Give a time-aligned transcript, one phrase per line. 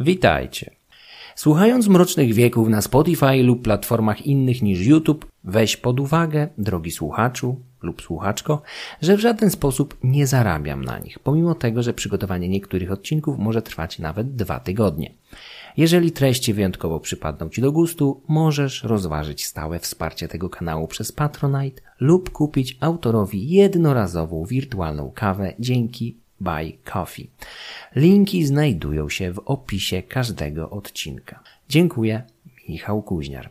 [0.00, 0.70] Witajcie.
[1.34, 7.60] Słuchając Mrocznych Wieków na Spotify lub platformach innych niż YouTube, weź pod uwagę, drogi słuchaczu
[7.82, 8.62] lub słuchaczko,
[9.02, 13.62] że w żaden sposób nie zarabiam na nich, pomimo tego, że przygotowanie niektórych odcinków może
[13.62, 15.12] trwać nawet dwa tygodnie.
[15.76, 21.82] Jeżeli treści wyjątkowo przypadną Ci do gustu, możesz rozważyć stałe wsparcie tego kanału przez Patronite
[22.00, 27.30] lub kupić autorowi jednorazową wirtualną kawę dzięki Buy Coffee.
[27.96, 31.42] Linki znajdują się w opisie każdego odcinka.
[31.68, 32.22] Dziękuję,
[32.68, 33.50] Michał Kuźniar.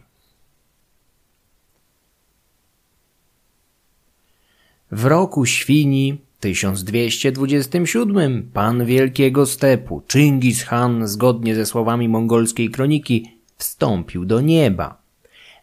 [4.92, 14.26] W roku świni 1227 pan Wielkiego Stepu, Chingis Khan, zgodnie ze słowami mongolskiej kroniki, wstąpił
[14.26, 14.99] do nieba.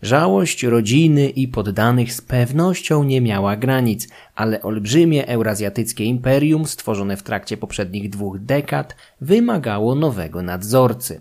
[0.07, 7.23] Żałość rodziny i poddanych z pewnością nie miała granic, ale olbrzymie eurazjatyckie imperium stworzone w
[7.23, 11.21] trakcie poprzednich dwóch dekad wymagało nowego nadzorcy.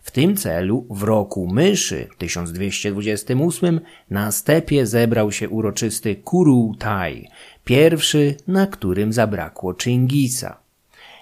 [0.00, 7.28] W tym celu w roku myszy 1228 na stepie zebrał się uroczysty Kurultaj,
[7.64, 10.56] pierwszy, na którym zabrakło Chingisa.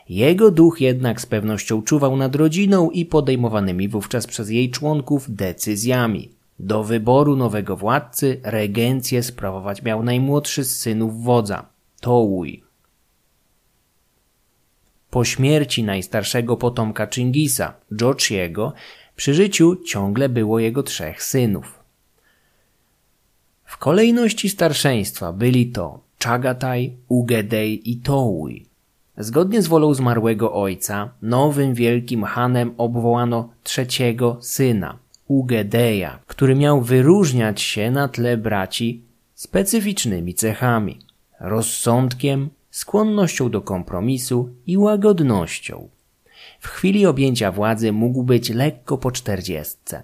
[0.08, 6.39] Jego duch jednak z pewnością czuwał nad rodziną i podejmowanymi wówczas przez jej członków decyzjami.
[6.62, 11.66] Do wyboru nowego władcy regencję sprawować miał najmłodszy z synów wodza,
[12.00, 12.62] Tołuj.
[15.10, 18.72] Po śmierci najstarszego potomka Chingisa, Jochiego,
[19.16, 21.78] przy życiu ciągle było jego trzech synów.
[23.64, 28.66] W kolejności starszeństwa byli to Chagataj, Ugedej i Tołuj.
[29.18, 34.98] Zgodnie z wolą zmarłego ojca, nowym wielkim hanem obwołano trzeciego syna,
[35.30, 39.02] Ugedeja, który miał wyróżniać się na tle braci
[39.34, 40.98] specyficznymi cechami
[41.40, 45.88] rozsądkiem, skłonnością do kompromisu i łagodnością.
[46.60, 50.02] W chwili objęcia władzy mógł być lekko po czterdziestce.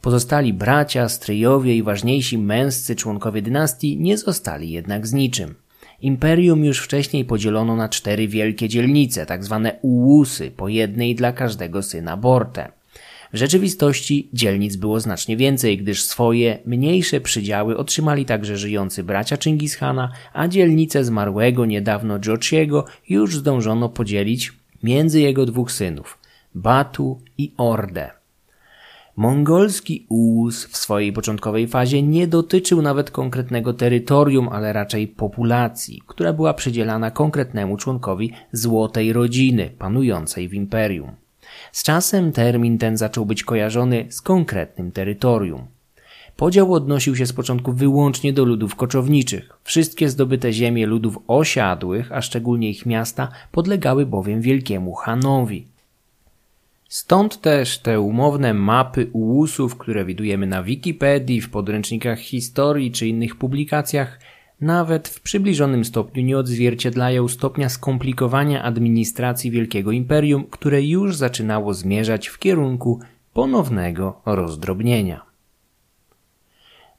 [0.00, 5.54] Pozostali bracia, stryjowie i ważniejsi męscy członkowie dynastii nie zostali jednak z niczym.
[6.00, 11.82] Imperium już wcześniej podzielono na cztery wielkie dzielnice, tak zwane ułusy, po jednej dla każdego
[11.82, 12.72] syna Borte.
[13.34, 20.12] W rzeczywistości dzielnic było znacznie więcej, gdyż swoje mniejsze przydziały otrzymali także żyjący bracia Chingishana,
[20.32, 24.52] a dzielnicę zmarłego niedawno Jochiego już zdążono podzielić
[24.82, 26.18] między jego dwóch synów,
[26.54, 28.10] Batu i Orde.
[29.16, 36.32] Mongolski ułus w swojej początkowej fazie nie dotyczył nawet konkretnego terytorium, ale raczej populacji, która
[36.32, 41.23] była przydzielana konkretnemu członkowi złotej rodziny panującej w imperium.
[41.74, 45.66] Z czasem termin ten zaczął być kojarzony z konkretnym terytorium.
[46.36, 49.50] Podział odnosił się z początku wyłącznie do ludów koczowniczych.
[49.64, 55.66] Wszystkie zdobyte ziemie ludów osiadłych, a szczególnie ich miasta, podlegały bowiem wielkiemu Hanowi.
[56.88, 63.36] Stąd też te umowne mapy ułusów, które widujemy na Wikipedii, w podręcznikach historii czy innych
[63.36, 64.18] publikacjach,
[64.64, 72.28] nawet w przybliżonym stopniu nie odzwierciedlają stopnia skomplikowania administracji Wielkiego Imperium, które już zaczynało zmierzać
[72.28, 73.00] w kierunku
[73.32, 75.22] ponownego rozdrobnienia.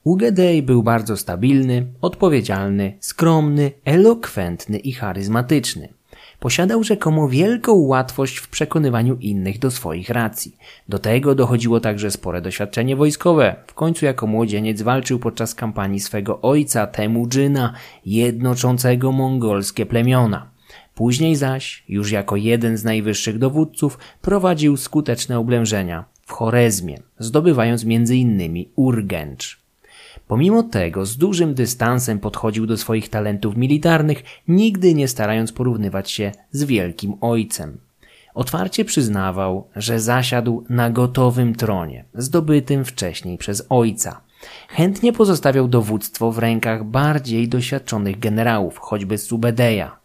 [0.03, 5.89] Ugedej był bardzo stabilny, odpowiedzialny, skromny, elokwentny i charyzmatyczny.
[6.39, 10.57] Posiadał rzekomo wielką łatwość w przekonywaniu innych do swoich racji.
[10.89, 13.55] Do tego dochodziło także spore doświadczenie wojskowe.
[13.67, 17.73] W końcu jako młodzieniec walczył podczas kampanii swego ojca Temudżyna,
[18.05, 20.49] jednoczącego mongolskie plemiona.
[20.95, 27.83] Później zaś, już jako jeden z najwyższych dowódców, prowadził skuteczne oblężenia w Chorezmie, zdobywając
[28.15, 29.64] innymi Urgęcz.
[30.27, 36.31] Pomimo tego z dużym dystansem podchodził do swoich talentów militarnych, nigdy nie starając porównywać się
[36.51, 37.77] z wielkim ojcem.
[38.33, 44.21] Otwarcie przyznawał, że zasiadł na gotowym tronie, zdobytym wcześniej przez ojca.
[44.69, 49.97] Chętnie pozostawiał dowództwo w rękach bardziej doświadczonych generałów, choćby Subedeja.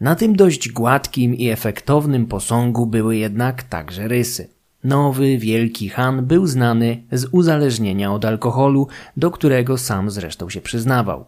[0.00, 4.48] Na tym dość gładkim i efektownym posągu były jednak także rysy.
[4.84, 11.24] Nowy, wielki Han był znany z uzależnienia od alkoholu, do którego sam zresztą się przyznawał.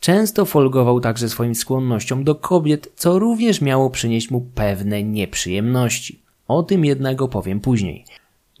[0.00, 6.20] Często folgował także swoim skłonnościom do kobiet, co również miało przynieść mu pewne nieprzyjemności.
[6.48, 8.04] O tym jednak opowiem później.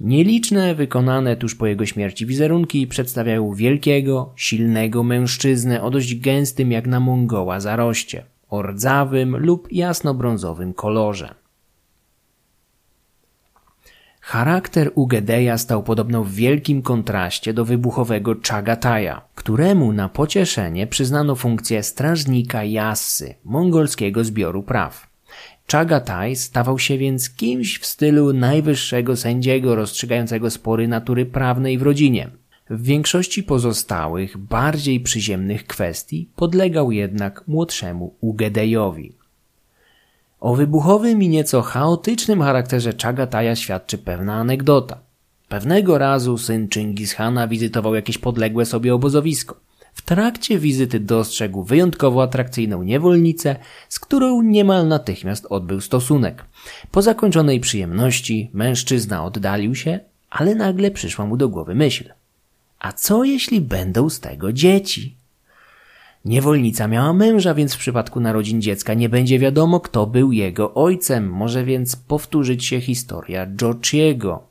[0.00, 6.86] Nieliczne, wykonane tuż po jego śmierci wizerunki przedstawiają wielkiego, silnego mężczyznę o dość gęstym jak
[6.86, 11.43] na Mongoła zaroście, o rdzawym lub jasnobrązowym kolorze.
[14.26, 21.82] Charakter Ugedeja stał podobno w wielkim kontraście do wybuchowego Chagataja, któremu na pocieszenie przyznano funkcję
[21.82, 25.06] strażnika Jassy, mongolskiego zbioru praw.
[25.72, 32.30] Chagatai stawał się więc kimś w stylu najwyższego sędziego rozstrzygającego spory natury prawnej w rodzinie.
[32.70, 39.12] W większości pozostałych, bardziej przyziemnych kwestii podlegał jednak młodszemu Ugedejowi.
[40.40, 44.98] O wybuchowym i nieco chaotycznym charakterze Chagataja świadczy pewna anegdota.
[45.48, 49.60] Pewnego razu syn Chingishana wizytował jakieś podległe sobie obozowisko.
[49.94, 53.56] W trakcie wizyty dostrzegł wyjątkowo atrakcyjną niewolnicę,
[53.88, 56.44] z którą niemal natychmiast odbył stosunek.
[56.90, 62.12] Po zakończonej przyjemności mężczyzna oddalił się, ale nagle przyszła mu do głowy myśl.
[62.78, 65.16] A co jeśli będą z tego dzieci?
[66.24, 71.30] Niewolnica miała męża, więc w przypadku narodzin dziecka nie będzie wiadomo, kto był jego ojcem.
[71.30, 74.42] Może więc powtórzyć się historia Georgiego.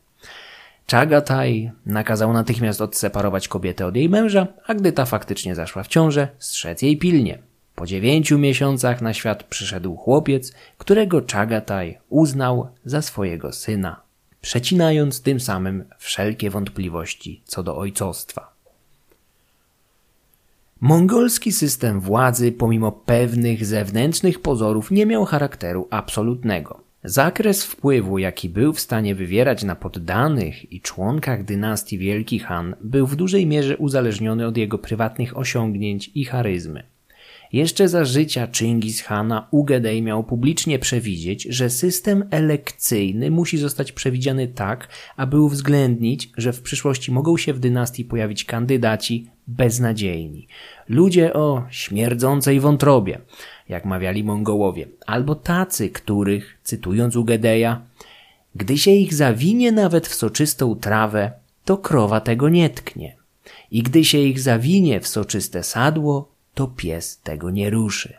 [0.92, 6.28] Chagatai nakazał natychmiast odseparować kobietę od jej męża, a gdy ta faktycznie zaszła w ciążę,
[6.40, 7.38] strzec jej pilnie.
[7.76, 14.02] Po dziewięciu miesiącach na świat przyszedł chłopiec, którego Chagatai uznał za swojego syna,
[14.42, 18.53] przecinając tym samym wszelkie wątpliwości co do ojcostwa.
[20.84, 26.84] Mongolski system władzy, pomimo pewnych zewnętrznych pozorów, nie miał charakteru absolutnego.
[27.04, 33.08] Zakres wpływu, jaki był w stanie wywierać na poddanych i członkach dynastii Wielki Han, był
[33.08, 36.84] w dużej mierze uzależniony od jego prywatnych osiągnięć i charyzmy.
[37.54, 44.48] Jeszcze za życia Chingis Hana Ugedej miał publicznie przewidzieć, że system elekcyjny musi zostać przewidziany
[44.48, 44.88] tak,
[45.18, 50.48] aby uwzględnić, że w przyszłości mogą się w dynastii pojawić kandydaci beznadziejni.
[50.90, 53.20] Ludzie o śmierdzącej wątrobie,
[53.70, 57.82] jak mawiali Mongołowie, albo tacy, których, cytując Ugedeja,
[58.56, 61.32] gdy się ich zawinie nawet w soczystą trawę,
[61.66, 63.16] to krowa tego nie tknie.
[63.72, 68.14] I gdy się ich zawinie w soczyste sadło, to pies tego nie ruszy.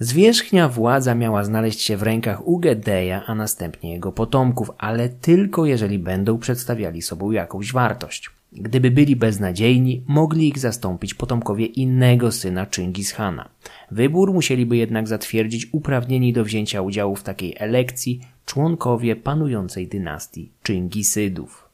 [0.00, 5.98] Zwierzchnia władza miała znaleźć się w rękach Ugedeja, a następnie jego potomków, ale tylko jeżeli
[5.98, 8.30] będą przedstawiali sobą jakąś wartość.
[8.52, 13.48] Gdyby byli beznadziejni, mogli ich zastąpić potomkowie innego syna Chingis Hana.
[13.90, 21.68] Wybór musieliby jednak zatwierdzić uprawnieni do wzięcia udziału w takiej elekcji członkowie panującej dynastii Chingisydów.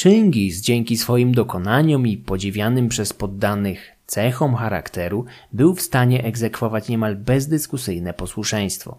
[0.00, 7.16] Chingis dzięki swoim dokonaniom i podziwianym przez poddanych cechom charakteru był w stanie egzekwować niemal
[7.16, 8.98] bezdyskusyjne posłuszeństwo.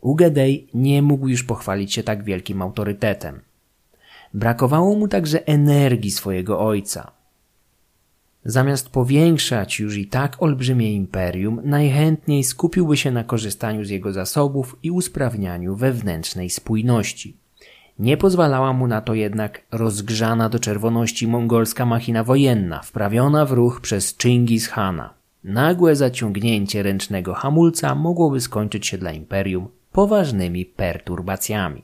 [0.00, 3.40] Ugedej nie mógł już pochwalić się tak wielkim autorytetem.
[4.34, 7.10] Brakowało mu także energii swojego ojca.
[8.44, 14.76] Zamiast powiększać już i tak olbrzymie imperium, najchętniej skupiłby się na korzystaniu z jego zasobów
[14.82, 17.36] i usprawnianiu wewnętrznej spójności.
[17.98, 23.80] Nie pozwalała mu na to jednak rozgrzana do czerwoności mongolska machina wojenna, wprawiona w ruch
[23.80, 25.14] przez Chingis Hana.
[25.44, 31.82] Nagłe zaciągnięcie ręcznego hamulca mogłoby skończyć się dla imperium poważnymi perturbacjami.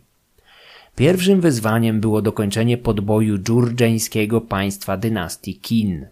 [0.98, 6.06] Pierwszym wyzwaniem było dokończenie podboju dżurdżeńskiego państwa dynastii Kin.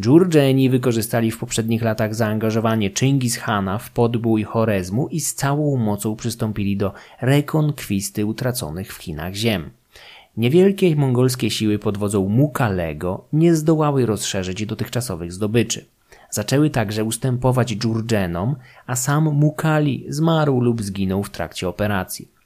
[0.00, 6.16] Dżurdżeni wykorzystali w poprzednich latach zaangażowanie Chingis Hana w podbój Chorezmu i z całą mocą
[6.16, 9.70] przystąpili do rekonkwisty utraconych w Chinach ziem.
[10.36, 15.84] Niewielkie mongolskie siły pod wodzą Mukalego nie zdołały rozszerzyć dotychczasowych zdobyczy.
[16.30, 18.56] Zaczęły także ustępować Dżurdżenom,
[18.86, 22.41] a sam Mukali zmarł lub zginął w trakcie operacji.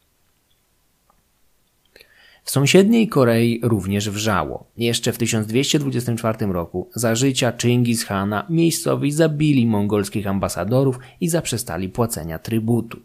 [2.46, 4.64] W sąsiedniej Korei również wrzało.
[4.76, 12.38] Jeszcze w 1224 roku za życia Chingis Hana miejscowi zabili mongolskich ambasadorów i zaprzestali płacenia
[12.38, 12.98] trybutu.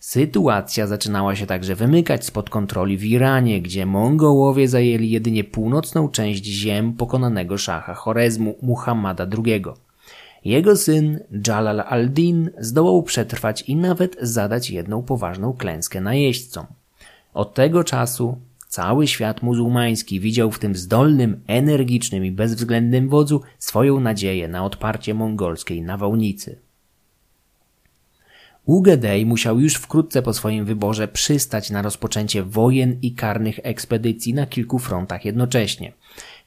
[0.00, 6.44] Sytuacja zaczynała się także wymykać spod kontroli w Iranie, gdzie Mongołowie zajęli jedynie północną część
[6.44, 9.64] ziem pokonanego szacha Chorezmu Muhammada II.
[10.44, 16.66] Jego syn Jalal al-Din zdołał przetrwać i nawet zadać jedną poważną klęskę najeźdźcom.
[17.34, 18.38] Od tego czasu
[18.76, 25.14] Cały świat muzułmański widział w tym zdolnym, energicznym i bezwzględnym wodzu swoją nadzieję na odparcie
[25.14, 26.58] mongolskiej nawałnicy.
[28.64, 34.46] Ugedej musiał już wkrótce po swoim wyborze przystać na rozpoczęcie wojen i karnych ekspedycji na
[34.46, 35.92] kilku frontach jednocześnie.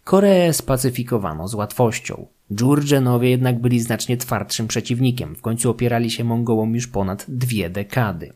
[0.03, 2.25] Koreę spacyfikowano z łatwością.
[2.53, 5.35] Dżurdżenowie jednak byli znacznie twardszym przeciwnikiem.
[5.35, 8.33] W końcu opierali się Mongołom już ponad dwie dekady.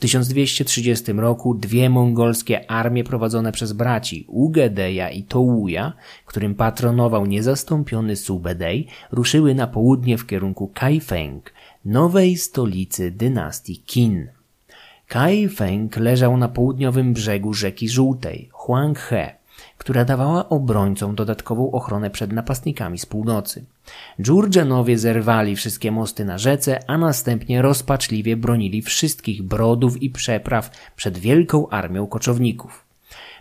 [0.00, 5.92] W 1230 roku dwie mongolskie armie prowadzone przez braci Ugedeja i Touja,
[6.26, 11.52] którym patronował niezastąpiony Subedej, ruszyły na południe w kierunku Kaifeng,
[11.84, 14.28] nowej stolicy dynastii Qin.
[15.08, 19.39] Kaifeng leżał na południowym brzegu rzeki Żółtej, Huanghe,
[19.80, 23.64] która dawała obrońcom dodatkową ochronę przed napastnikami z północy.
[24.22, 31.18] Dżurdżenowie zerwali wszystkie mosty na rzece, a następnie rozpaczliwie bronili wszystkich brodów i przepraw przed
[31.18, 32.84] wielką armią koczowników.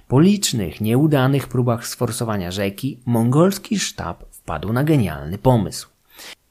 [0.08, 5.99] Po licznych, nieudanych próbach sforsowania rzeki, mongolski sztab wpadł na genialny pomysł.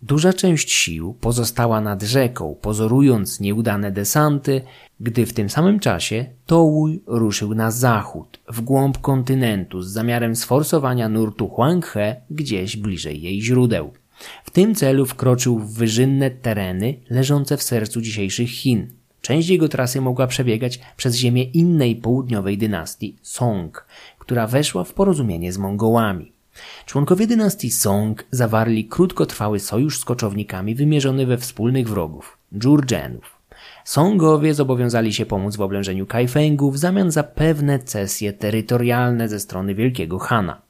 [0.02, 4.62] Duża część sił pozostała nad rzeką, pozorując nieudane desanty,
[5.00, 11.08] gdy w tym samym czasie Tołuj ruszył na zachód, w głąb kontynentu z zamiarem sforsowania
[11.08, 13.92] nurtu Huanghe gdzieś bliżej jej źródeł.
[14.44, 18.88] W tym celu wkroczył w wyżynne tereny leżące w sercu dzisiejszych Chin.
[19.20, 23.86] Część jego trasy mogła przebiegać przez ziemię innej południowej dynastii Song,
[24.18, 26.37] która weszła w porozumienie z Mongołami.
[26.86, 33.38] Członkowie dynastii Song zawarli krótkotrwały sojusz z koczownikami wymierzony we wspólnych wrogów Dżurdżenów.
[33.84, 39.74] Songowie zobowiązali się pomóc w oblężeniu Kaifengu w zamian za pewne cesje terytorialne ze strony
[39.74, 40.62] Wielkiego Hana.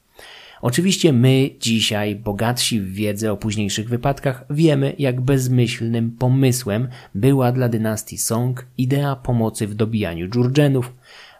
[0.61, 7.69] Oczywiście my, dzisiaj, bogatsi w wiedzę o późniejszych wypadkach, wiemy, jak bezmyślnym pomysłem była dla
[7.69, 10.93] dynastii Song idea pomocy w dobijaniu Dżurdżenów,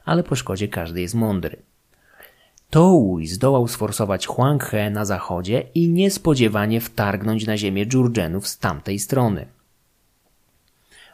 [0.05, 1.68] ale po szkodzie każdy jest mądry.
[2.69, 9.45] Tołuj zdołał sforsować Huanghe na zachodzie i niespodziewanie wtargnąć na ziemię Dżurdżenów z tamtej strony.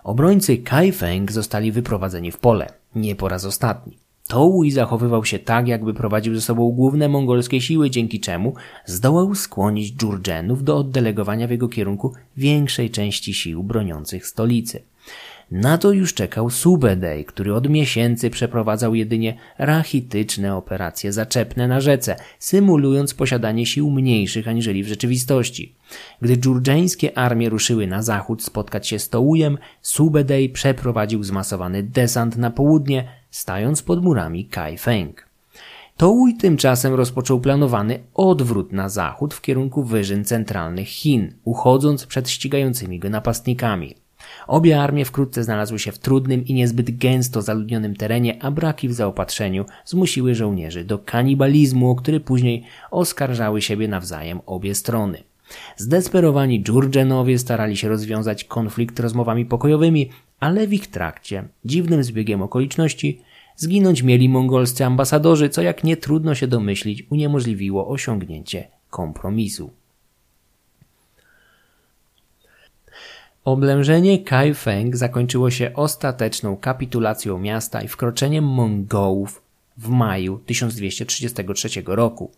[0.04, 3.98] Obrońcy Kaifeng zostali wyprowadzeni w pole, nie po raz ostatni.
[4.28, 8.54] Tołuj zachowywał się tak, jakby prowadził ze sobą główne mongolskie siły, dzięki czemu
[8.86, 14.82] zdołał skłonić Dżurdżenów do oddelegowania w jego kierunku większej części sił broniących stolicy.
[15.52, 22.16] Na to już czekał Subedej, który od miesięcy przeprowadzał jedynie rachityczne operacje zaczepne na rzece,
[22.40, 25.76] symulując posiadanie sił mniejszych aniżeli w rzeczywistości.
[26.22, 32.52] Gdy dżurdżeńskie armie ruszyły na zachód spotkać się z Tołujem, Subedej przeprowadził zmasowany desant na
[32.52, 35.26] południe, stając pod murami Kaifeng.
[35.98, 43.00] Tołuj tymczasem rozpoczął planowany odwrót na zachód w kierunku wyżyn centralnych Chin, uchodząc przed ścigającymi
[43.00, 44.05] go napastnikami.
[44.48, 48.94] Obie armie wkrótce znalazły się w trudnym i niezbyt gęsto zaludnionym terenie, a braki w
[48.94, 55.24] zaopatrzeniu zmusiły żołnierzy do kanibalizmu, o który później oskarżały siebie nawzajem obie strony.
[55.78, 60.10] Zdesperowani Dżurdżenowie starali się rozwiązać konflikt rozmowami pokojowymi,
[60.40, 63.22] ale w ich trakcie, dziwnym zbiegiem okoliczności,
[63.56, 69.72] zginąć mieli mongolscy ambasadorzy, co jak nie trudno się domyślić, uniemożliwiło osiągnięcie kompromisu.
[73.46, 79.42] Oblężenie Kaifeng zakończyło się ostateczną kapitulacją miasta i wkroczeniem Mongołów
[79.78, 82.32] w maju 1233 roku.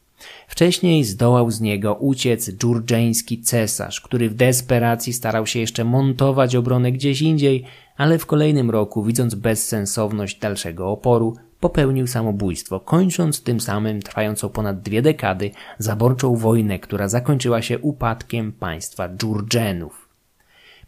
[0.47, 6.91] Wcześniej zdołał z niego uciec dżurdżeński cesarz, który w desperacji starał się jeszcze montować obronę
[6.91, 7.63] gdzieś indziej,
[7.97, 14.81] ale w kolejnym roku, widząc bezsensowność dalszego oporu, popełnił samobójstwo, kończąc tym samym trwającą ponad
[14.81, 20.06] dwie dekady zaborczą wojnę, która zakończyła się upadkiem państwa Dżurdżenów.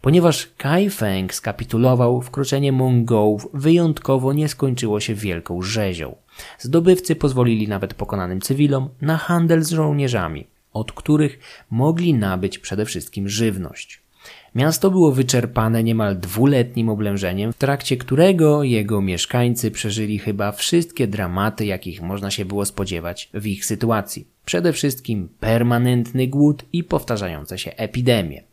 [0.01, 6.15] Ponieważ Kai Feng skapitulował, wkroczenie Mongołów wyjątkowo nie skończyło się wielką rzezią.
[6.60, 11.39] Zdobywcy pozwolili nawet pokonanym cywilom na handel z żołnierzami, od których
[11.72, 14.01] mogli nabyć przede wszystkim żywność.
[14.56, 21.65] Miasto było wyczerpane niemal dwuletnim oblężeniem, w trakcie którego jego mieszkańcy przeżyli chyba wszystkie dramaty,
[21.65, 24.27] jakich można się było spodziewać w ich sytuacji.
[24.46, 28.49] Przede wszystkim permanentny głód i powtarzające się epidemie.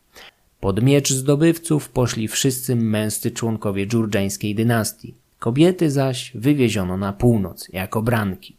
[0.66, 5.14] Pod miecz zdobywców poszli wszyscy męscy członkowie dżurdżańskiej dynastii.
[5.38, 8.56] Kobiety zaś wywieziono na północ jako branki.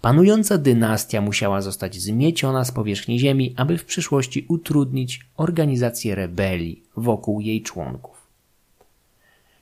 [0.00, 7.40] Panująca dynastia musiała zostać zmieciona z powierzchni ziemi, aby w przyszłości utrudnić organizację rebelii wokół
[7.40, 8.14] jej członków.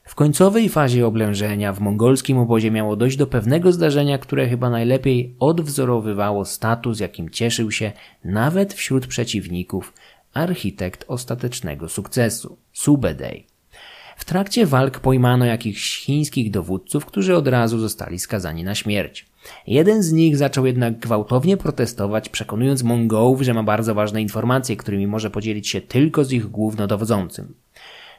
[0.03, 5.35] W końcowej fazie oblężenia w mongolskim obozie miało dojść do pewnego zdarzenia, które chyba najlepiej
[5.39, 7.91] odwzorowywało status, jakim cieszył się
[8.25, 9.93] nawet wśród przeciwników
[10.33, 13.47] architekt ostatecznego sukcesu, Subedej.
[14.17, 19.25] W trakcie walk pojmano jakichś chińskich dowódców, którzy od razu zostali skazani na śmierć.
[19.67, 25.07] Jeden z nich zaczął jednak gwałtownie protestować, przekonując Mongołów, że ma bardzo ważne informacje, którymi
[25.07, 27.53] może podzielić się tylko z ich głównodowodzącym.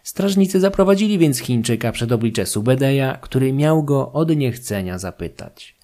[0.02, 5.76] Strażnicy zaprowadzili więc Chińczyka przed oblicze Subedeja, który miał go od niechcenia zapytać.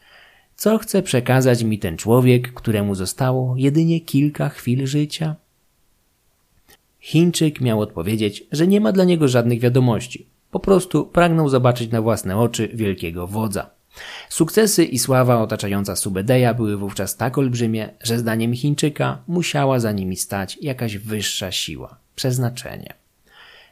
[0.57, 5.37] Co chce przekazać mi ten człowiek, któremu zostało jedynie kilka chwil życia?
[7.00, 10.26] Chińczyk miał odpowiedzieć, że nie ma dla niego żadnych wiadomości.
[10.50, 13.71] Po prostu pragnął zobaczyć na własne oczy wielkiego wodza.
[14.28, 20.16] Sukcesy i sława otaczająca Subedeja były wówczas tak olbrzymie, że zdaniem Chińczyka musiała za nimi
[20.16, 22.95] stać jakaś wyższa siła, przeznaczenie.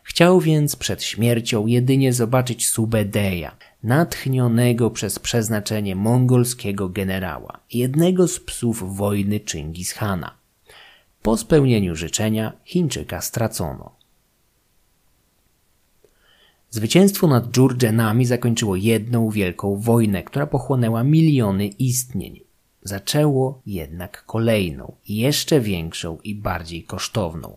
[0.02, 8.96] Chciał więc przed śmiercią jedynie zobaczyć Subedeja, natchnionego przez przeznaczenie mongolskiego generała, jednego z psów
[8.96, 10.34] wojny Chingis Hana.
[11.28, 13.90] Po spełnieniu życzenia Chińczyka stracono.
[16.70, 22.40] Zwycięstwo nad Dżurdżenami zakończyło jedną wielką wojnę, która pochłonęła miliony istnień.
[22.82, 27.56] Zaczęło jednak kolejną, jeszcze większą i bardziej kosztowną.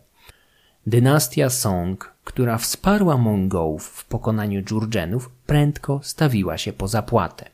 [0.87, 7.45] Dynastia Song, która wsparła Mongołów w pokonaniu Dżurdżenów, prędko stawiła się po zapłatę.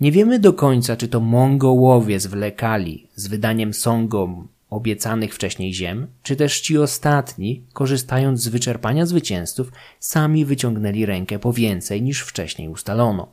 [0.00, 6.36] Nie wiemy do końca, czy to Mongołowie zwlekali z wydaniem Songom obiecanych wcześniej ziem, czy
[6.36, 13.32] też ci ostatni, korzystając z wyczerpania zwycięzców, sami wyciągnęli rękę po więcej niż wcześniej ustalono.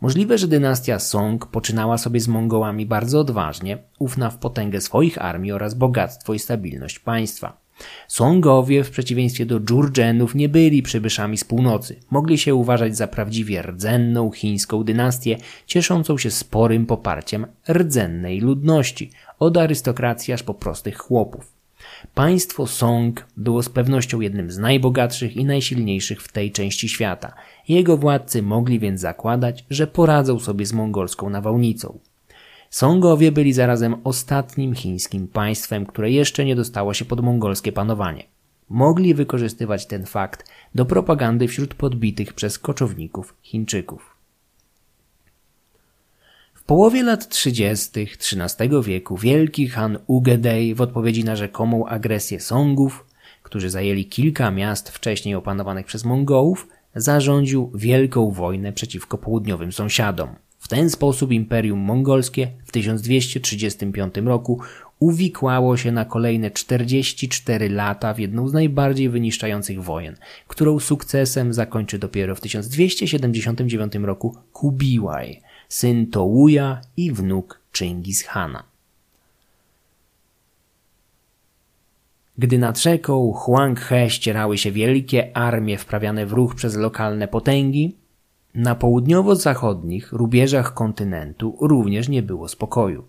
[0.00, 5.52] Możliwe, że dynastia Song poczynała sobie z Mongołami bardzo odważnie, ufna w potęgę swoich armii
[5.52, 7.64] oraz bogactwo i stabilność państwa.
[8.08, 11.96] Songowie w przeciwieństwie do Dżurdżenów nie byli przybyszami z północy.
[12.10, 19.56] Mogli się uważać za prawdziwie rdzenną chińską dynastię, cieszącą się sporym poparciem rdzennej ludności, od
[19.56, 21.54] arystokracji aż po prostych chłopów.
[22.14, 27.34] Państwo Song było z pewnością jednym z najbogatszych i najsilniejszych w tej części świata.
[27.68, 31.98] Jego władcy mogli więc zakładać, że poradzą sobie z mongolską nawałnicą.
[32.70, 38.24] Songowie byli zarazem ostatnim chińskim państwem, które jeszcze nie dostało się pod mongolskie panowanie.
[38.68, 44.13] Mogli wykorzystywać ten fakt do propagandy wśród podbitych przez koczowników Chińczyków.
[46.66, 47.90] Połowie lat 30.
[48.00, 53.06] XIII wieku wielki Han Ugedej w odpowiedzi na rzekomą agresję Songów,
[53.42, 60.28] którzy zajęli kilka miast wcześniej opanowanych przez Mongołów, zarządził wielką wojnę przeciwko południowym sąsiadom.
[60.58, 64.60] W ten sposób Imperium Mongolskie w 1235 roku
[64.98, 70.16] uwikłało się na kolejne 44 lata w jedną z najbardziej wyniszczających wojen,
[70.48, 78.62] którą sukcesem zakończy dopiero w 1279 roku Kubiłaj, syn Tołuja i wnuk Chingis Hana.
[82.38, 87.96] Gdy nad rzeką Huanghe ścierały się wielkie armie wprawiane w ruch przez lokalne potęgi,
[88.54, 93.04] na południowo-zachodnich rubieżach kontynentu również nie było spokoju.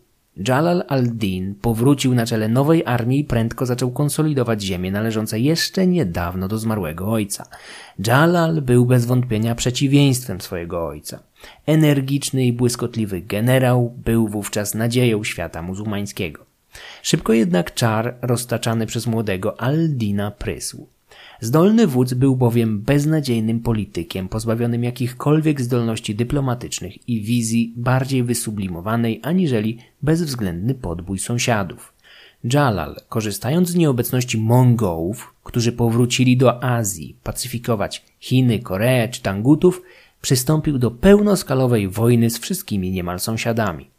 [0.47, 6.47] Jalal al-Din powrócił na czele nowej armii i prędko zaczął konsolidować ziemię należące jeszcze niedawno
[6.47, 7.45] do zmarłego ojca.
[8.07, 11.19] Jalal był bez wątpienia przeciwieństwem swojego ojca.
[11.65, 16.45] Energiczny i błyskotliwy generał był wówczas nadzieją świata muzułmańskiego.
[17.01, 20.87] Szybko jednak czar roztaczany przez młodego al-Dina prysł.
[21.41, 29.77] Zdolny wódz był bowiem beznadziejnym politykiem, pozbawionym jakichkolwiek zdolności dyplomatycznych i wizji bardziej wysublimowanej aniżeli
[30.01, 31.93] bezwzględny podbój sąsiadów.
[32.53, 39.81] Jalal, korzystając z nieobecności Mongołów, którzy powrócili do Azji, pacyfikować Chiny, Koreę czy Tangutów,
[40.25, 43.89] przystąpił do pełnoskalowej wojny z wszystkimi niemal sąsiadami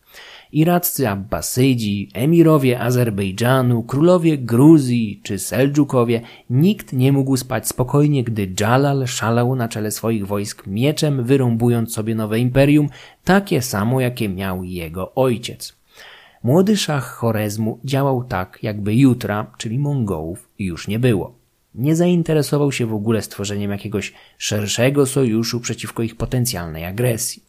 [0.53, 9.07] iraccy Abbasydzi, emirowie Azerbejdżanu, królowie Gruzji czy Seldżukowie, nikt nie mógł spać spokojnie, gdy Jalal
[9.07, 12.89] szalał na czele swoich wojsk mieczem, wyrąbując sobie nowe imperium,
[13.25, 15.77] takie samo jakie miał jego ojciec.
[16.43, 21.46] Młody szach Chorezmu działał tak, jakby jutra, czyli Mongołów, już nie było.
[21.77, 27.43] Nie zainteresował się w ogóle stworzeniem jakiegoś szerszego sojuszu przeciwko ich potencjalnej agresji.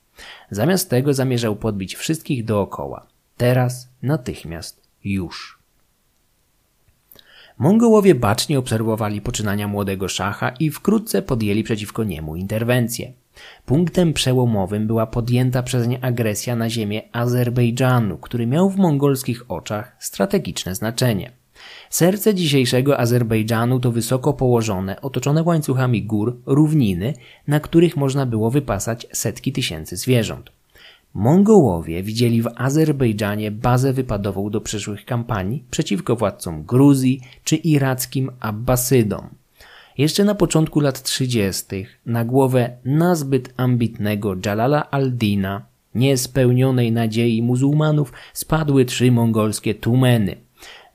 [0.51, 3.07] Zamiast tego zamierzał podbić wszystkich dookoła.
[3.37, 5.59] Teraz, natychmiast, już.
[7.57, 13.13] Mongołowie bacznie obserwowali poczynania młodego szacha i wkrótce podjęli przeciwko niemu interwencję.
[13.65, 19.95] Punktem przełomowym była podjęta przez nie agresja na ziemię Azerbejdżanu, który miał w mongolskich oczach
[19.99, 21.31] strategiczne znaczenie.
[21.89, 27.13] Serce dzisiejszego Azerbejdżanu to wysoko położone, otoczone łańcuchami gór, równiny,
[27.47, 30.51] na których można było wypasać setki tysięcy zwierząt.
[31.13, 39.27] Mongołowie widzieli w Azerbejdżanie bazę wypadową do przyszłych kampanii przeciwko władcom Gruzji czy irackim Abbasydom.
[39.97, 41.85] Jeszcze na początku lat 30.
[42.05, 50.35] na głowę nazbyt ambitnego Jalala al-Dina, niespełnionej nadziei muzułmanów, spadły trzy mongolskie tumeny–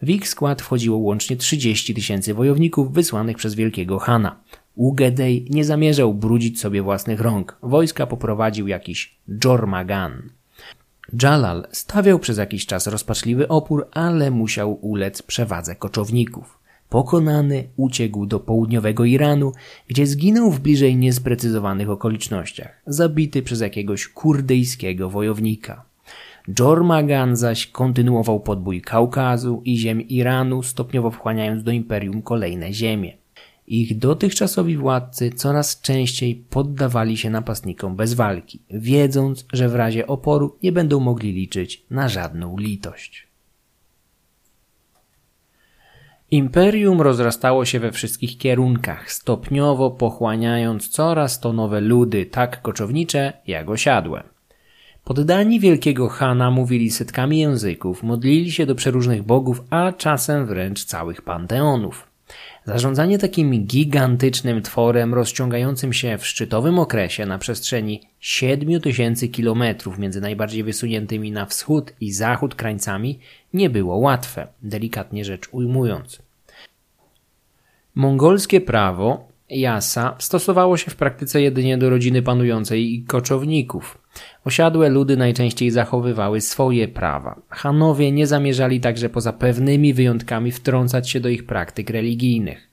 [0.02, 4.40] w ich skład wchodziło łącznie 30 tysięcy wojowników wysłanych przez wielkiego Hana.
[4.74, 7.58] Ugedej nie zamierzał brudzić sobie własnych rąk.
[7.62, 10.30] Wojska poprowadził jakiś Jormagan.
[11.22, 16.58] Jalal stawiał przez jakiś czas rozpaczliwy opór, ale musiał ulec przewadze koczowników.
[16.88, 19.52] Pokonany uciekł do południowego Iranu,
[19.88, 25.91] gdzie zginął w bliżej niesprecyzowanych okolicznościach, zabity przez jakiegoś kurdyjskiego wojownika.
[26.50, 33.16] Dżormagan zaś kontynuował podbój Kaukazu i ziem Iranu, stopniowo wchłaniając do imperium kolejne ziemie.
[33.66, 40.56] ich dotychczasowi władcy coraz częściej poddawali się napastnikom bez walki, wiedząc, że w razie oporu
[40.62, 43.26] nie będą mogli liczyć na żadną litość.
[46.30, 53.70] Imperium rozrastało się we wszystkich kierunkach, stopniowo pochłaniając coraz to nowe ludy, tak koczownicze jak
[53.70, 54.31] osiadłe.
[55.04, 61.22] Poddani wielkiego Hana mówili setkami języków, modlili się do przeróżnych bogów, a czasem wręcz całych
[61.22, 62.06] panteonów.
[62.64, 70.64] Zarządzanie takim gigantycznym tworem rozciągającym się w szczytowym okresie na przestrzeni 7000 kilometrów między najbardziej
[70.64, 73.18] wysuniętymi na wschód i zachód krańcami
[73.54, 76.22] nie było łatwe, delikatnie rzecz ujmując.
[77.94, 83.98] Mongolskie prawo, jasa, stosowało się w praktyce jedynie do rodziny panującej i koczowników.
[84.44, 87.40] Osiadłe ludy najczęściej zachowywały swoje prawa.
[87.48, 92.72] Hanowie nie zamierzali także poza pewnymi wyjątkami wtrącać się do ich praktyk religijnych.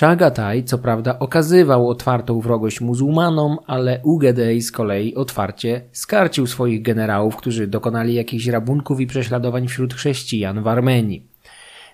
[0.00, 7.36] Chagatai co prawda okazywał otwartą wrogość muzułmanom, ale Ugedej z kolei otwarcie skarcił swoich generałów,
[7.36, 11.29] którzy dokonali jakichś rabunków i prześladowań wśród chrześcijan w Armenii.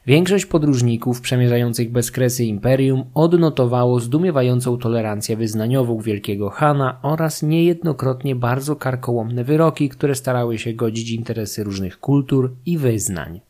[0.06, 9.44] Większość podróżników przemierzających bezkresy imperium odnotowało zdumiewającą tolerancję wyznaniową wielkiego Hana oraz niejednokrotnie bardzo karkołomne
[9.44, 13.40] wyroki, które starały się godzić interesy różnych kultur i wyznań.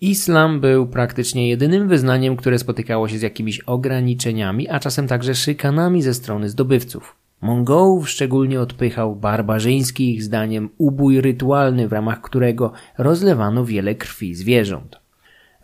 [0.00, 6.02] Islam był praktycznie jedynym wyznaniem, które spotykało się z jakimiś ograniczeniami, a czasem także szykanami
[6.02, 7.16] ze strony zdobywców.
[7.40, 15.03] Mongołów szczególnie odpychał barbarzyński ich zdaniem ubój rytualny, w ramach którego rozlewano wiele krwi zwierząt.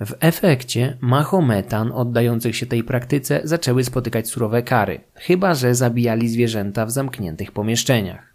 [0.00, 6.86] W efekcie Mahometan oddających się tej praktyce zaczęły spotykać surowe kary, chyba że zabijali zwierzęta
[6.86, 8.34] w zamkniętych pomieszczeniach.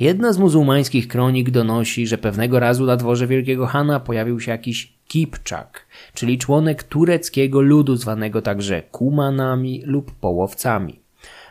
[0.00, 4.92] Jedna z muzułmańskich kronik donosi, że pewnego razu na dworze Wielkiego Hana pojawił się jakiś
[5.08, 11.00] Kipczak, czyli członek tureckiego ludu zwanego także Kumanami lub Połowcami.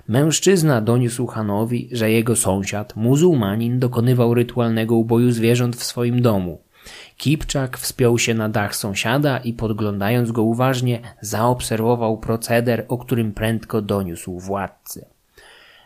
[0.07, 6.64] Mężczyzna doniósł Hanowi, że jego sąsiad, muzułmanin, dokonywał rytualnego uboju zwierząt w swoim domu.
[7.17, 13.81] Kipczak wspiął się na dach sąsiada i podglądając go uważnie, zaobserwował proceder, o którym prędko
[13.81, 15.05] doniósł władcy.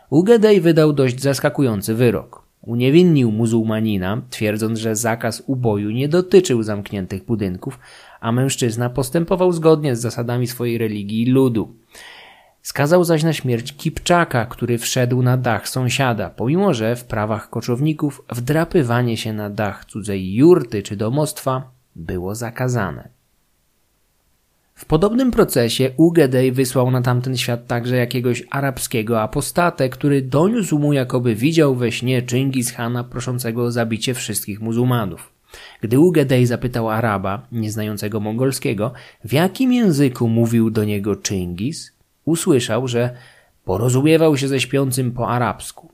[0.09, 2.49] Ugedej wydał dość zaskakujący wyrok.
[2.61, 7.79] Uniewinnił muzułmanina, twierdząc, że zakaz uboju nie dotyczył zamkniętych budynków,
[8.21, 11.73] a mężczyzna postępował zgodnie z zasadami swojej religii i ludu.
[12.61, 18.21] Skazał zaś na śmierć Kipczaka, który wszedł na dach sąsiada, pomimo że w prawach koczowników
[18.29, 23.09] wdrapywanie się na dach cudzej jurty czy domostwa było zakazane.
[24.79, 30.93] W podobnym procesie Ugedej wysłał na tamten świat także jakiegoś arabskiego apostatę, który doniósł mu
[30.93, 35.31] jakoby widział we śnie Chingis Hana proszącego o zabicie wszystkich muzułmanów.
[35.81, 38.93] Gdy Ugedej zapytał Araba, nieznającego mongolskiego,
[39.25, 41.91] w jakim języku mówił do niego Chingis,
[42.29, 43.09] usłyszał, że
[43.65, 45.91] porozumiewał się ze śpiącym po arabsku.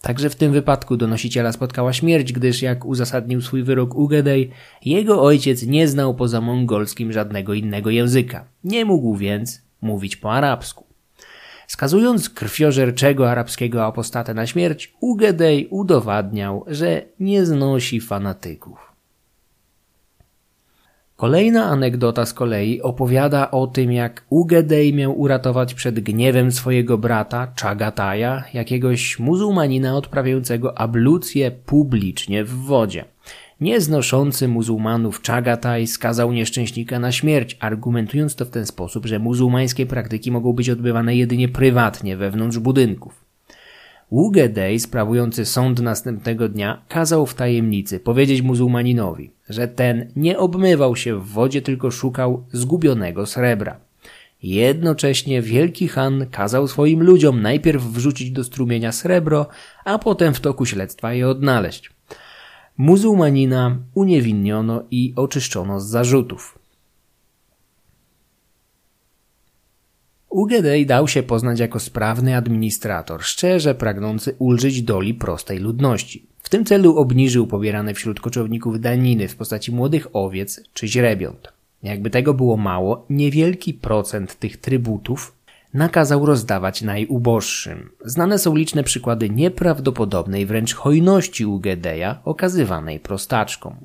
[0.00, 4.50] Także w tym wypadku donosiciela spotkała śmierć, gdyż jak uzasadnił swój wyrok Ugedej,
[4.84, 8.44] jego ojciec nie znał poza mongolskim żadnego innego języka.
[8.64, 10.84] Nie mógł więc mówić po arabsku.
[11.66, 18.91] Skazując krwiożerczego arabskiego apostatę na śmierć, Ugedej udowadniał, że nie znosi fanatyków.
[21.22, 27.52] Kolejna anegdota z kolei opowiada o tym, jak Ugedej miał uratować przed gniewem swojego brata,
[27.56, 33.04] Czagataja, jakiegoś muzułmanina odprawiającego ablucję publicznie w wodzie.
[33.60, 40.30] Nieznoszący muzułmanów Czagataj skazał nieszczęśnika na śmierć, argumentując to w ten sposób, że muzułmańskie praktyki
[40.30, 43.21] mogą być odbywane jedynie prywatnie wewnątrz budynków.
[44.12, 51.20] Ugedej, sprawujący sąd następnego dnia, kazał w tajemnicy powiedzieć muzułmaninowi, że ten nie obmywał się
[51.20, 53.80] w wodzie, tylko szukał zgubionego srebra.
[54.42, 59.46] Jednocześnie wielki Han kazał swoim ludziom najpierw wrzucić do strumienia srebro,
[59.84, 61.90] a potem w toku śledztwa je odnaleźć.
[62.76, 66.61] Muzułmanina uniewinniono i oczyszczono z zarzutów.
[70.32, 76.26] Ugedej dał się poznać jako sprawny administrator, szczerze pragnący ulżyć doli prostej ludności.
[76.42, 81.52] W tym celu obniżył pobierane wśród koczowników daniny w postaci młodych owiec czy źrebiąt.
[81.82, 85.34] Jakby tego było mało, niewielki procent tych trybutów
[85.74, 87.90] nakazał rozdawać najuboższym.
[88.04, 93.76] Znane są liczne przykłady nieprawdopodobnej wręcz hojności Ugedeja okazywanej prostaczkom.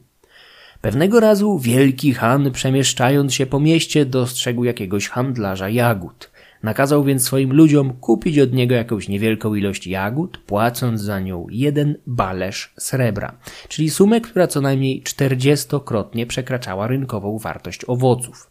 [0.81, 6.29] Pewnego razu wielki Han, przemieszczając się po mieście, dostrzegł jakiegoś handlarza jagód.
[6.63, 11.97] Nakazał więc swoim ludziom kupić od niego jakąś niewielką ilość jagód, płacąc za nią jeden
[12.07, 18.49] balerz srebra, czyli sumę, która co najmniej czterdziestokrotnie przekraczała rynkową wartość owoców.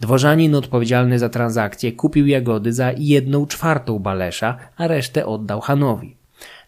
[0.00, 6.19] Dworzanin odpowiedzialny za transakcję kupił jagody za jedną czwartą balesza, a resztę oddał Hanowi.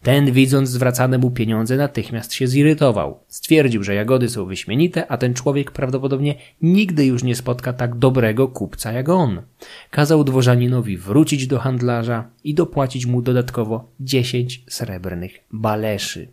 [0.02, 3.20] Ten, widząc zwracane mu pieniądze, natychmiast się zirytował.
[3.28, 8.48] Stwierdził, że jagody są wyśmienite, a ten człowiek prawdopodobnie nigdy już nie spotka tak dobrego
[8.48, 9.42] kupca jak on.
[9.90, 16.28] Kazał dworzaninowi wrócić do handlarza i dopłacić mu dodatkowo dziesięć srebrnych baleszy.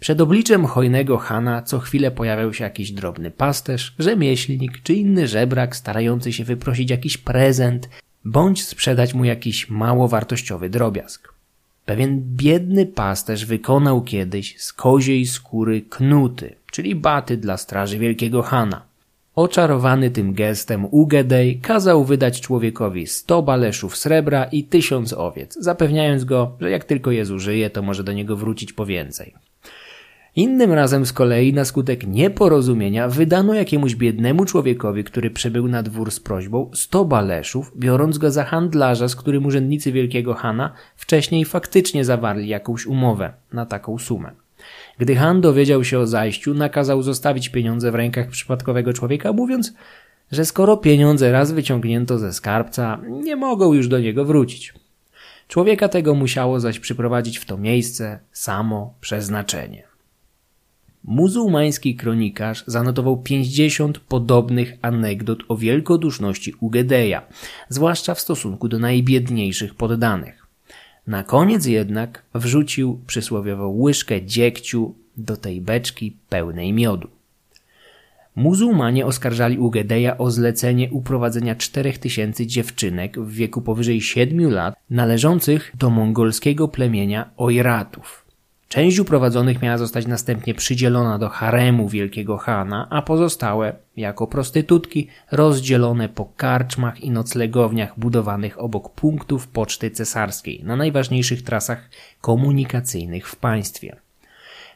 [0.00, 5.76] Przed obliczem hojnego Hana co chwilę pojawiał się jakiś drobny pasterz, rzemieślnik czy inny żebrak
[5.76, 7.88] starający się wyprosić jakiś prezent
[8.24, 11.35] bądź sprzedać mu jakiś mało wartościowy drobiazg.
[11.86, 18.82] Pewien biedny pasterz wykonał kiedyś z koziej skóry knuty, czyli baty dla straży wielkiego Hana.
[19.34, 26.56] Oczarowany tym gestem Ugedej kazał wydać człowiekowi sto baleszów srebra i tysiąc owiec, zapewniając go,
[26.60, 29.34] że jak tylko je zużyje, to może do niego wrócić po więcej.
[30.36, 36.10] Innym razem z kolei na skutek nieporozumienia wydano jakiemuś biednemu człowiekowi, który przybył na dwór
[36.10, 42.04] z prośbą, sto baleszów, biorąc go za handlarza, z którym urzędnicy Wielkiego Hana wcześniej faktycznie
[42.04, 44.30] zawarli jakąś umowę na taką sumę.
[44.98, 49.74] Gdy Han dowiedział się o zajściu, nakazał zostawić pieniądze w rękach przypadkowego człowieka, mówiąc,
[50.32, 54.74] że skoro pieniądze raz wyciągnięto ze skarbca, nie mogą już do niego wrócić.
[55.48, 59.85] Człowieka tego musiało zaś przyprowadzić w to miejsce samo przeznaczenie.
[61.06, 67.22] Muzułmański kronikarz zanotował 50 podobnych anegdot o wielkoduszności Ugedeja,
[67.68, 70.46] zwłaszcza w stosunku do najbiedniejszych poddanych.
[71.06, 77.08] Na koniec jednak wrzucił przysłowiową łyżkę dziegciu do tej beczki pełnej miodu.
[78.36, 85.90] Muzułmanie oskarżali Ugedeja o zlecenie uprowadzenia 4000 dziewczynek w wieku powyżej 7 lat należących do
[85.90, 88.25] mongolskiego plemienia Ojratów.
[88.68, 96.08] Część uprowadzonych miała zostać następnie przydzielona do haremu wielkiego Hana, a pozostałe, jako prostytutki, rozdzielone
[96.08, 103.96] po karczmach i noclegowniach budowanych obok punktów poczty cesarskiej na najważniejszych trasach komunikacyjnych w państwie.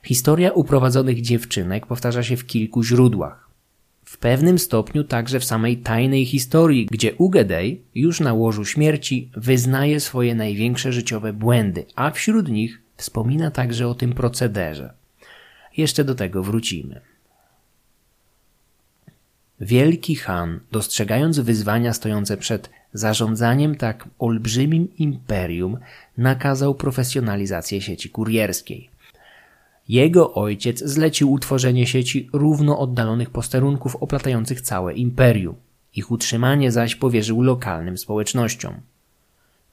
[0.03, 3.51] Historia uprowadzonych dziewczynek powtarza się w kilku źródłach.
[4.05, 10.01] W pewnym stopniu także w samej tajnej historii, gdzie Ugedej już na łożu śmierci wyznaje
[10.01, 14.93] swoje największe życiowe błędy, a wśród nich Wspomina także o tym procederze.
[15.77, 17.01] Jeszcze do tego wrócimy.
[19.61, 25.79] Wielki Han, dostrzegając wyzwania stojące przed zarządzaniem tak olbrzymim imperium,
[26.19, 28.91] nakazał profesjonalizację sieci kurierskiej.
[29.89, 35.57] Jego ojciec zlecił utworzenie sieci równo oddalonych posterunków oplatających całe imperium.
[35.95, 38.81] Ich utrzymanie zaś powierzył lokalnym społecznościom.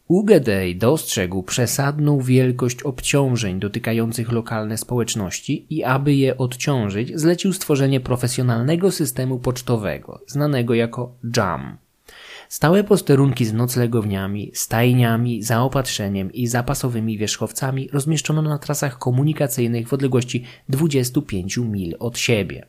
[0.07, 8.91] Ugedej dostrzegł przesadną wielkość obciążeń dotykających lokalne społeczności i aby je odciążyć, zlecił stworzenie profesjonalnego
[8.91, 11.77] systemu pocztowego, znanego jako JAM.
[12.49, 20.43] Stałe posterunki z noclegowniami, stajniami, zaopatrzeniem i zapasowymi wierzchowcami rozmieszczono na trasach komunikacyjnych w odległości
[20.69, 22.65] 25 mil od siebie.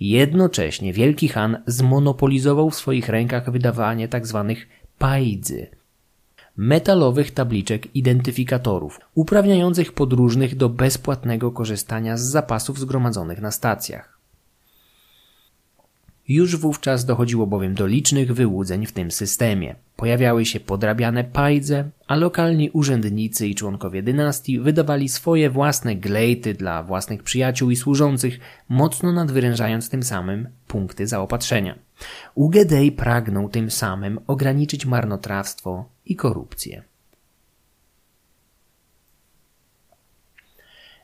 [0.00, 4.44] Jednocześnie Wielki Han zmonopolizował w swoich rękach wydawanie tzw.
[4.48, 4.66] Tak
[4.98, 5.66] pajdzy,
[6.56, 14.15] metalowych tabliczek identyfikatorów, uprawniających podróżnych do bezpłatnego korzystania z zapasów zgromadzonych na stacjach.
[16.28, 19.74] Już wówczas dochodziło bowiem do licznych wyłudzeń w tym systemie.
[19.96, 26.82] Pojawiały się podrabiane pajdze, a lokalni urzędnicy i członkowie dynastii wydawali swoje własne glejty dla
[26.82, 31.78] własnych przyjaciół i służących, mocno nadwyrężając tym samym punkty zaopatrzenia.
[32.34, 36.82] Ugedej pragnął tym samym ograniczyć marnotrawstwo i korupcję.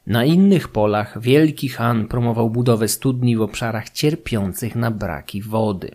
[0.06, 5.90] Na innych polach wielki Han promował budowę studni w obszarach cierpiących na braki wody.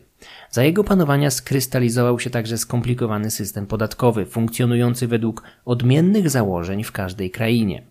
[0.52, 7.32] Za jego panowania skrystalizował się także skomplikowany system podatkowy, funkcjonujący według odmiennych założeń w każdej
[7.32, 7.84] krainie.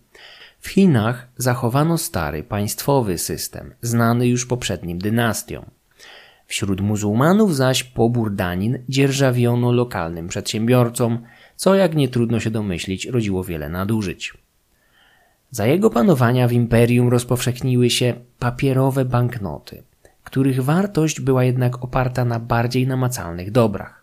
[0.59, 5.65] W Chinach zachowano stary państwowy system, znany już poprzednim dynastiom.
[6.45, 11.19] Wśród muzułmanów zaś pobór danin dzierżawiono lokalnym przedsiębiorcom,
[11.55, 14.33] co jak nie trudno się domyślić rodziło wiele nadużyć.
[15.51, 19.83] Za jego panowania w imperium rozpowszechniły się papierowe banknoty,
[20.23, 23.97] których wartość była jednak oparta na bardziej namacalnych dobrach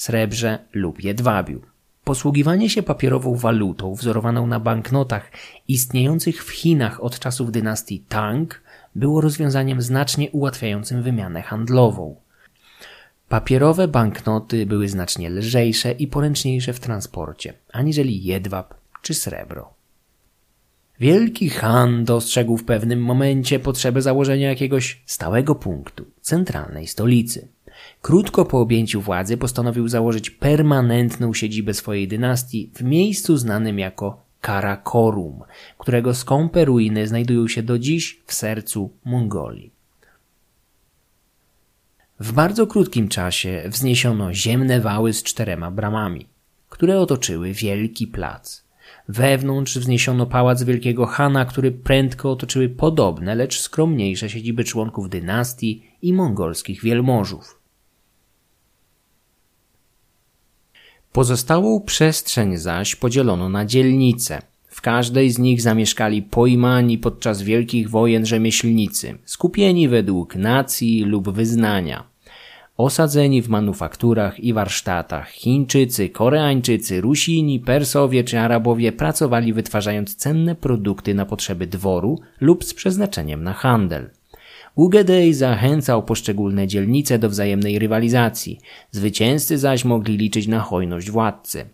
[0.00, 1.60] srebrze lub jedwabiu.
[2.04, 5.30] Posługiwanie się papierową walutą wzorowaną na banknotach
[5.68, 8.60] istniejących w Chinach od czasów dynastii Tang
[8.94, 12.16] było rozwiązaniem znacznie ułatwiającym wymianę handlową.
[13.28, 19.79] Papierowe banknoty były znacznie lżejsze i poręczniejsze w transporcie, aniżeli jedwab czy srebro.
[21.00, 27.48] Wielki Han dostrzegł w pewnym momencie potrzebę założenia jakiegoś stałego punktu, centralnej stolicy.
[28.02, 35.42] Krótko po objęciu władzy postanowił założyć permanentną siedzibę swojej dynastii w miejscu znanym jako Karakorum,
[35.78, 39.72] którego skąpe ruiny znajdują się do dziś w sercu Mongolii.
[42.20, 46.26] W bardzo krótkim czasie wzniesiono ziemne wały z czterema bramami,
[46.68, 48.69] które otoczyły wielki plac.
[49.10, 56.12] Wewnątrz wzniesiono pałac wielkiego Hana, który prędko otoczyły podobne, lecz skromniejsze siedziby członków dynastii i
[56.12, 57.60] mongolskich wielmożów.
[61.12, 64.42] Pozostałą przestrzeń zaś podzielono na dzielnice.
[64.68, 72.09] W każdej z nich zamieszkali pojmani podczas wielkich wojen rzemieślnicy, skupieni według nacji lub wyznania.
[72.80, 81.14] Osadzeni w manufakturach i warsztatach, Chińczycy, Koreańczycy, Rusini, Persowie czy Arabowie pracowali wytwarzając cenne produkty
[81.14, 84.10] na potrzeby dworu lub z przeznaczeniem na handel.
[84.74, 88.58] Ugedej zachęcał poszczególne dzielnice do wzajemnej rywalizacji,
[88.90, 91.64] zwycięzcy zaś mogli liczyć na hojność władcy.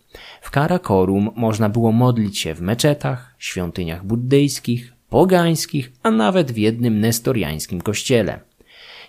[0.40, 7.00] W Karakorum można było modlić się w meczetach, świątyniach buddyjskich, pogańskich, a nawet w jednym
[7.00, 8.40] nestoriańskim kościele.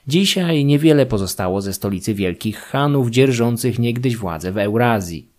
[0.08, 5.30] Dzisiaj niewiele pozostało ze stolicy wielkich Hanów dzierżących niegdyś władzę w Eurazji.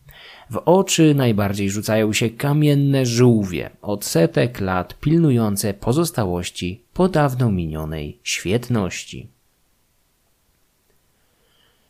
[0.50, 8.18] W oczy najbardziej rzucają się kamienne żółwie, od setek lat pilnujące pozostałości po dawno minionej
[8.22, 9.28] świetności.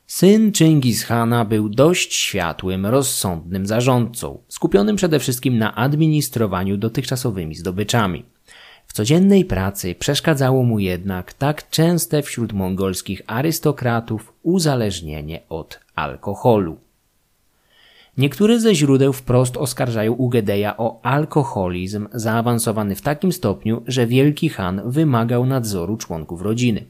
[0.06, 8.24] Syn Chingis Hana był dość światłym, rozsądnym zarządcą, skupionym przede wszystkim na administrowaniu dotychczasowymi zdobyczami.
[8.88, 16.87] W codziennej pracy przeszkadzało mu jednak tak częste wśród mongolskich arystokratów uzależnienie od alkoholu.
[18.18, 24.82] Niektóre ze źródeł wprost oskarżają Ugedeja o alkoholizm zaawansowany w takim stopniu, że wielki Han
[24.84, 26.84] wymagał nadzoru członków rodziny.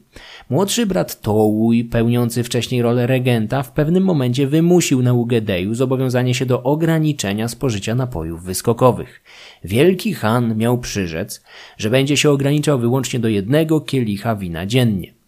[0.49, 6.45] Młodszy brat Tołuj, pełniący wcześniej rolę regenta, w pewnym momencie wymusił na Ugedeju zobowiązanie się
[6.45, 9.23] do ograniczenia spożycia napojów wyskokowych.
[9.63, 11.43] Wielki Han miał przyrzec,
[11.77, 15.18] że będzie się ograniczał wyłącznie do jednego kielicha wina dziennie.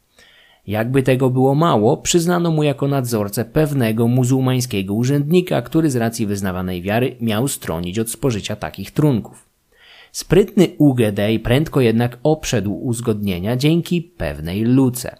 [0.67, 6.81] Jakby tego było mało, przyznano mu jako nadzorcę pewnego muzułmańskiego urzędnika, który z racji wyznawanej
[6.81, 9.45] wiary miał stronić od spożycia takich trunków.
[10.11, 15.17] Sprytny Ugedej prędko jednak oprzedł uzgodnienia dzięki pewnej luce.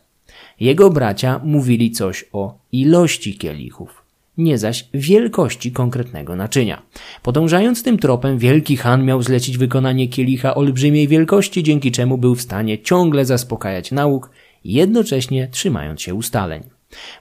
[0.59, 4.03] Jego bracia mówili coś o ilości kielichów,
[4.37, 6.81] nie zaś wielkości konkretnego naczynia.
[7.23, 12.41] Podążając tym tropem, wielki Han miał zlecić wykonanie kielicha olbrzymiej wielkości, dzięki czemu był w
[12.41, 14.29] stanie ciągle zaspokajać nauk
[14.63, 16.63] jednocześnie trzymając się ustaleń.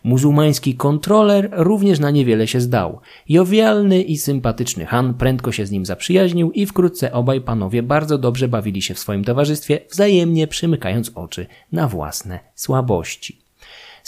[0.05, 3.01] Muzułmański kontroler również na niewiele się zdał.
[3.29, 8.49] Jowialny i sympatyczny Han prędko się z nim zaprzyjaźnił i wkrótce obaj panowie bardzo dobrze
[8.49, 13.40] bawili się w swoim towarzystwie, wzajemnie przymykając oczy na własne słabości.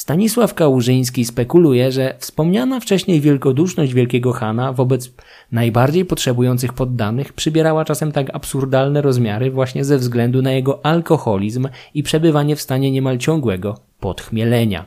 [0.02, 5.10] Stanisław Kałużyński spekuluje, że wspomniana wcześniej wielkoduszność wielkiego Hana wobec
[5.52, 12.02] najbardziej potrzebujących poddanych przybierała czasem tak absurdalne rozmiary właśnie ze względu na jego alkoholizm i
[12.02, 14.84] przebywanie w stanie niemal ciągłego podchmielenia.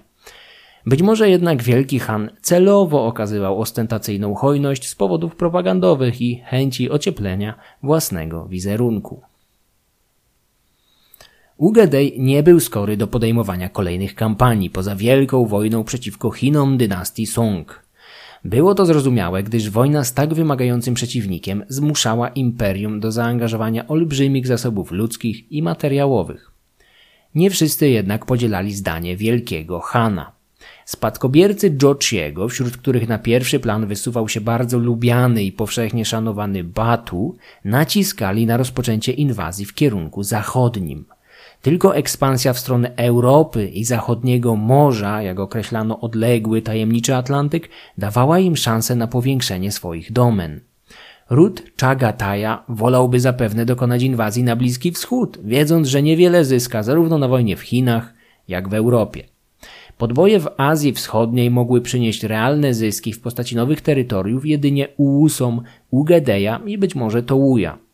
[0.86, 7.54] Być może jednak wielki Han celowo okazywał ostentacyjną hojność z powodów propagandowych i chęci ocieplenia
[7.84, 9.21] własnego wizerunku.
[11.58, 17.84] Ugedej nie był skory do podejmowania kolejnych kampanii poza wielką wojną przeciwko Chinom dynastii Song.
[18.46, 24.91] Było to zrozumiałe, gdyż wojna z tak wymagającym przeciwnikiem zmuszała imperium do zaangażowania olbrzymich zasobów
[24.91, 26.52] ludzkich i materiałowych.
[27.36, 30.32] Nie wszyscy jednak podzielali zdanie wielkiego Hana.
[30.86, 37.36] Spadkobiercy Jochiego, wśród których na pierwszy plan wysuwał się bardzo lubiany i powszechnie szanowany Batu,
[37.65, 41.06] naciskali na rozpoczęcie inwazji w kierunku zachodnim.
[41.65, 48.56] Tylko ekspansja w stronę Europy i zachodniego morza, jak określano odległy, tajemniczy Atlantyk, dawała im
[48.56, 50.62] szansę na powiększenie swoich domen.
[51.30, 57.28] Ród Chagataja wolałby zapewne dokonać inwazji na Bliski Wschód, wiedząc, że niewiele zyska zarówno na
[57.28, 58.13] wojnie w Chinach,
[58.47, 59.23] jak w Europie.
[59.97, 66.62] Podboje w Azji Wschodniej mogły przynieść realne zyski w postaci nowych terytoriów jedynie Uusom, Ugedeja
[66.65, 67.85] i być może Tołuja.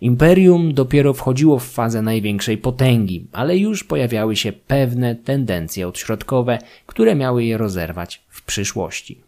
[0.00, 7.14] Imperium dopiero wchodziło w fazę największej potęgi, ale już pojawiały się pewne tendencje odśrodkowe, które
[7.14, 9.26] miały je rozerwać w przyszłości.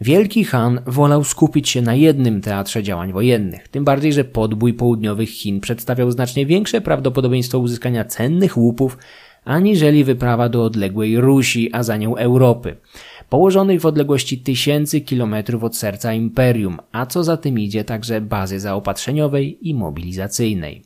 [0.00, 5.30] Wielki Han wolał skupić się na jednym teatrze działań wojennych, tym bardziej, że podbój południowych
[5.30, 8.98] Chin przedstawiał znacznie większe prawdopodobieństwo uzyskania cennych łupów,
[9.44, 12.76] aniżeli wyprawa do odległej Rusi, a za nią Europy
[13.30, 18.60] położonych w odległości tysięcy kilometrów od serca imperium, a co za tym idzie także bazy
[18.60, 20.82] zaopatrzeniowej i mobilizacyjnej.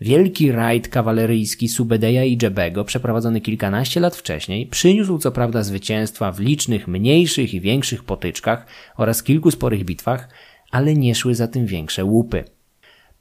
[0.00, 6.40] Wielki rajd kawaleryjski Subedeja i Dżebego, przeprowadzony kilkanaście lat wcześniej, przyniósł co prawda zwycięstwa w
[6.40, 8.66] licznych mniejszych i większych potyczkach
[8.96, 10.28] oraz kilku sporych bitwach,
[10.70, 12.44] ale nie szły za tym większe łupy.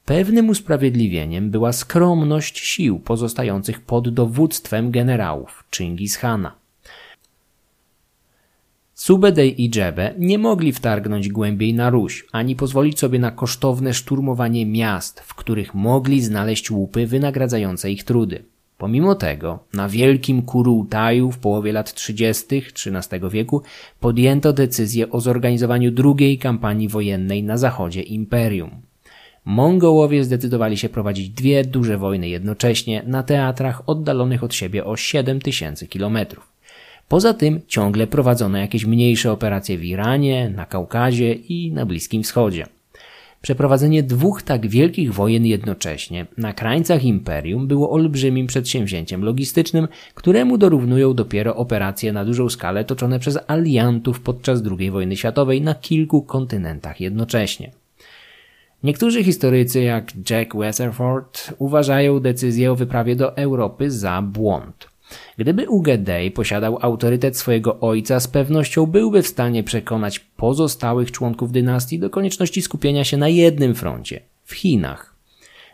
[0.05, 6.62] Pewnym usprawiedliwieniem była skromność sił pozostających pod dowództwem generałów Chingis Hana.
[9.03, 14.65] Subedej i Dżebe nie mogli wtargnąć głębiej na Ruś, ani pozwolić sobie na kosztowne szturmowanie
[14.65, 18.43] miast, w których mogli znaleźć łupy wynagradzające ich trudy.
[18.77, 22.45] Pomimo tego, na wielkim Kurułtaju w połowie lat 30.
[22.55, 23.61] XIII wieku
[23.99, 28.71] podjęto decyzję o zorganizowaniu drugiej kampanii wojennej na zachodzie imperium.
[29.45, 35.41] Mongołowie zdecydowali się prowadzić dwie duże wojny jednocześnie na teatrach oddalonych od siebie o 7
[35.41, 36.52] tysięcy kilometrów.
[37.07, 42.65] Poza tym ciągle prowadzono jakieś mniejsze operacje w Iranie, na Kaukazie i na Bliskim Wschodzie.
[43.43, 51.13] Przeprowadzenie dwóch tak wielkich wojen jednocześnie na krańcach imperium było olbrzymim przedsięwzięciem logistycznym, któremu dorównują
[51.13, 57.01] dopiero operacje na dużą skalę toczone przez aliantów podczas II wojny światowej na kilku kontynentach
[57.01, 57.71] jednocześnie.
[58.83, 64.92] Niektórzy historycy, jak Jack Weatherford, uważają decyzję o wyprawie do Europy za błąd.
[65.37, 71.99] Gdyby Ugedej posiadał autorytet swojego ojca, z pewnością byłby w stanie przekonać pozostałych członków dynastii
[71.99, 75.13] do konieczności skupienia się na jednym froncie w Chinach.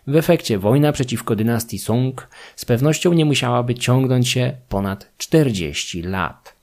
[0.08, 6.56] W efekcie wojna przeciwko dynastii Song z pewnością nie musiałaby ciągnąć się ponad 40 lat.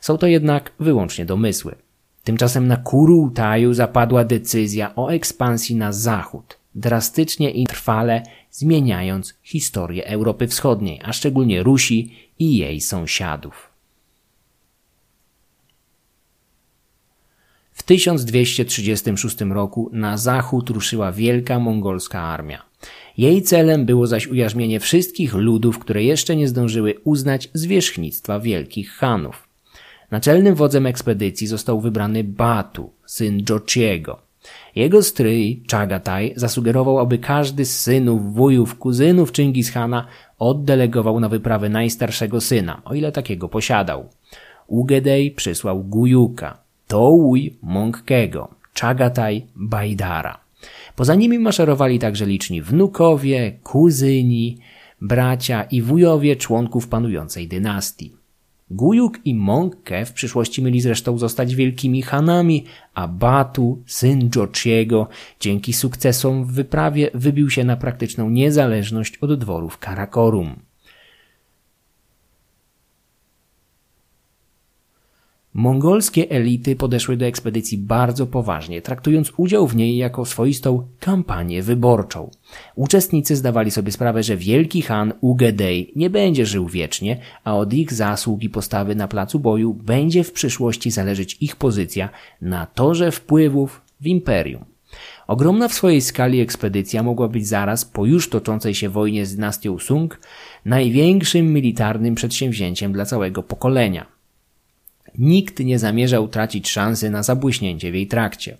[0.00, 1.74] Są to jednak wyłącznie domysły.
[2.24, 10.48] Tymczasem na Kurultaju zapadła decyzja o ekspansji na zachód, drastycznie i trwale zmieniając historię Europy
[10.48, 13.70] Wschodniej, a szczególnie Rusi i jej sąsiadów.
[17.72, 22.62] W 1236 roku na zachód ruszyła wielka mongolska armia.
[23.18, 29.48] Jej celem było zaś ujarzmienie wszystkich ludów, które jeszcze nie zdążyły uznać zwierzchnictwa wielkich hanów.
[30.10, 34.23] Naczelnym wodzem ekspedycji został wybrany Batu, syn Jochiego.
[34.76, 40.06] Jego stryj, Chagataj, zasugerował, aby każdy z synów, wujów, kuzynów Chingis Hana
[40.38, 44.08] oddelegował na wyprawę najstarszego syna, o ile takiego posiadał.
[44.66, 48.48] Ugedej przysłał Gujuka, Touj Mongkego,
[48.80, 50.40] Chagataj Bajdara.
[50.96, 54.58] Poza nimi maszerowali także liczni wnukowie, kuzyni,
[55.00, 58.23] bracia i wujowie członków panującej dynastii.
[58.70, 65.08] Gujuk i Mongke w przyszłości mieli zresztą zostać wielkimi hanami, a Batu, syn Jochiego,
[65.40, 70.56] dzięki sukcesom w wyprawie wybił się na praktyczną niezależność od dworów Karakorum.
[75.56, 82.30] Mongolskie elity podeszły do ekspedycji bardzo poważnie, traktując udział w niej jako swoistą kampanię wyborczą.
[82.74, 87.92] Uczestnicy zdawali sobie sprawę, że wielki Han Ugedej nie będzie żył wiecznie, a od ich
[87.92, 92.08] zasług i postawy na placu boju będzie w przyszłości zależeć ich pozycja
[92.40, 94.64] na torze wpływów w imperium.
[95.26, 99.78] Ogromna w swojej skali ekspedycja mogła być zaraz po już toczącej się wojnie z dynastią
[99.78, 100.20] Sung
[100.64, 104.13] największym militarnym przedsięwzięciem dla całego pokolenia.
[105.18, 108.56] Nikt nie zamierzał tracić szansy na zabłyśnięcie w jej trakcie.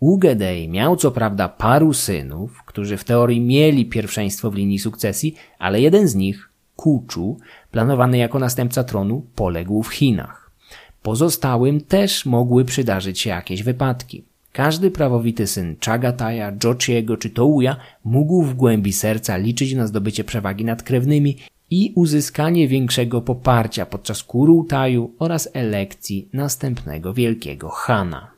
[0.00, 5.80] Ugedej miał co prawda paru synów, którzy w teorii mieli pierwszeństwo w linii sukcesji, ale
[5.80, 7.38] jeden z nich, Kuczu,
[7.70, 10.50] planowany jako następca tronu, poległ w Chinach.
[11.02, 14.24] Pozostałym też mogły przydarzyć się jakieś wypadki.
[14.52, 20.64] Każdy prawowity syn Chagataja, Jochiego czy Touya mógł w głębi serca liczyć na zdobycie przewagi
[20.64, 21.36] nad krewnymi
[21.74, 28.30] i uzyskanie większego poparcia podczas kurultaju oraz elekcji następnego wielkiego Hana.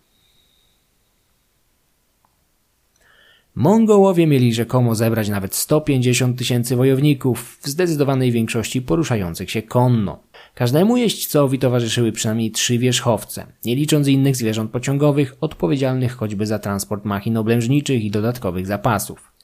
[3.54, 10.22] Mongołowie mieli rzekomo zebrać nawet 150 tysięcy wojowników, w zdecydowanej większości poruszających się konno.
[10.54, 17.04] Każdemu jeźdźcowi towarzyszyły przynajmniej trzy wierzchowce, nie licząc innych zwierząt pociągowych, odpowiedzialnych choćby za transport
[17.04, 19.35] machin oblężniczych i dodatkowych zapasów.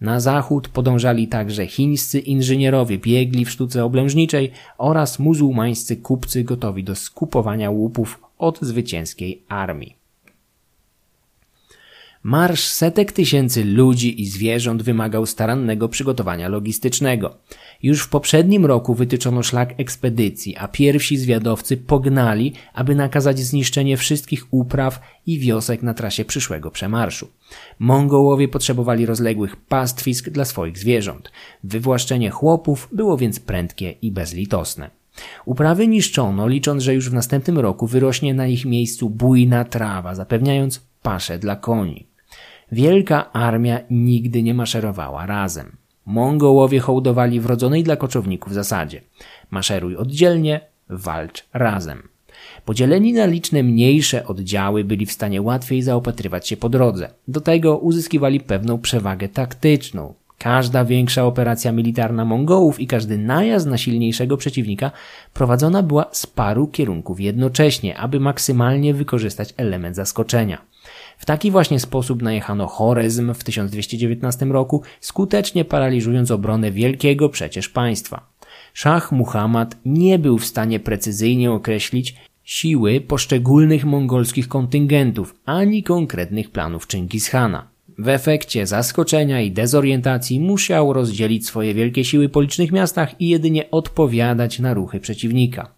[0.00, 6.94] Na zachód podążali także chińscy inżynierowie biegli w sztuce oblężniczej oraz muzułmańscy kupcy gotowi do
[6.94, 10.03] skupowania łupów od zwycięskiej armii.
[12.26, 17.36] Marsz setek tysięcy ludzi i zwierząt wymagał starannego przygotowania logistycznego.
[17.82, 24.46] Już w poprzednim roku wytyczono szlak ekspedycji, a pierwsi zwiadowcy pognali, aby nakazać zniszczenie wszystkich
[24.50, 27.28] upraw i wiosek na trasie przyszłego przemarszu.
[27.78, 31.32] Mongołowie potrzebowali rozległych pastwisk dla swoich zwierząt.
[31.64, 34.90] Wywłaszczenie chłopów było więc prędkie i bezlitosne.
[35.44, 40.80] Uprawy niszczono, licząc, że już w następnym roku wyrośnie na ich miejscu bujna trawa, zapewniając
[41.02, 42.13] pasze dla koni.
[42.74, 45.76] Wielka armia nigdy nie maszerowała razem.
[46.06, 49.00] Mongołowie hołdowali wrodzonej dla koczowników zasadzie.
[49.50, 52.08] Maszeruj oddzielnie, walcz razem.
[52.64, 57.10] Podzieleni na liczne mniejsze oddziały byli w stanie łatwiej zaopatrywać się po drodze.
[57.28, 60.14] Do tego uzyskiwali pewną przewagę taktyczną.
[60.38, 64.90] Każda większa operacja militarna Mongołów i każdy najazd na silniejszego przeciwnika
[65.34, 70.73] prowadzona była z paru kierunków jednocześnie, aby maksymalnie wykorzystać element zaskoczenia.
[71.18, 78.34] W taki właśnie sposób najechano Chorezm w 1219 roku, skutecznie paraliżując obronę wielkiego przecież państwa.
[78.74, 82.14] Szach Muhammad nie był w stanie precyzyjnie określić
[82.44, 87.68] siły poszczególnych mongolskich kontyngentów ani konkretnych planów Chingishana.
[87.98, 93.70] W efekcie zaskoczenia i dezorientacji musiał rozdzielić swoje wielkie siły po licznych miastach i jedynie
[93.70, 95.70] odpowiadać na ruchy przeciwnika.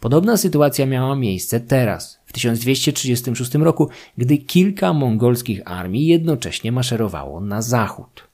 [0.00, 7.62] Podobna sytuacja miała miejsce teraz, w 1236 roku, gdy kilka mongolskich armii jednocześnie maszerowało na
[7.62, 8.28] zachód.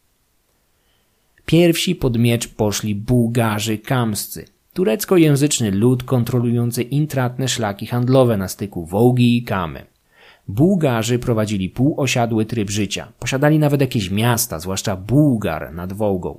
[1.47, 9.37] Pierwsi pod miecz poszli Bułgarzy kamscy, tureckojęzyczny lud kontrolujący intratne szlaki handlowe na styku Wołgi
[9.37, 9.87] i Kamy.
[10.49, 13.13] Bułgarzy prowadzili półosiadły tryb życia.
[13.19, 16.39] Posiadali nawet jakieś miasta, zwłaszcza Bułgar nad Wołgą.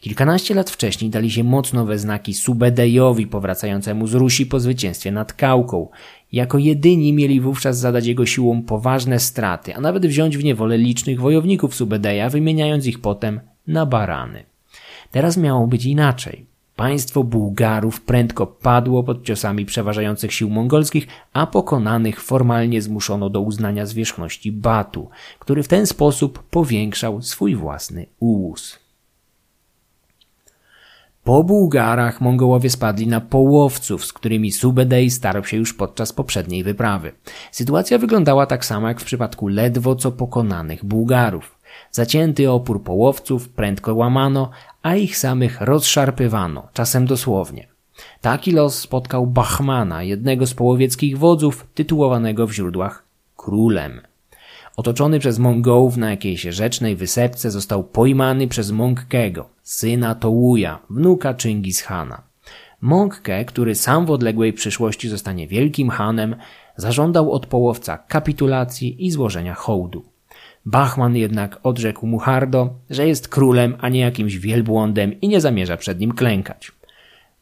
[0.00, 5.32] Kilkanaście lat wcześniej dali się mocno we znaki Subedejowi powracającemu z Rusi po zwycięstwie nad
[5.32, 5.88] Kałką.
[6.32, 11.20] Jako jedyni mieli wówczas zadać jego siłom poważne straty, a nawet wziąć w niewolę licznych
[11.20, 14.44] wojowników Subedeja, wymieniając ich potem na barany.
[15.10, 16.46] Teraz miało być inaczej.
[16.76, 23.86] Państwo Bułgarów prędko padło pod ciosami przeważających sił mongolskich, a pokonanych formalnie zmuszono do uznania
[23.86, 25.08] zwierzchności Batu,
[25.38, 28.78] który w ten sposób powiększał swój własny ułus.
[31.24, 37.12] Po Bułgarach Mongołowie spadli na połowców, z którymi Subedej starał się już podczas poprzedniej wyprawy.
[37.52, 41.58] Sytuacja wyglądała tak samo jak w przypadku ledwo co pokonanych Bułgarów.
[41.90, 44.50] Zacięty opór połowców prędko łamano,
[44.86, 47.66] a ich samych rozszarpywano, czasem dosłownie.
[48.20, 53.04] Taki los spotkał Bachmana, jednego z połowieckich wodzów, tytułowanego w źródłach
[53.36, 54.00] królem.
[54.76, 62.22] Otoczony przez Mongołów na jakiejś rzecznej wysepce został pojmany przez Mongkego, syna Tołuja, wnuka Chingishana.
[62.80, 66.36] Mongke, który sam w odległej przyszłości zostanie wielkim hanem,
[66.76, 70.15] zażądał od połowca kapitulacji i złożenia hołdu.
[70.66, 75.76] Bachman jednak odrzekł mu hardo, że jest królem, a nie jakimś wielbłądem i nie zamierza
[75.76, 76.72] przed nim klękać.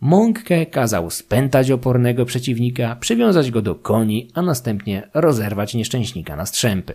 [0.01, 6.95] Mąkę kazał spętać opornego przeciwnika, przywiązać go do koni, a następnie rozerwać nieszczęśnika na strzępy.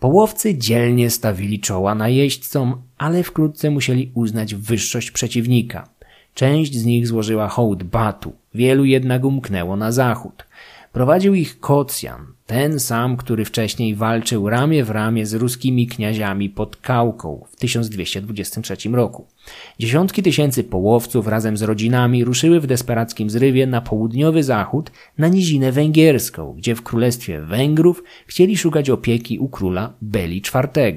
[0.00, 5.88] Połowcy dzielnie stawili czoła najeźdźcom, ale wkrótce musieli uznać wyższość przeciwnika.
[6.34, 10.46] Część z nich złożyła hołd Batu, wielu jednak umknęło na zachód.
[10.92, 16.76] Prowadził ich Kocjan, ten sam, który wcześniej walczył ramię w ramię z ruskimi kniaziami pod
[16.76, 19.26] Kałką w 1223 roku.
[19.78, 25.72] Dziesiątki tysięcy połowców razem z rodzinami ruszyły w desperackim zrywie na południowy zachód, na nizinę
[25.72, 30.96] węgierską, gdzie w królestwie Węgrów chcieli szukać opieki u króla Beli IV.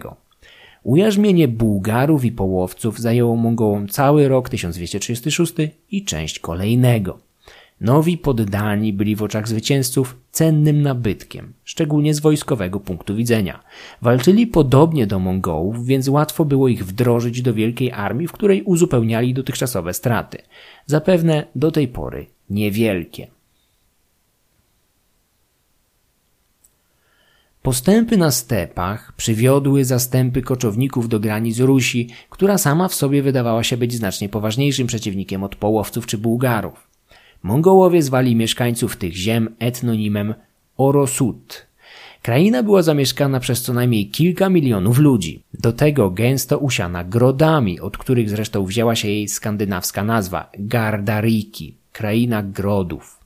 [0.84, 5.54] Ujarzmienie Bułgarów i połowców zajęło Mongołom cały rok 1236
[5.92, 7.25] i część kolejnego.
[7.82, 13.64] Nowi poddani byli w oczach zwycięzców cennym nabytkiem, szczególnie z wojskowego punktu widzenia.
[14.02, 19.34] Walczyli podobnie do Mongołów, więc łatwo było ich wdrożyć do wielkiej armii, w której uzupełniali
[19.34, 20.38] dotychczasowe straty.
[20.86, 23.28] Zapewne do tej pory niewielkie.
[27.62, 33.78] Postępy na stepach przywiodły zastępy koczowników do granic Rusi, która sama w sobie wydawała się
[33.78, 36.95] być znacznie poważniejszym przeciwnikiem od połowców czy Bułgarów.
[37.44, 40.34] Mongołowie zwali mieszkańców tych ziem etnonimem
[40.78, 41.68] Orosut.
[42.22, 45.44] Kraina była zamieszkana przez co najmniej kilka milionów ludzi.
[45.54, 52.44] Do tego gęsto usiana grodami, od których zresztą wzięła się jej skandynawska nazwa Gardariki, kraina
[52.44, 53.20] grodów.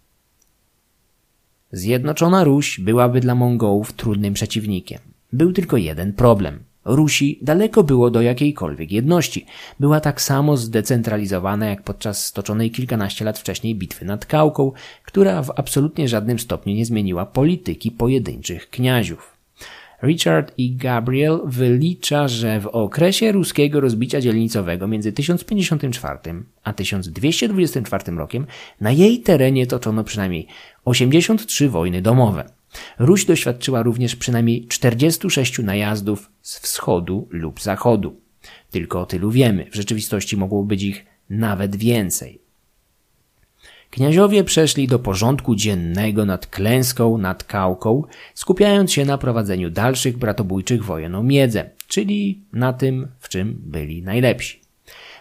[1.71, 4.99] Zjednoczona Ruś byłaby dla Mongołów trudnym przeciwnikiem.
[5.33, 6.68] Był tylko jeden problem.
[6.89, 9.45] Rusi daleko było do jakiejkolwiek jedności.
[9.79, 14.71] Była tak samo zdecentralizowana jak podczas stoczonej kilkanaście lat wcześniej bitwy nad Kałką,
[15.03, 19.39] która w absolutnie żadnym stopniu nie zmieniła polityki pojedynczych kniaziów.
[20.03, 26.19] Richard i Gabriel wylicza, że w okresie ruskiego rozbicia dzielnicowego między 1054
[26.63, 28.45] a 1224 rokiem
[28.81, 30.47] na jej terenie toczono przynajmniej
[30.85, 32.58] 83 wojny domowe.
[32.99, 38.21] Ruś doświadczyła również przynajmniej 46 najazdów z wschodu lub zachodu.
[38.71, 42.41] Tylko o tylu wiemy, w rzeczywistości mogło być ich nawet więcej.
[43.89, 48.03] Kniaziowie przeszli do porządku dziennego nad klęską, nad kałką,
[48.33, 54.01] skupiając się na prowadzeniu dalszych bratobójczych wojen o miedzę, czyli na tym, w czym byli
[54.01, 54.68] najlepsi.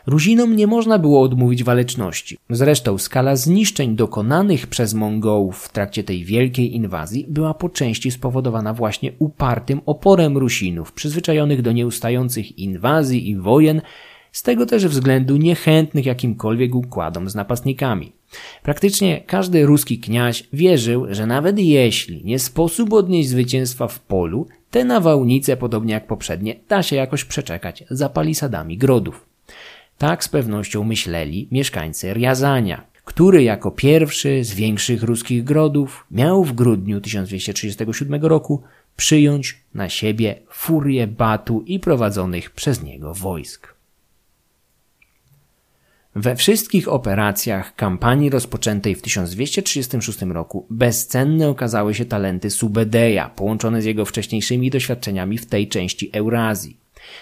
[0.09, 2.39] Ruzinom nie można było odmówić waleczności.
[2.51, 8.75] Zresztą skala zniszczeń dokonanych przez Mongołów w trakcie tej wielkiej inwazji była po części spowodowana
[8.75, 13.81] właśnie upartym oporem Rusinów, przyzwyczajonych do nieustających inwazji i wojen,
[14.33, 18.13] z tego też względu niechętnych jakimkolwiek układom z napastnikami.
[18.63, 24.85] Praktycznie każdy ruski kniaź wierzył, że nawet jeśli nie sposób odnieść zwycięstwa w polu, te
[24.85, 29.29] nawałnice, podobnie jak poprzednie, da się jakoś przeczekać za palisadami grodów.
[29.99, 36.53] Tak z pewnością myśleli mieszkańcy Riazania, który jako pierwszy z większych ruskich grodów miał w
[36.53, 38.63] grudniu 1237 roku
[38.97, 43.75] przyjąć na siebie furię Batu i prowadzonych przez niego wojsk.
[46.15, 53.85] We wszystkich operacjach kampanii rozpoczętej w 1236 roku bezcenne okazały się talenty Subedeja, połączone z
[53.85, 56.78] jego wcześniejszymi doświadczeniami w tej części Eurazji.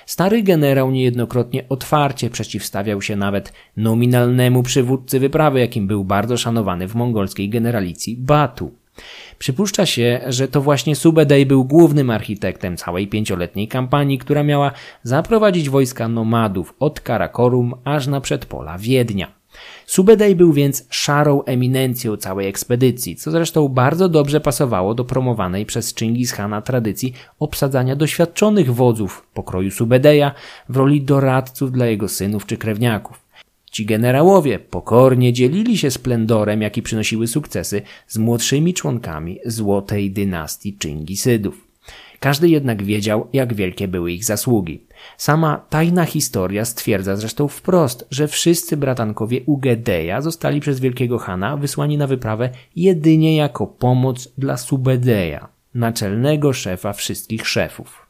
[0.07, 6.95] Stary generał niejednokrotnie otwarcie przeciwstawiał się nawet nominalnemu przywódcy wyprawy, jakim był bardzo szanowany w
[6.95, 8.70] mongolskiej generalicji Batu.
[9.39, 14.72] Przypuszcza się, że to właśnie Subedej był głównym architektem całej pięcioletniej kampanii, która miała
[15.03, 19.32] zaprowadzić wojska nomadów od Karakorum aż na przedpola Wiednia.
[19.87, 25.95] Subedej był więc szarą eminencją całej ekspedycji, co zresztą bardzo dobrze pasowało do promowanej przez
[25.95, 30.35] Chingis Hana tradycji obsadzania doświadczonych wodzów pokroju Subedeja
[30.69, 33.27] w roli doradców dla jego synów czy krewniaków.
[33.71, 41.66] Ci generałowie pokornie dzielili się splendorem, jaki przynosiły sukcesy z młodszymi członkami złotej dynastii Chingisydów.
[42.21, 44.83] Każdy jednak wiedział, jak wielkie były ich zasługi.
[45.17, 51.99] Sama tajna historia stwierdza zresztą wprost, że wszyscy bratankowie Ugedeja zostali przez wielkiego Hana wysłani
[51.99, 58.07] na wyprawę jedynie jako pomoc dla Subedeja, naczelnego szefa wszystkich szefów.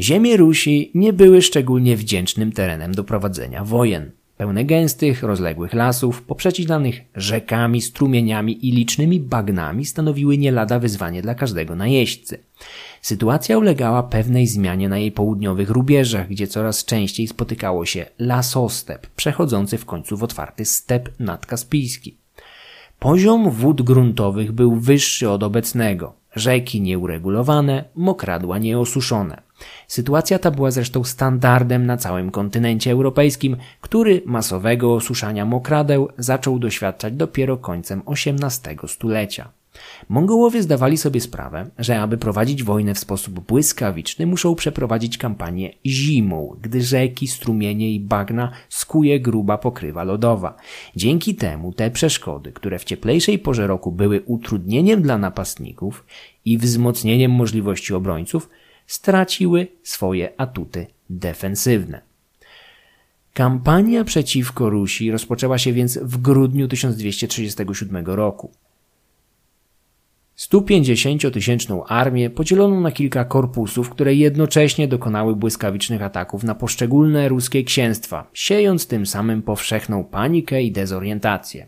[0.00, 4.10] Ziemie Rusi nie były szczególnie wdzięcznym terenem do prowadzenia wojen.
[4.36, 11.34] Pełne gęstych, rozległych lasów, poprzeciwlanych rzekami, strumieniami i licznymi bagnami stanowiły nie lada wyzwanie dla
[11.34, 12.38] każdego najeźdźcy.
[13.02, 19.78] Sytuacja ulegała pewnej zmianie na jej południowych rubieżach, gdzie coraz częściej spotykało się lasostep, przechodzący
[19.78, 22.16] w końcu w otwarty step nadkaspijski.
[22.98, 29.42] Poziom wód gruntowych był wyższy od obecnego, rzeki nieuregulowane, mokradła nieosuszone.
[29.88, 37.14] Sytuacja ta była zresztą standardem na całym kontynencie europejskim, który masowego osuszania mokradeł zaczął doświadczać
[37.14, 39.48] dopiero końcem XVIII stulecia.
[40.08, 46.56] Mongołowie zdawali sobie sprawę, że aby prowadzić wojnę w sposób błyskawiczny, muszą przeprowadzić kampanię zimą,
[46.62, 50.56] gdy rzeki, strumienie i bagna skuje gruba pokrywa lodowa.
[50.96, 56.04] Dzięki temu te przeszkody, które w cieplejszej porze roku były utrudnieniem dla napastników
[56.44, 58.48] i wzmocnieniem możliwości obrońców,
[58.86, 62.00] straciły swoje atuty defensywne.
[63.34, 68.50] Kampania przeciwko Rusi rozpoczęła się więc w grudniu 1237 roku.
[70.38, 78.30] 150-tysięczną armię podzielono na kilka korpusów, które jednocześnie dokonały błyskawicznych ataków na poszczególne ruskie księstwa,
[78.32, 81.66] siejąc tym samym powszechną panikę i dezorientację.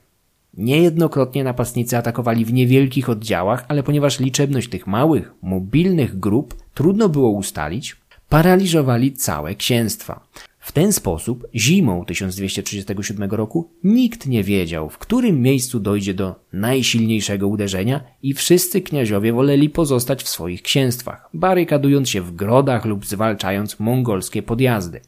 [0.54, 7.30] Niejednokrotnie napastnicy atakowali w niewielkich oddziałach, ale ponieważ liczebność tych małych, mobilnych grup trudno było
[7.30, 7.96] ustalić,
[8.28, 10.20] paraliżowali całe księstwa.
[10.68, 17.48] W ten sposób zimą 1237 roku nikt nie wiedział, w którym miejscu dojdzie do najsilniejszego
[17.48, 23.80] uderzenia i wszyscy kniaziowie woleli pozostać w swoich księstwach, barykadując się w grodach lub zwalczając
[23.80, 25.00] mongolskie podjazdy.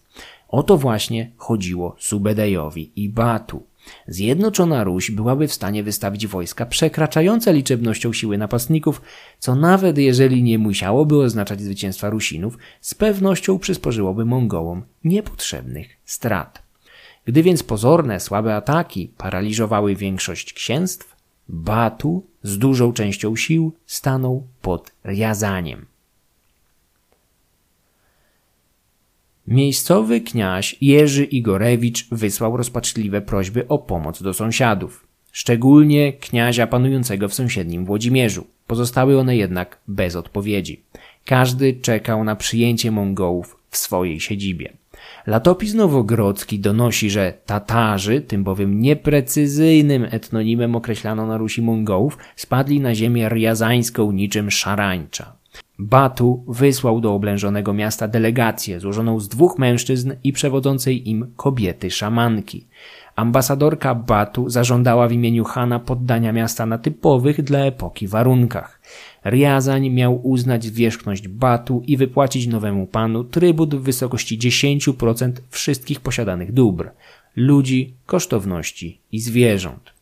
[0.49, 3.70] O to właśnie chodziło Subedejowi i Batu.
[4.07, 9.03] Zjednoczona Ruś byłaby w stanie wystawić wojska przekraczające liczebnością siły napastników,
[9.39, 16.63] co nawet jeżeli nie musiałoby oznaczać zwycięstwa Rusinów, z pewnością przysporzyłoby Mongołom niepotrzebnych strat.
[17.25, 21.17] Gdy więc pozorne, słabe ataki paraliżowały większość księstw,
[21.49, 25.90] Batu z dużą częścią sił stanął pod Riazaniem.
[29.51, 37.35] Miejscowy kniaź Jerzy Igorewicz wysłał rozpaczliwe prośby o pomoc do sąsiadów, szczególnie kniazia panującego w
[37.35, 38.47] sąsiednim Włodzimierzu.
[38.67, 40.81] Pozostały one jednak bez odpowiedzi.
[41.25, 44.73] Każdy czekał na przyjęcie Mongołów w swojej siedzibie.
[45.27, 52.95] Latopis Nowogrodzki donosi, że Tatarzy, tym bowiem nieprecyzyjnym etnonimem określano na Rusi Mongołów, spadli na
[52.95, 55.40] ziemię riazańską niczym szarańcza.
[55.83, 62.67] Batu wysłał do oblężonego miasta delegację złożoną z dwóch mężczyzn i przewodzącej im kobiety szamanki.
[63.17, 68.81] Ambasadorka Batu zażądała w imieniu Hana poddania miasta na typowych dla epoki warunkach.
[69.25, 76.53] Riazań miał uznać zwierzchność Batu i wypłacić nowemu panu trybut w wysokości 10% wszystkich posiadanych
[76.53, 76.91] dóbr,
[77.37, 80.00] ludzi, kosztowności i zwierząt.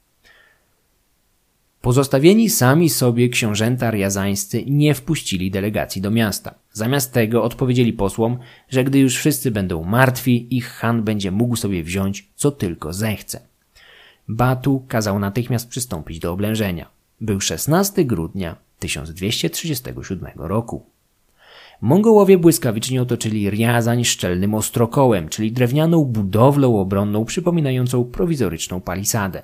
[1.89, 6.55] Pozostawieni sami sobie książęta riazańscy nie wpuścili delegacji do miasta.
[6.72, 11.82] Zamiast tego odpowiedzieli posłom, że gdy już wszyscy będą martwi, ich Han będzie mógł sobie
[11.82, 13.41] wziąć, co tylko zechce.
[14.28, 16.89] Batu kazał natychmiast przystąpić do oblężenia.
[17.20, 20.86] Był 16 grudnia 1237 roku.
[21.80, 29.42] Mongołowie błyskawicznie otoczyli Riazań szczelnym ostrokołem, czyli drewnianą budowlą obronną przypominającą prowizoryczną palisadę.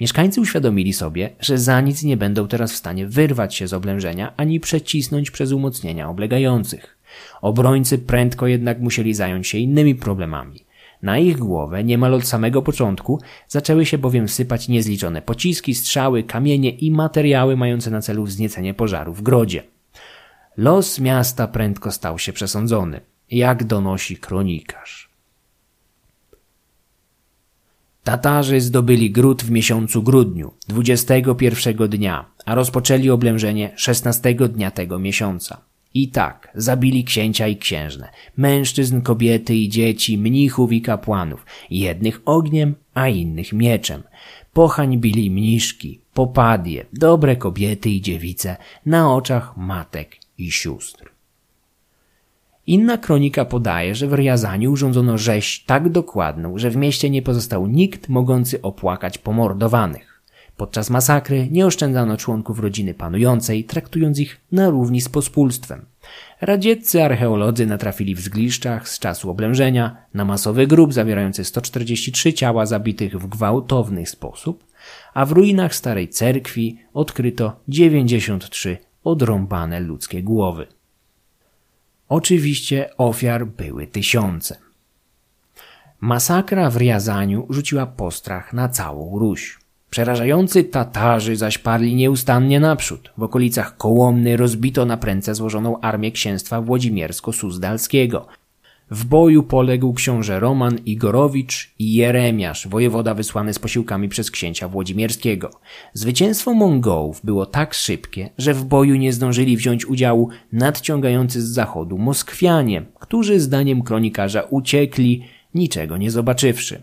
[0.00, 4.32] Mieszkańcy uświadomili sobie, że za nic nie będą teraz w stanie wyrwać się z oblężenia
[4.36, 6.98] ani przecisnąć przez umocnienia oblegających.
[7.42, 10.64] Obrońcy prędko jednak musieli zająć się innymi problemami.
[11.02, 16.70] Na ich głowę niemal od samego początku zaczęły się bowiem sypać niezliczone pociski, strzały, kamienie
[16.70, 19.73] i materiały mające na celu wzniecenie pożaru w grodzie.
[20.56, 23.00] Los miasta prędko stał się przesądzony,
[23.30, 25.10] jak donosi kronikarz.
[28.04, 35.60] Tatarzy zdobyli gród w miesiącu grudniu, 21 dnia, a rozpoczęli oblężenie 16 dnia tego miesiąca.
[35.94, 42.74] I tak zabili księcia i księżnę, mężczyzn, kobiety i dzieci, mnichów i kapłanów, jednych ogniem,
[42.94, 44.02] a innych mieczem.
[44.52, 51.10] Pohańbili mniszki, popadie, dobre kobiety i dziewice na oczach matek i sióstr.
[52.66, 57.66] Inna kronika podaje, że w Riazaniu urządzono rzeź tak dokładną, że w mieście nie pozostał
[57.66, 60.14] nikt mogący opłakać pomordowanych.
[60.56, 65.84] Podczas masakry nie oszczędzano członków rodziny panującej, traktując ich na równi z pospólstwem.
[66.40, 73.18] Radzieccy archeolodzy natrafili w zgliszczach z czasu oblężenia na masowy grób zawierający 143 ciała zabitych
[73.18, 74.64] w gwałtowny sposób,
[75.14, 80.66] a w ruinach starej cerkwi odkryto 93 odrąbane ludzkie głowy.
[82.08, 84.56] Oczywiście ofiar były tysiące.
[86.00, 89.58] Masakra w Riazaniu rzuciła postrach na całą Ruś.
[89.90, 93.12] Przerażający Tatarzy zaś parli nieustannie naprzód.
[93.18, 98.26] W okolicach Kołomny rozbito na prędce złożoną armię księstwa Włodzimiersko-Suzdalskiego–
[98.90, 105.50] w boju poległ książę Roman Igorowicz i Jeremiasz, wojewoda wysłany z posiłkami przez księcia Włodzimierskiego.
[105.92, 111.98] Zwycięstwo Mongołów było tak szybkie, że w boju nie zdążyli wziąć udziału nadciągający z zachodu
[111.98, 115.24] Moskwianie, którzy zdaniem kronikarza uciekli,
[115.54, 116.82] niczego nie zobaczywszy.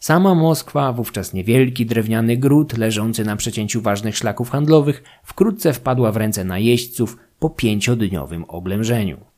[0.00, 6.16] Sama Moskwa, wówczas niewielki drewniany gród leżący na przecięciu ważnych szlaków handlowych, wkrótce wpadła w
[6.16, 9.37] ręce najeźdźców po pięciodniowym oblężeniu.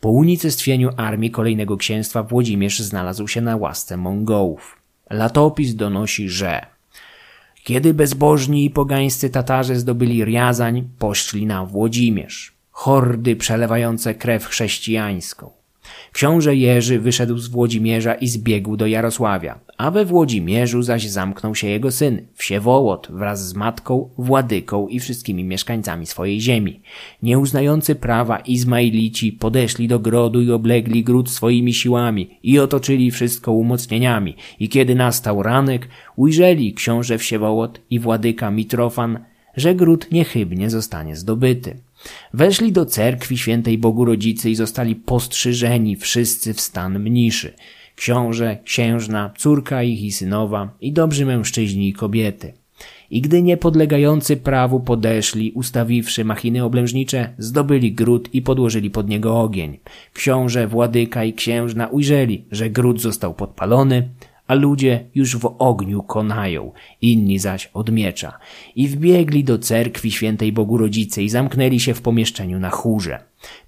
[0.00, 4.78] Po unicestwieniu armii kolejnego księstwa Włodzimierz znalazł się na łasce Mongołów.
[5.10, 6.66] Latopis donosi, że
[7.64, 12.52] kiedy bezbożni i pogańscy Tatarzy zdobyli Riazań, poszli na Włodzimierz.
[12.70, 15.57] Hordy przelewające krew chrześcijańską.
[16.12, 21.68] Książę Jerzy wyszedł z Włodzimierza i zbiegł do Jarosławia, a we Włodzimierzu zaś zamknął się
[21.68, 26.80] jego syn, Wsiewołot, wraz z matką, władyką i wszystkimi mieszkańcami swojej ziemi.
[27.22, 34.36] Nieuznający prawa Izmailici podeszli do grodu i oblegli gród swoimi siłami i otoczyli wszystko umocnieniami.
[34.60, 39.18] I kiedy nastał ranek, ujrzeli książę Wsiewołot i władyka Mitrofan,
[39.56, 41.87] że gród niechybnie zostanie zdobyty.
[42.34, 47.54] Weszli do cerkwi świętej Bogu Rodzicy i zostali postrzyżeni wszyscy w stan mniszy.
[47.96, 52.52] Książę, księżna, córka ich i synowa i dobrzy mężczyźni i kobiety.
[53.10, 59.78] I gdy niepodlegający prawu podeszli, ustawiwszy machiny oblężnicze, zdobyli gród i podłożyli pod niego ogień.
[60.12, 64.08] Książę, władyka i księżna ujrzeli, że gród został podpalony,
[64.48, 68.38] a ludzie już w ogniu konają, inni zaś od miecza.
[68.76, 73.24] I wbiegli do cerkwi świętej Bogu Rodzicy i zamknęli się w pomieszczeniu na chórze.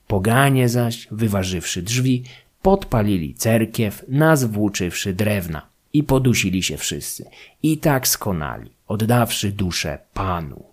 [0.07, 2.23] Poganie zaś, wyważywszy drzwi,
[2.63, 7.25] podpalili cerkiew, nazwłóczywszy drewna i podusili się wszyscy.
[7.63, 10.71] I tak skonali, oddawszy duszę Panu.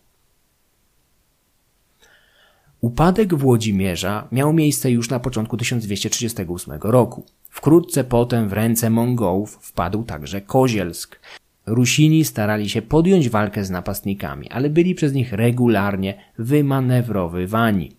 [2.82, 7.26] Upadek Włodzimierza miał miejsce już na początku 1238 roku.
[7.58, 11.20] Wkrótce potem w ręce Mongołów wpadł także Kozielsk.
[11.66, 17.92] Rusini starali się podjąć walkę z napastnikami, ale byli przez nich regularnie wymanewrowywani.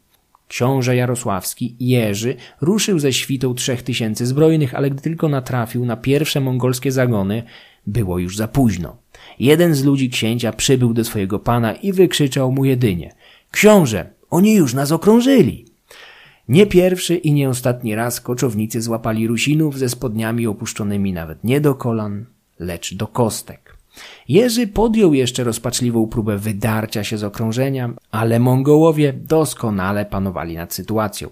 [0.48, 6.40] Książę Jarosławski, Jerzy, ruszył ze świtą trzech tysięcy zbrojnych, ale gdy tylko natrafił na pierwsze
[6.40, 7.42] mongolskie zagony,
[7.86, 8.96] było już za późno.
[9.38, 13.14] Jeden z ludzi księcia przybył do swojego pana i wykrzyczał mu jedynie–
[13.50, 15.67] Książę, Oni już nas okrążyli.
[16.48, 21.74] Nie pierwszy i nie ostatni raz koczownicy złapali Rusinów ze spodniami opuszczonymi nawet nie do
[21.74, 22.26] kolan,
[22.58, 23.78] lecz do kostek.
[24.28, 31.30] Jerzy podjął jeszcze rozpaczliwą próbę wydarcia się z okrążenia, ale Mongołowie doskonale panowali nad sytuacją.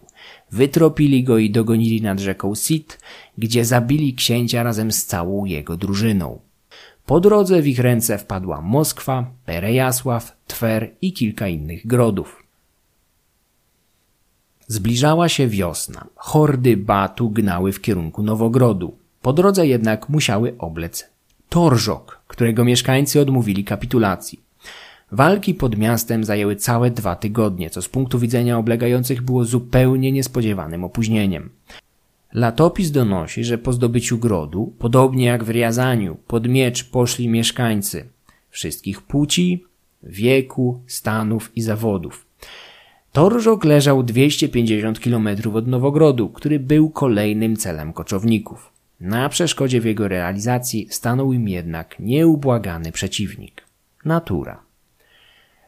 [0.53, 2.99] Wytropili go i dogonili nad rzeką Sit,
[3.39, 6.41] gdzie zabili księcia razem z całą jego drużyną.
[7.07, 12.46] Po drodze w ich ręce wpadła Moskwa, Perejasław, Twer i kilka innych grodów.
[14.69, 16.07] Zbliżała się wiosna.
[16.17, 18.97] Hordy Batu gnały w kierunku Nowogrodu.
[19.23, 21.11] Po drodze jednak musiały oblec
[21.49, 24.41] Torzok, którego mieszkańcy odmówili kapitulacji.
[25.12, 30.85] Walki pod miastem zajęły całe dwa tygodnie, co z punktu widzenia oblegających było zupełnie niespodziewanym
[30.85, 31.51] opóźnieniem.
[32.33, 38.09] Latopis donosi, że po zdobyciu grodu, podobnie jak w Riazaniu, pod miecz poszli mieszkańcy
[38.51, 39.64] wszystkich płci,
[40.03, 42.27] wieku, stanów i zawodów.
[43.17, 48.73] Torzok leżał 250 km od Nowogrodu, który był kolejnym celem koczowników.
[49.01, 53.62] Na przeszkodzie w jego realizacji stanął im jednak nieubłagany przeciwnik
[54.05, 54.61] natura.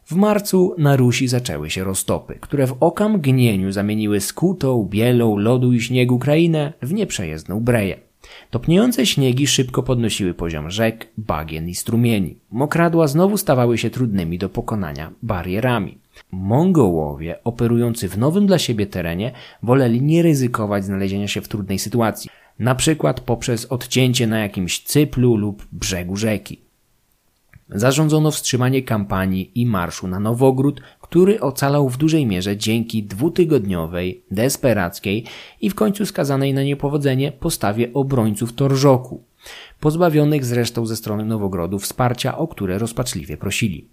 [0.06, 5.80] W marcu na Rusi zaczęły się roztopy, które w okamgnieniu zamieniły skutą, bielą, lodu i
[5.80, 7.98] śniegu krainę w nieprzejezdną breję.
[8.50, 12.36] Topniejące śniegi szybko podnosiły poziom rzek, bagien i strumieni.
[12.50, 15.98] Mokradła znowu stawały się trudnymi do pokonania barierami.
[16.32, 22.30] Mongołowie, operujący w nowym dla siebie terenie, woleli nie ryzykować znalezienia się w trudnej sytuacji
[22.58, 26.60] na przykład poprzez odcięcie na jakimś cyplu lub brzegu rzeki.
[27.70, 35.24] Zarządzono wstrzymanie kampanii i marszu na Nowogród, który ocalał w dużej mierze dzięki dwutygodniowej, desperackiej
[35.60, 39.22] i w końcu skazanej na niepowodzenie postawie obrońców Torżoku,
[39.80, 43.88] pozbawionych zresztą ze strony Nowogrodu wsparcia, o które rozpaczliwie prosili.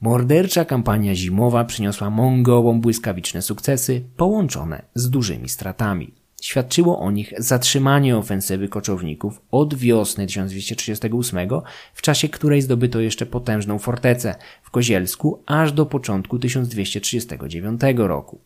[0.00, 6.14] Mordercza kampania zimowa przyniosła Mongołom błyskawiczne sukcesy, połączone z dużymi stratami.
[6.42, 11.48] Świadczyło o nich zatrzymanie ofensywy koczowników od wiosny 1238,
[11.94, 18.38] w czasie której zdobyto jeszcze potężną fortecę w Kozielsku aż do początku 1239 roku.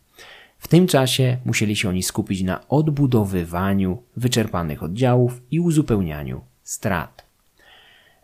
[0.57, 7.30] W tym czasie musieli się oni skupić na odbudowywaniu wyczerpanych oddziałów i uzupełnianiu strat.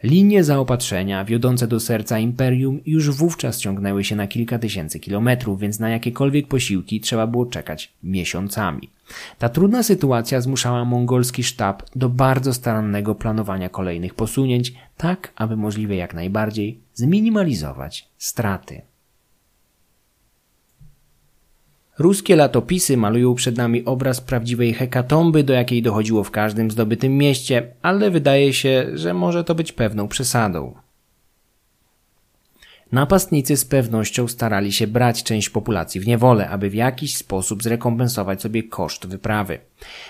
[0.03, 5.79] Linie zaopatrzenia wiodące do serca imperium już wówczas ciągnęły się na kilka tysięcy kilometrów, więc
[5.79, 8.89] na jakiekolwiek posiłki trzeba było czekać miesiącami.
[9.39, 15.95] Ta trudna sytuacja zmuszała mongolski sztab do bardzo starannego planowania kolejnych posunięć, tak aby możliwie
[15.95, 18.81] jak najbardziej zminimalizować straty.
[21.99, 27.67] Ruskie latopisy malują przed nami obraz prawdziwej hekatomby, do jakiej dochodziło w każdym zdobytym mieście,
[27.81, 30.73] ale wydaje się, że może to być pewną przesadą.
[32.91, 38.41] Napastnicy z pewnością starali się brać część populacji w niewolę, aby w jakiś sposób zrekompensować
[38.41, 39.59] sobie koszt wyprawy.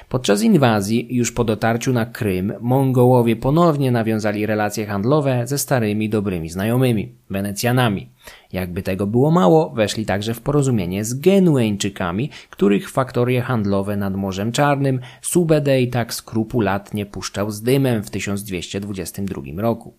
[0.10, 6.50] Podczas inwazji, już po dotarciu na Krym, Mongołowie ponownie nawiązali relacje handlowe ze starymi dobrymi
[6.50, 8.10] znajomymi, Wenecjanami.
[8.54, 14.52] Jakby tego było mało, weszli także w porozumienie z Genueńczykami, których faktorie handlowe nad Morzem
[14.52, 19.94] Czarnym Subedej tak skrupulatnie puszczał z dymem w 1222 roku.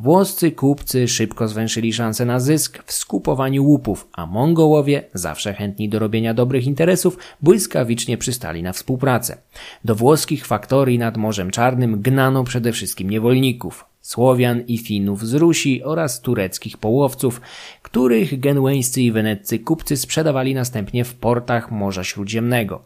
[0.00, 5.98] Włoscy kupcy szybko zwęszyli szanse na zysk w skupowaniu łupów, a Mongołowie, zawsze chętni do
[5.98, 9.36] robienia dobrych interesów, błyskawicznie przystali na współpracę.
[9.84, 13.93] Do włoskich faktorii nad Morzem Czarnym gnano przede wszystkim niewolników.
[14.04, 17.40] Słowian i Finów z Rusi oraz tureckich połowców,
[17.82, 22.82] których genueńscy i weneccy kupcy sprzedawali następnie w portach Morza Śródziemnego.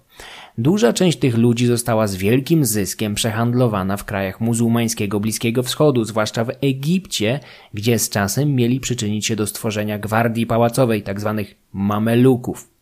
[0.59, 6.45] Duża część tych ludzi została z wielkim zyskiem przehandlowana w krajach muzułmańskiego Bliskiego Wschodu, zwłaszcza
[6.45, 7.41] w Egipcie,
[7.75, 11.35] gdzie z czasem mieli przyczynić się do stworzenia gwardii pałacowej, tzw.
[11.37, 12.78] Tak mameluków.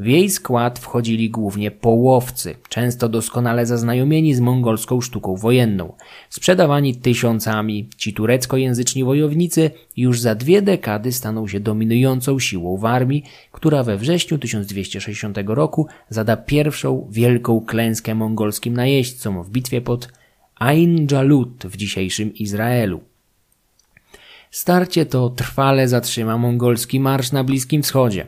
[0.00, 5.92] W jej skład wchodzili głównie połowcy, często doskonale zaznajomieni z mongolską sztuką wojenną.
[6.30, 13.24] Sprzedawani tysiącami, ci tureckojęzyczni wojownicy już za dwie dekady staną się dominującą siłą w armii,
[13.52, 20.08] która we wrześniu 1260 roku zada pierwszą wielką klęskę mongolskim najeźdźcom w bitwie pod
[20.54, 23.00] Ain Jalut w dzisiejszym Izraelu.
[24.50, 28.26] Starcie to trwale zatrzyma mongolski marsz na Bliskim Wschodzie.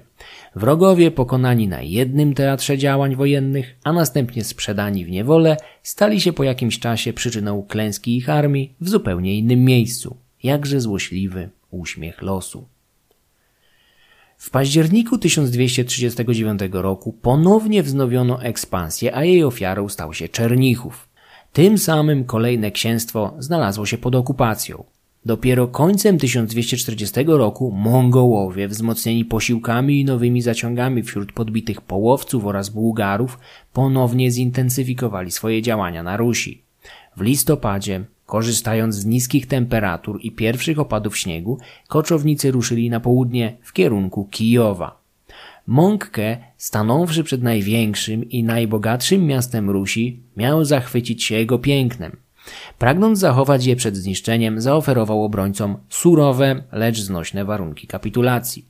[0.57, 6.45] Wrogowie pokonani na jednym teatrze działań wojennych, a następnie sprzedani w niewolę, stali się po
[6.45, 10.17] jakimś czasie przyczyną klęski ich armii w zupełnie innym miejscu.
[10.43, 12.65] Jakże złośliwy uśmiech losu.
[14.37, 21.09] W październiku 1239 roku ponownie wznowiono ekspansję, a jej ofiarą stał się Czernichów.
[21.53, 24.85] Tym samym kolejne księstwo znalazło się pod okupacją.
[25.27, 33.39] Dopiero końcem 1240 roku Mongołowie, wzmocnieni posiłkami i nowymi zaciągami wśród podbitych połowców oraz Bułgarów,
[33.73, 36.63] ponownie zintensyfikowali swoje działania na Rusi.
[37.17, 41.59] W listopadzie, korzystając z niskich temperatur i pierwszych opadów śniegu,
[41.89, 45.03] koczownicy ruszyli na południe w kierunku Kijowa.
[45.67, 52.22] Mongke, stanąwszy przed największym i najbogatszym miastem Rusi, miał zachwycić się jego pięknem.
[52.79, 58.67] Pragnąc zachować je przed zniszczeniem, zaoferował obrońcom surowe, lecz znośne warunki kapitulacji.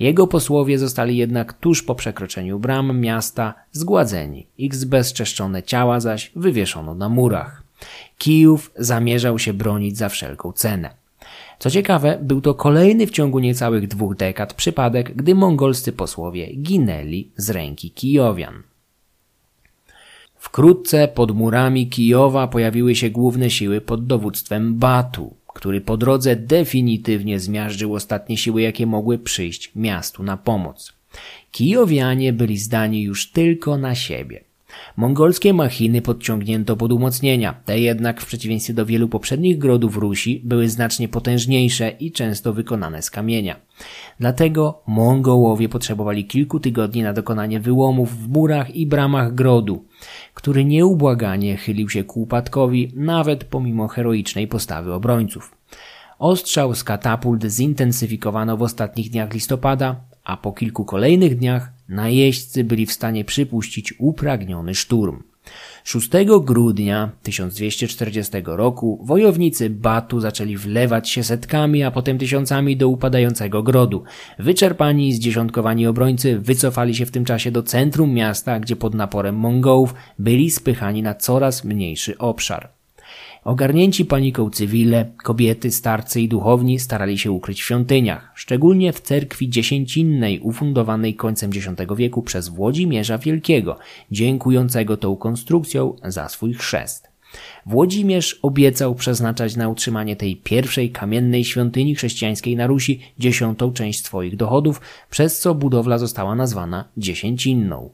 [0.00, 6.94] Jego posłowie zostali jednak tuż po przekroczeniu bram miasta zgładzeni, ich zbezczeszczone ciała zaś wywieszono
[6.94, 7.62] na murach.
[8.18, 10.90] Kijów zamierzał się bronić za wszelką cenę.
[11.58, 17.28] Co ciekawe, był to kolejny w ciągu niecałych dwóch dekad przypadek, gdy mongolscy posłowie ginęli
[17.36, 18.62] z ręki Kijowian.
[20.44, 27.40] Wkrótce pod murami Kijowa pojawiły się główne siły pod dowództwem Batu, który po drodze definitywnie
[27.40, 30.92] zmiażdżył ostatnie siły, jakie mogły przyjść miastu na pomoc.
[31.50, 34.43] Kijowianie byli zdani już tylko na siebie.
[34.96, 40.68] Mongolskie machiny podciągnięto pod umocnienia, te jednak w przeciwieństwie do wielu poprzednich grodów Rusi były
[40.68, 43.56] znacznie potężniejsze i często wykonane z kamienia.
[44.20, 49.84] Dlatego Mongołowie potrzebowali kilku tygodni na dokonanie wyłomów w murach i bramach grodu,
[50.34, 55.56] który nieubłaganie chylił się ku upadkowi nawet pomimo heroicznej postawy obrońców.
[56.18, 62.86] Ostrzał z katapult zintensyfikowano w ostatnich dniach listopada, a po kilku kolejnych dniach najeźdźcy byli
[62.86, 65.22] w stanie przypuścić upragniony szturm.
[65.84, 66.10] 6
[66.40, 74.04] grudnia 1240 roku wojownicy Batu zaczęli wlewać się setkami, a potem tysiącami do upadającego grodu.
[74.38, 79.36] Wyczerpani i zdziesiątkowani obrońcy wycofali się w tym czasie do centrum miasta, gdzie pod naporem
[79.36, 82.83] Mongołów byli spychani na coraz mniejszy obszar.
[83.44, 89.48] Ogarnięci paniką cywile, kobiety, starcy i duchowni starali się ukryć w świątyniach, szczególnie w cerkwi
[89.48, 93.78] dziesięcinnej ufundowanej końcem X wieku przez Włodzimierza Wielkiego,
[94.10, 97.08] dziękującego tą konstrukcją za swój chrzest.
[97.66, 104.36] Włodzimierz obiecał przeznaczać na utrzymanie tej pierwszej kamiennej świątyni chrześcijańskiej na Rusi dziesiątą część swoich
[104.36, 104.80] dochodów,
[105.10, 107.90] przez co budowla została nazwana dziesięcinną.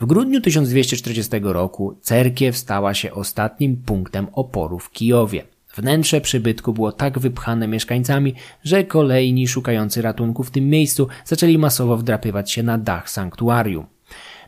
[0.00, 5.44] W grudniu 1240 roku cerkiew stała się ostatnim punktem oporu w Kijowie.
[5.76, 8.34] Wnętrze przybytku było tak wypchane mieszkańcami,
[8.64, 13.86] że kolejni szukający ratunku w tym miejscu zaczęli masowo wdrapywać się na dach sanktuarium.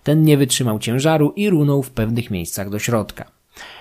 [0.02, 3.30] Ten nie wytrzymał ciężaru i runął w pewnych miejscach do środka.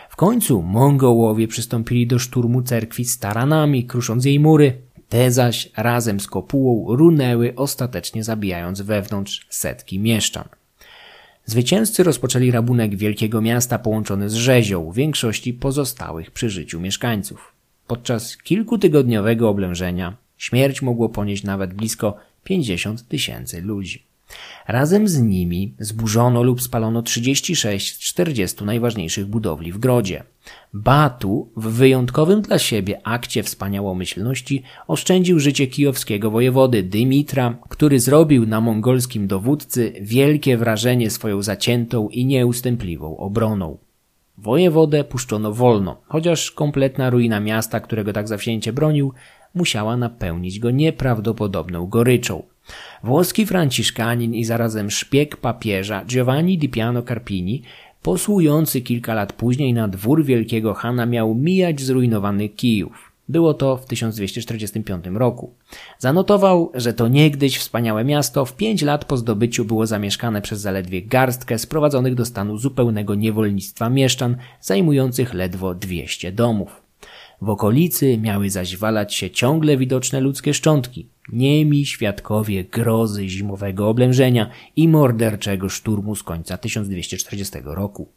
[0.10, 4.74] W końcu Mongołowie przystąpili do szturmu cerkwi staranami, krusząc jej mury.
[5.10, 10.61] Te zaś razem z kopułą runęły, ostatecznie zabijając wewnątrz setki mieszczan.
[11.52, 17.54] Zwycięzcy rozpoczęli rabunek wielkiego miasta połączony z rzezią większości pozostałych przy życiu mieszkańców.
[17.88, 24.11] Podczas kilkutygodniowego oblężenia śmierć mogło ponieść nawet blisko 50 tysięcy ludzi.
[24.68, 30.24] Razem z nimi zburzono lub spalono 36 z 40 najważniejszych budowli w Grodzie.
[30.74, 38.62] Batu w wyjątkowym dla siebie akcie wspaniałomyślności oszczędził życie kijowskiego wojewody Dymitra, który zrobił na
[38.62, 43.78] mongolskim dowódcy wielkie wrażenie swoją zaciętą i nieustępliwą obroną.
[44.38, 49.14] Wojewodę puszczono wolno, chociaż kompletna ruina miasta, którego tak zawzięcie bronił,
[49.54, 52.44] musiała napełnić go nieprawdopodobną goryczą.
[53.04, 57.62] Włoski franciszkanin i zarazem szpieg papieża Giovanni di Piano Carpini,
[58.02, 63.12] posługujący kilka lat później na dwór wielkiego Hana miał mijać zrujnowany Kijów.
[63.30, 65.54] Było to w 1245 roku.
[66.00, 71.02] Zanotował, że to niegdyś wspaniałe miasto w pięć lat po zdobyciu było zamieszkane przez zaledwie
[71.02, 76.82] garstkę sprowadzonych do stanu zupełnego niewolnictwa mieszczan, zajmujących ledwo 200 domów.
[77.42, 84.50] W okolicy miały zaś walać się ciągle widoczne ludzkie szczątki, niemi świadkowie grozy zimowego oblężenia
[84.76, 88.08] i morderczego szturmu z końca 1240 roku.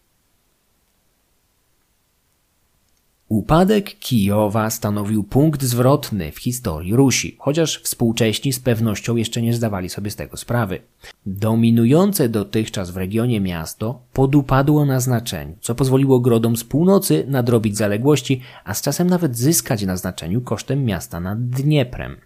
[3.28, 9.88] Upadek Kijowa stanowił punkt zwrotny w historii Rusi, chociaż współcześni z pewnością jeszcze nie zdawali
[9.88, 10.80] sobie z tego sprawy.
[11.26, 18.40] Dominujące dotychczas w regionie miasto podupadło na znaczeniu, co pozwoliło grodom z północy nadrobić zaległości,
[18.64, 22.16] a z czasem nawet zyskać na znaczeniu kosztem miasta nad Dnieprem.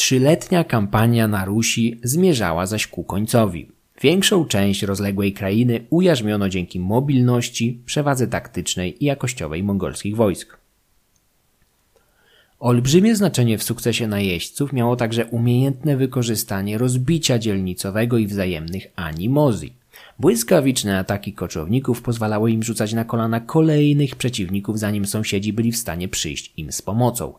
[0.00, 3.68] Trzyletnia kampania na Rusi zmierzała zaś ku końcowi.
[4.02, 10.58] Większą część rozległej krainy ujarzmiono dzięki mobilności, przewadze taktycznej i jakościowej mongolskich wojsk.
[12.58, 19.72] Olbrzymie znaczenie w sukcesie najeźdźców miało także umiejętne wykorzystanie rozbicia dzielnicowego i wzajemnych animozji.
[20.18, 26.08] Błyskawiczne ataki koczowników pozwalały im rzucać na kolana kolejnych przeciwników, zanim sąsiedzi byli w stanie
[26.08, 27.34] przyjść im z pomocą.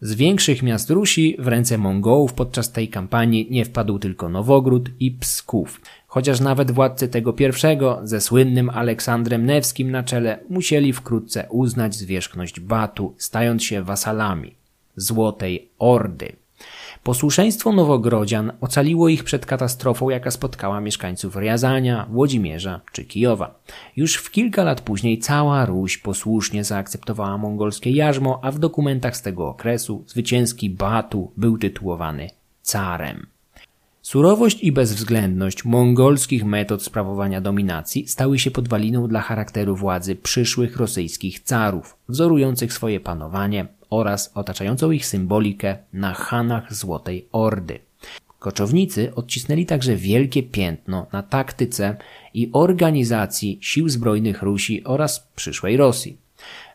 [0.00, 5.10] Z większych miast Rusi w ręce Mongołów podczas tej kampanii nie wpadł tylko Nowogród i
[5.10, 11.94] Psków, chociaż nawet władcy tego pierwszego, ze słynnym Aleksandrem Newskim na czele, musieli wkrótce uznać
[11.94, 14.54] zwierzchność Batu, stając się wasalami
[14.96, 16.32] Złotej Ordy.
[17.06, 23.60] Posłuszeństwo Nowogrodzian ocaliło ich przed katastrofą, jaka spotkała mieszkańców Riazania, Włodzimierza czy Kijowa.
[23.96, 29.22] Już w kilka lat później cała Ruś posłusznie zaakceptowała mongolskie jarzmo, a w dokumentach z
[29.22, 32.30] tego okresu zwycięski Batu był tytułowany
[32.62, 33.26] carem.
[34.02, 41.40] Surowość i bezwzględność mongolskich metod sprawowania dominacji stały się podwaliną dla charakteru władzy przyszłych rosyjskich
[41.40, 47.78] carów, wzorujących swoje panowanie oraz otaczającą ich symbolikę na Hanach Złotej Ordy.
[48.38, 51.96] Koczownicy odcisnęli także wielkie piętno na taktyce
[52.34, 56.25] i organizacji sił zbrojnych Rusi oraz przyszłej Rosji.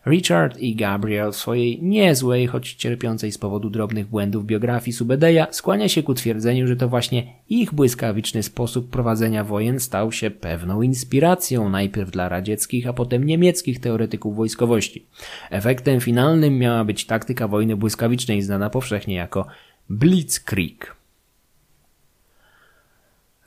[0.05, 5.89] Richard i Gabriel w swojej niezłej, choć cierpiącej z powodu drobnych błędów biografii Subedeja skłania
[5.89, 11.69] się ku twierdzeniu, że to właśnie ich błyskawiczny sposób prowadzenia wojen stał się pewną inspiracją
[11.69, 15.05] najpierw dla radzieckich, a potem niemieckich teoretyków wojskowości.
[15.49, 19.45] Efektem finalnym miała być taktyka wojny błyskawicznej znana powszechnie jako
[19.89, 20.95] Blitzkrieg.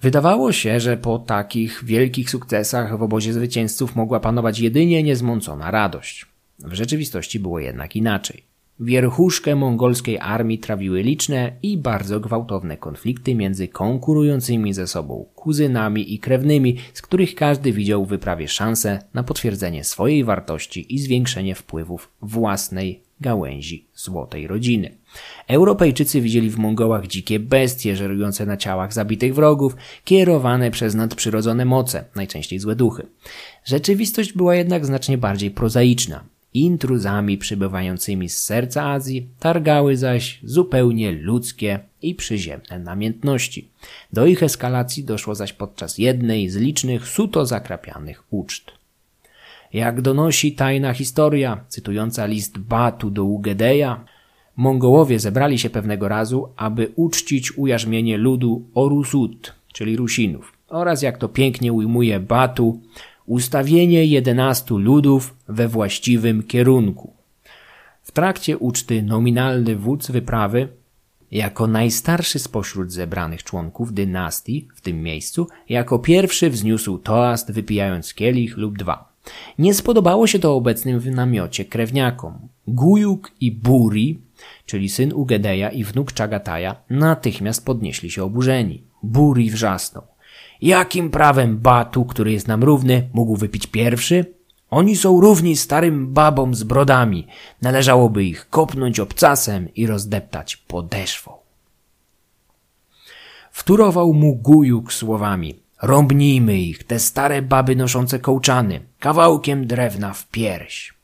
[0.00, 6.34] Wydawało się, że po takich wielkich sukcesach w obozie zwycięzców mogła panować jedynie niezmącona radość.
[6.59, 8.55] W rzeczywistości było jednak inaczej.
[8.80, 16.18] Wierchuszkę mongolskiej armii trawiły liczne i bardzo gwałtowne konflikty między konkurującymi ze sobą kuzynami i
[16.18, 22.11] krewnymi, z których każdy widział w wyprawie szansę na potwierdzenie swojej wartości i zwiększenie wpływów
[22.22, 24.94] własnej gałęzi złotej rodziny.
[25.48, 32.05] Europejczycy widzieli w Mongołach dzikie bestie żerujące na ciałach zabitych wrogów, kierowane przez nadprzyrodzone moce,
[32.14, 33.07] najczęściej złe duchy.
[33.64, 36.24] Rzeczywistość była jednak znacznie bardziej prozaiczna.
[36.55, 43.68] Intruzami przybywającymi z serca Azji targały zaś zupełnie ludzkie i przyziemne namiętności.
[44.12, 48.72] Do ich eskalacji doszło zaś podczas jednej z licznych suto zakrapianych uczt.
[49.72, 54.05] Jak donosi tajna historia, cytująca list Batu do Ugedeja,
[54.57, 61.28] Mongołowie zebrali się pewnego razu, aby uczcić ujarzmienie ludu Orusut, czyli Rusinów, oraz jak to
[61.28, 62.80] pięknie ujmuje Batu,
[63.27, 67.12] ustawienie jedenastu ludów we właściwym kierunku.
[68.03, 70.68] W trakcie uczty nominalny wódz wyprawy,
[71.31, 78.57] jako najstarszy spośród zebranych członków dynastii w tym miejscu, jako pierwszy wzniósł toast wypijając kielich
[78.57, 79.14] lub dwa.
[79.59, 82.49] Nie spodobało się to obecnym w namiocie krewniakom.
[82.66, 84.18] Gujuk i Buri,
[84.66, 88.83] czyli syn Ugedeja i wnuk Czagataja, natychmiast podnieśli się oburzeni.
[89.03, 90.14] Buri wrzasnął.
[90.65, 94.35] Jakim prawem Batu, który jest nam równy, mógł wypić pierwszy?
[94.71, 97.27] Oni są równi starym babom z brodami.
[97.62, 101.33] Należałoby ich kopnąć obcasem i rozdeptać podeszwą.
[103.51, 105.55] Wturował mu Gujuk słowami.
[105.83, 110.95] Rąbnijmy ich, te stare baby noszące kołczany, kawałkiem drewna w pierś.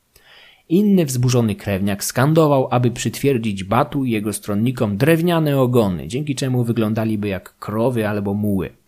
[0.68, 7.28] Inny wzburzony krewniak skandował, aby przytwierdzić Batu i jego stronnikom drewniane ogony, dzięki czemu wyglądaliby
[7.28, 8.79] jak krowy albo muły.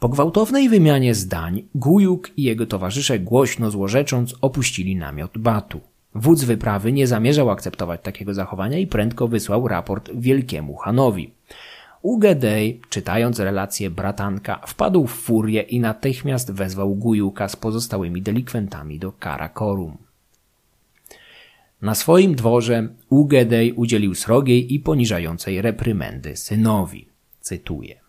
[0.00, 5.80] Po gwałtownej wymianie zdań Gujuk i jego towarzysze głośno złorzecząc opuścili namiot Batu.
[6.14, 11.30] Wódz wyprawy nie zamierzał akceptować takiego zachowania i prędko wysłał raport wielkiemu Hanowi.
[12.02, 19.12] Ugedej, czytając relację bratanka, wpadł w furię i natychmiast wezwał Gujuka z pozostałymi delikwentami do
[19.12, 19.96] Karakorum.
[21.82, 27.06] Na swoim dworze Ugedej udzielił srogiej i poniżającej reprymendy synowi.
[27.40, 27.99] Cytuję.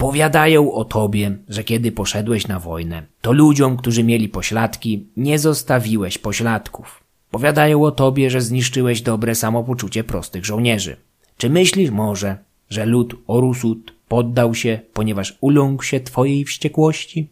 [0.00, 6.18] Powiadają o tobie, że kiedy poszedłeś na wojnę, to ludziom, którzy mieli pośladki, nie zostawiłeś
[6.18, 7.04] pośladków.
[7.30, 10.96] Powiadają o tobie, że zniszczyłeś dobre samopoczucie prostych żołnierzy.
[11.36, 12.36] Czy myślisz może,
[12.70, 17.28] że lud Orusut poddał się, ponieważ uląkł się twojej wściekłości?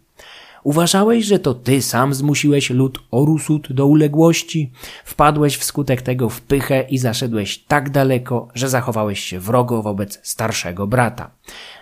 [0.63, 4.73] Uważałeś, że to ty sam zmusiłeś lud Orusut do uległości?
[5.05, 10.87] Wpadłeś wskutek tego w pychę i zaszedłeś tak daleko, że zachowałeś się wrogo wobec starszego
[10.87, 11.31] brata.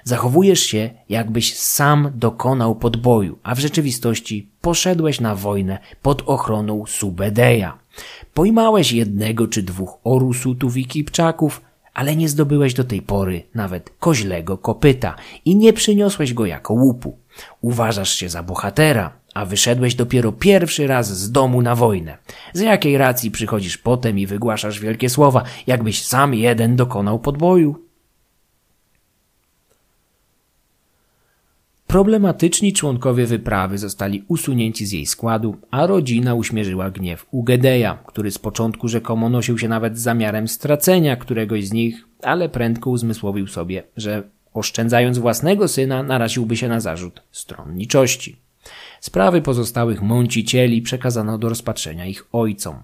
[0.04, 7.78] Zachowujesz się, jakbyś sam dokonał podboju, a w rzeczywistości poszedłeś na wojnę pod ochroną Subedeja.
[8.34, 11.60] Pojmałeś jednego czy dwóch Orusutów i Kipczaków,
[11.94, 17.18] ale nie zdobyłeś do tej pory nawet koźlego kopyta i nie przyniosłeś go jako łupu.
[17.60, 22.18] Uważasz się za bohatera, a wyszedłeś dopiero pierwszy raz z domu na wojnę.
[22.52, 27.86] Z jakiej racji przychodzisz potem i wygłaszasz wielkie słowa, jakbyś sam jeden dokonał podboju?
[31.86, 38.38] Problematyczni członkowie wyprawy zostali usunięci z jej składu, a rodzina uśmierzyła gniew Ugedeja, który z
[38.38, 43.82] początku rzekomo nosił się nawet z zamiarem stracenia któregoś z nich, ale prędko uzmysłowił sobie,
[43.96, 44.22] że
[44.56, 48.36] oszczędzając własnego syna naraziłby się na zarzut stronniczości.
[49.00, 52.82] Sprawy pozostałych mącicieli przekazano do rozpatrzenia ich ojcom.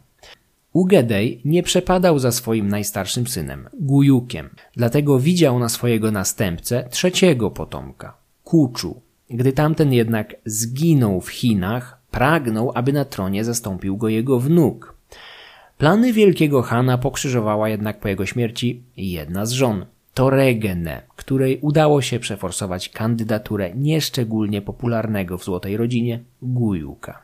[0.73, 8.15] Ugedej nie przepadał za swoim najstarszym synem, Gujukiem, dlatego widział na swojego następcę trzeciego potomka,
[8.45, 9.01] Kuczu.
[9.31, 14.95] Gdy tamten jednak zginął w Chinach, pragnął, aby na tronie zastąpił go jego wnuk.
[15.79, 22.19] Plany wielkiego Hana pokrzyżowała jednak po jego śmierci jedna z żon, Toregene, której udało się
[22.19, 27.23] przeforsować kandydaturę nieszczególnie popularnego w Złotej Rodzinie Gujuka.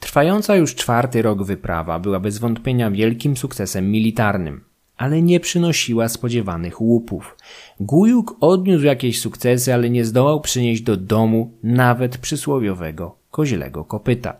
[0.00, 4.64] Trwająca już czwarty rok wyprawa była bez wątpienia wielkim sukcesem militarnym,
[4.96, 7.36] ale nie przynosiła spodziewanych łupów.
[7.80, 14.36] Gujuk odniósł jakieś sukcesy, ale nie zdołał przynieść do domu nawet przysłowiowego kozielego kopyta.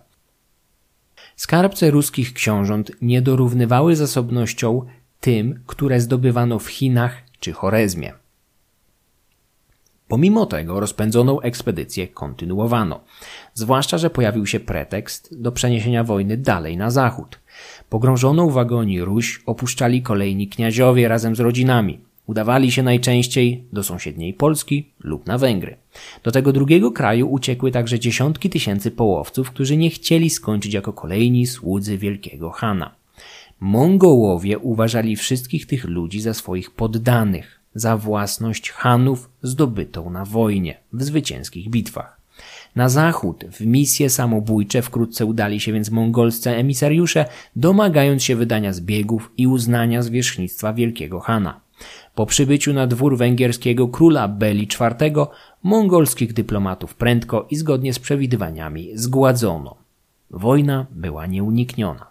[1.36, 4.86] Skarbce ruskich książąt nie dorównywały zasobnością
[5.20, 8.12] tym, które zdobywano w Chinach czy Chorezmie.
[10.09, 13.01] Pomimo tego rozpędzoną ekspedycję kontynuowano,
[13.55, 17.40] zwłaszcza, że pojawił się pretekst do przeniesienia wojny dalej na zachód.
[17.90, 22.01] Pogrążoną w agonii Ruś opuszczali kolejni kniaziowie razem z rodzinami.
[22.27, 25.77] Udawali się najczęściej do sąsiedniej Polski lub na Węgry.
[26.23, 31.47] Do tego drugiego kraju uciekły także dziesiątki tysięcy połowców, którzy nie chcieli skończyć jako kolejni
[31.47, 32.97] słudzy wielkiego Hana.
[33.60, 41.02] Mongołowie uważali wszystkich tych ludzi za swoich poddanych, za własność Hanów zdobytą na wojnie, w
[41.02, 42.20] zwycięskich bitwach.
[42.76, 47.24] Na zachód, w misje samobójcze wkrótce udali się więc mongolscy emisariusze,
[47.56, 51.60] domagając się wydania zbiegów i uznania zwierzchnictwa wielkiego Hana.
[52.14, 55.12] Po przybyciu na dwór węgierskiego króla Beli IV
[55.62, 59.76] mongolskich dyplomatów prędko i zgodnie z przewidywaniami zgładzono.
[60.30, 62.07] Wojna była nieunikniona.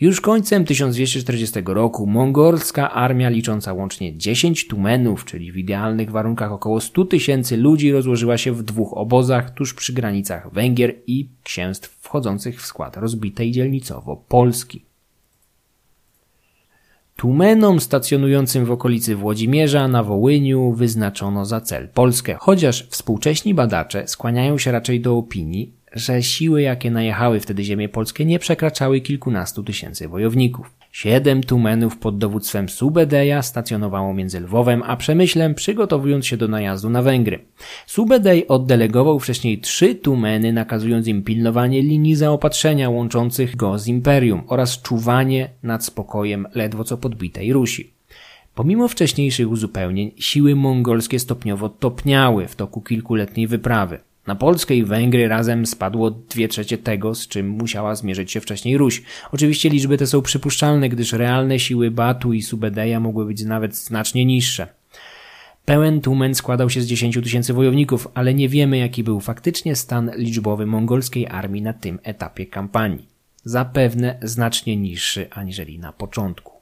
[0.00, 6.80] Już końcem 1240 roku mongolska armia licząca łącznie 10 tumenów, czyli w idealnych warunkach około
[6.80, 12.62] 100 tysięcy ludzi rozłożyła się w dwóch obozach tuż przy granicach Węgier i księstw wchodzących
[12.62, 14.84] w skład rozbitej dzielnicowo Polski.
[17.16, 24.58] Tumenom stacjonującym w okolicy Włodzimierza na Wołyniu wyznaczono za cel Polskę, chociaż współcześni badacze skłaniają
[24.58, 30.08] się raczej do opinii, że siły, jakie najechały wtedy ziemię polskie, nie przekraczały kilkunastu tysięcy
[30.08, 30.70] wojowników.
[30.92, 37.02] Siedem tumenów pod dowództwem Subedeja stacjonowało między Lwowem a Przemyślem, przygotowując się do najazdu na
[37.02, 37.38] Węgry.
[37.86, 44.82] Subedej oddelegował wcześniej trzy tumeny, nakazując im pilnowanie linii zaopatrzenia łączących go z imperium oraz
[44.82, 47.92] czuwanie nad spokojem ledwo co podbitej Rusi.
[48.54, 53.98] Pomimo wcześniejszych uzupełnień, siły mongolskie stopniowo topniały w toku kilkuletniej wyprawy.
[54.26, 58.78] Na Polskę i Węgry razem spadło dwie trzecie tego, z czym musiała zmierzyć się wcześniej
[58.78, 59.02] Ruś.
[59.32, 64.24] Oczywiście liczby te są przypuszczalne, gdyż realne siły Batu i Subedeja mogły być nawet znacznie
[64.24, 64.66] niższe.
[65.64, 70.10] Pełen Tumen składał się z 10 tysięcy wojowników, ale nie wiemy jaki był faktycznie stan
[70.16, 73.08] liczbowy mongolskiej armii na tym etapie kampanii.
[73.44, 76.55] Zapewne znacznie niższy aniżeli na początku.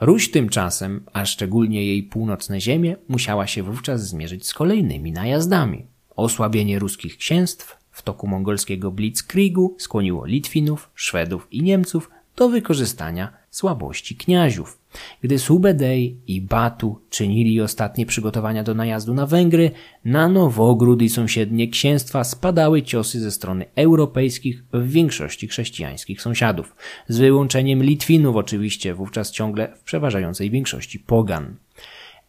[0.00, 5.86] Ruś tymczasem, a szczególnie jej północne ziemie, musiała się wówczas zmierzyć z kolejnymi najazdami.
[6.16, 14.16] Osłabienie ruskich księstw w toku mongolskiego blitzkriegu skłoniło Litwinów, Szwedów i Niemców do wykorzystania słabości
[14.16, 14.78] kniaziów.
[15.22, 19.70] Gdy Subedej i Batu czynili ostatnie przygotowania do najazdu na Węgry,
[20.04, 26.76] na Nowogród i sąsiednie księstwa spadały ciosy ze strony europejskich w większości chrześcijańskich sąsiadów,
[27.08, 31.56] z wyłączeniem Litwinów oczywiście, wówczas ciągle w przeważającej większości pogan.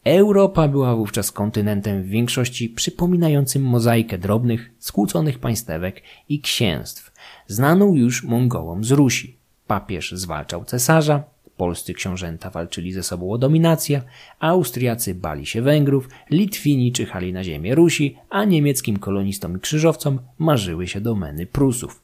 [0.04, 7.12] Europa była wówczas kontynentem w większości przypominającym mozaikę drobnych, skłóconych państewek i księstw,
[7.46, 9.36] znaną już Mongołom z Rusi.
[9.66, 11.24] Papież zwalczał cesarza,
[11.58, 14.02] polscy książęta walczyli ze sobą o dominację,
[14.40, 20.86] Austriacy bali się Węgrów, Litwini czyhali na ziemię Rusi, a niemieckim kolonistom i krzyżowcom marzyły
[20.86, 22.02] się domeny Prusów.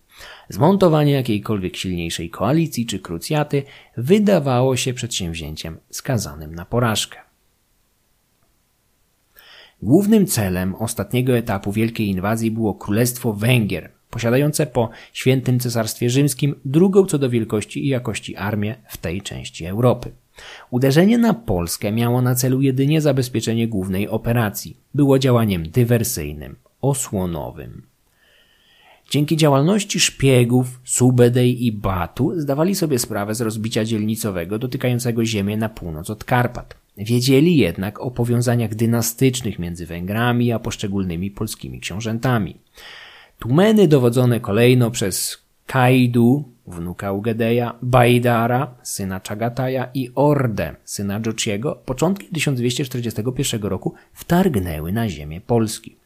[0.49, 3.63] Zmontowanie jakiejkolwiek silniejszej koalicji czy krucjaty
[3.97, 7.19] wydawało się przedsięwzięciem skazanym na porażkę.
[9.83, 17.07] Głównym celem ostatniego etapu wielkiej inwazji było Królestwo Węgier, posiadające po świętym cesarstwie rzymskim drugą
[17.07, 20.11] co do wielkości i jakości armię w tej części Europy.
[20.71, 24.77] Uderzenie na Polskę miało na celu jedynie zabezpieczenie głównej operacji.
[24.95, 27.83] Było działaniem dywersyjnym, osłonowym.
[29.11, 35.69] Dzięki działalności szpiegów Subedej i Batu zdawali sobie sprawę z rozbicia dzielnicowego dotykającego ziemię na
[35.69, 36.77] północ od Karpat.
[36.97, 42.57] Wiedzieli jednak o powiązaniach dynastycznych między Węgrami a poszczególnymi polskimi książętami.
[43.39, 52.31] Tumeny dowodzone kolejno przez Kaidu, wnuka Ugedeja, Bajdara, syna Czagataja i Ordę, syna Dżociego, początkiem
[52.33, 55.97] 1241 roku wtargnęły na ziemię Polski.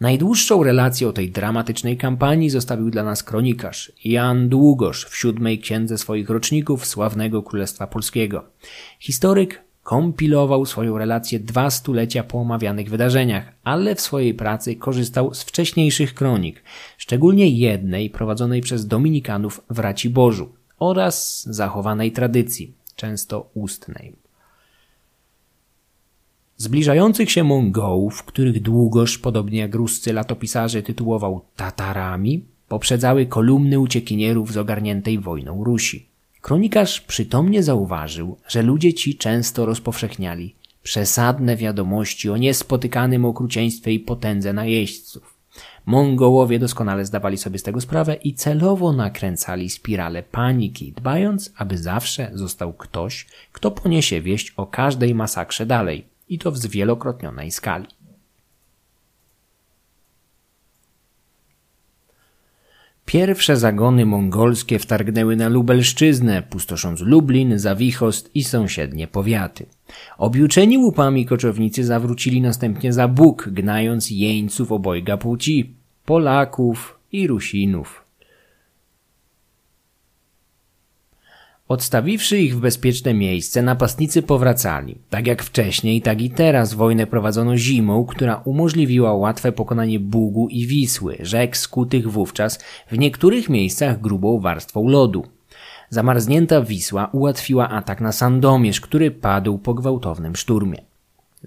[0.00, 5.98] Najdłuższą relację o tej dramatycznej kampanii zostawił dla nas kronikarz Jan Długosz w siódmej księdze
[5.98, 8.44] swoich roczników sławnego Królestwa Polskiego.
[9.00, 15.42] Historyk kompilował swoją relację dwa stulecia po omawianych wydarzeniach, ale w swojej pracy korzystał z
[15.42, 16.62] wcześniejszych kronik,
[16.98, 20.48] szczególnie jednej prowadzonej przez Dominikanów w Raciborzu
[20.78, 24.12] oraz zachowanej tradycji, często ustnej.
[26.56, 34.56] Zbliżających się Mongołów, których długoż, podobnie jak ruscy latopisarze, tytułował Tatarami, poprzedzały kolumny uciekinierów z
[34.56, 36.15] ogarniętej wojną Rusi.
[36.46, 44.52] Kronikarz przytomnie zauważył, że ludzie ci często rozpowszechniali przesadne wiadomości o niespotykanym okrucieństwie i potędze
[44.52, 45.34] najeźdźców.
[45.86, 52.30] Mongołowie doskonale zdawali sobie z tego sprawę i celowo nakręcali spirale paniki, dbając, aby zawsze
[52.34, 57.86] został ktoś, kto poniesie wieść o każdej masakrze dalej, i to w zwielokrotnionej skali.
[63.06, 69.66] Pierwsze zagony mongolskie wtargnęły na Lubelszczyznę, pustosząc Lublin, Zawichost i sąsiednie powiaty.
[70.18, 75.74] Objuczeni łupami koczownicy zawrócili następnie za Bóg, gnając jeńców obojga płci,
[76.04, 78.05] Polaków i Rusinów.
[81.68, 84.98] Odstawiwszy ich w bezpieczne miejsce, napastnicy powracali.
[85.10, 90.66] Tak jak wcześniej, tak i teraz wojnę prowadzono zimą, która umożliwiła łatwe pokonanie Bugu i
[90.66, 92.58] Wisły, rzek skutych wówczas
[92.90, 95.24] w niektórych miejscach grubą warstwą lodu.
[95.90, 100.78] Zamarznięta Wisła ułatwiła atak na Sandomierz, który padł po gwałtownym szturmie.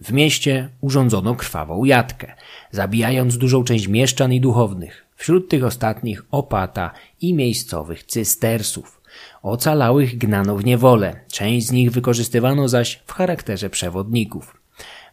[0.02, 2.34] W mieście urządzono krwawą jatkę,
[2.72, 6.92] zabijając dużą część mieszczan i duchownych, wśród tych ostatnich opata
[7.22, 8.99] i miejscowych cystersów.
[9.44, 14.58] Ocalałych gnano w niewolę, część z nich wykorzystywano zaś w charakterze przewodników.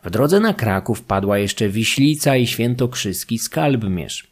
[0.05, 4.31] W drodze na Kraków padła jeszcze Wiślica i Świętokrzyski Skalbmierz.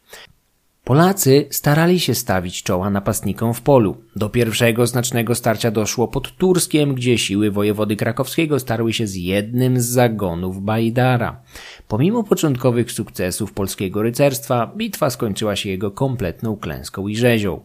[0.85, 3.97] Polacy starali się stawić czoła napastnikom w polu.
[4.15, 9.79] Do pierwszego znacznego starcia doszło pod Turskiem, gdzie siły wojewody krakowskiego starły się z jednym
[9.81, 11.41] z zagonów Bajdara.
[11.87, 17.59] Pomimo początkowych sukcesów polskiego rycerstwa, bitwa skończyła się jego kompletną klęską i rzezią.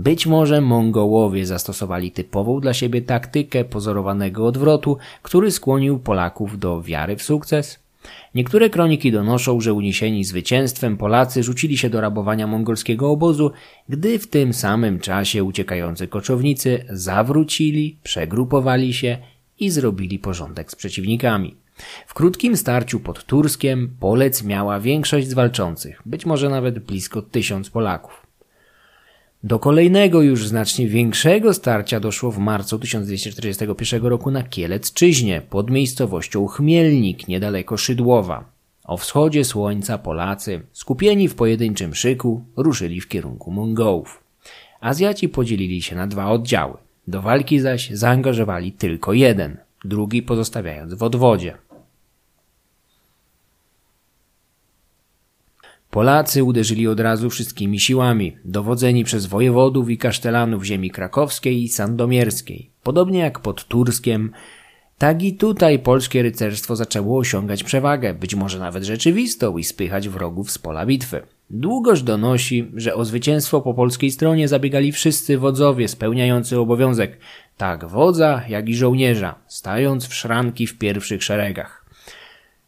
[0.00, 7.16] Być może Mongołowie zastosowali typową dla siebie taktykę pozorowanego odwrotu, który skłonił Polaków do wiary
[7.16, 7.78] w sukces.
[8.34, 13.50] Niektóre kroniki donoszą, że uniesieni zwycięstwem Polacy rzucili się do rabowania mongolskiego obozu,
[13.88, 19.18] gdy w tym samym czasie uciekający koczownicy zawrócili, przegrupowali się
[19.58, 21.54] i zrobili porządek z przeciwnikami.
[22.06, 27.70] W krótkim starciu pod Turskiem Polec miała większość z walczących, być może nawet blisko tysiąc
[27.70, 28.19] Polaków.
[29.44, 36.46] Do kolejnego, już znacznie większego starcia doszło w marcu 1241 roku na Kielecczyźnie pod miejscowością
[36.46, 38.44] Chmielnik, niedaleko Szydłowa.
[38.84, 44.22] O wschodzie słońca Polacy, skupieni w pojedynczym szyku, ruszyli w kierunku Mongołów.
[44.80, 46.76] Azjaci podzielili się na dwa oddziały.
[47.08, 51.54] Do walki zaś zaangażowali tylko jeden, drugi pozostawiając w odwodzie.
[55.90, 62.70] Polacy uderzyli od razu wszystkimi siłami, dowodzeni przez wojewodów i kasztelanów ziemi krakowskiej i sandomierskiej.
[62.82, 64.32] Podobnie jak pod Turskiem,
[64.98, 70.50] tak i tutaj polskie rycerstwo zaczęło osiągać przewagę, być może nawet rzeczywistą i spychać wrogów
[70.50, 71.22] z pola bitwy.
[71.50, 77.18] Długoż donosi, że o zwycięstwo po polskiej stronie zabiegali wszyscy wodzowie spełniający obowiązek,
[77.56, 81.84] tak wodza, jak i żołnierza, stając w szranki w pierwszych szeregach.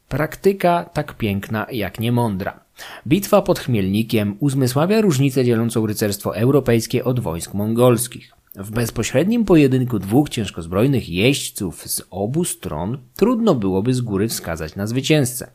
[0.09, 2.61] Praktyka tak piękna jak niemądra.
[3.06, 8.32] Bitwa pod Chmielnikiem uzmysławia różnicę dzielącą rycerstwo europejskie od wojsk mongolskich.
[8.54, 14.86] W bezpośrednim pojedynku dwóch ciężkozbrojnych jeźdźców z obu stron trudno byłoby z góry wskazać na
[14.86, 15.50] zwycięzcę.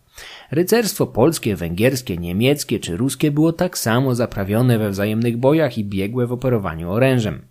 [0.51, 6.27] Rycerstwo polskie, węgierskie, niemieckie czy ruskie było tak samo zaprawione we wzajemnych bojach i biegłe
[6.27, 7.41] w operowaniu orężem.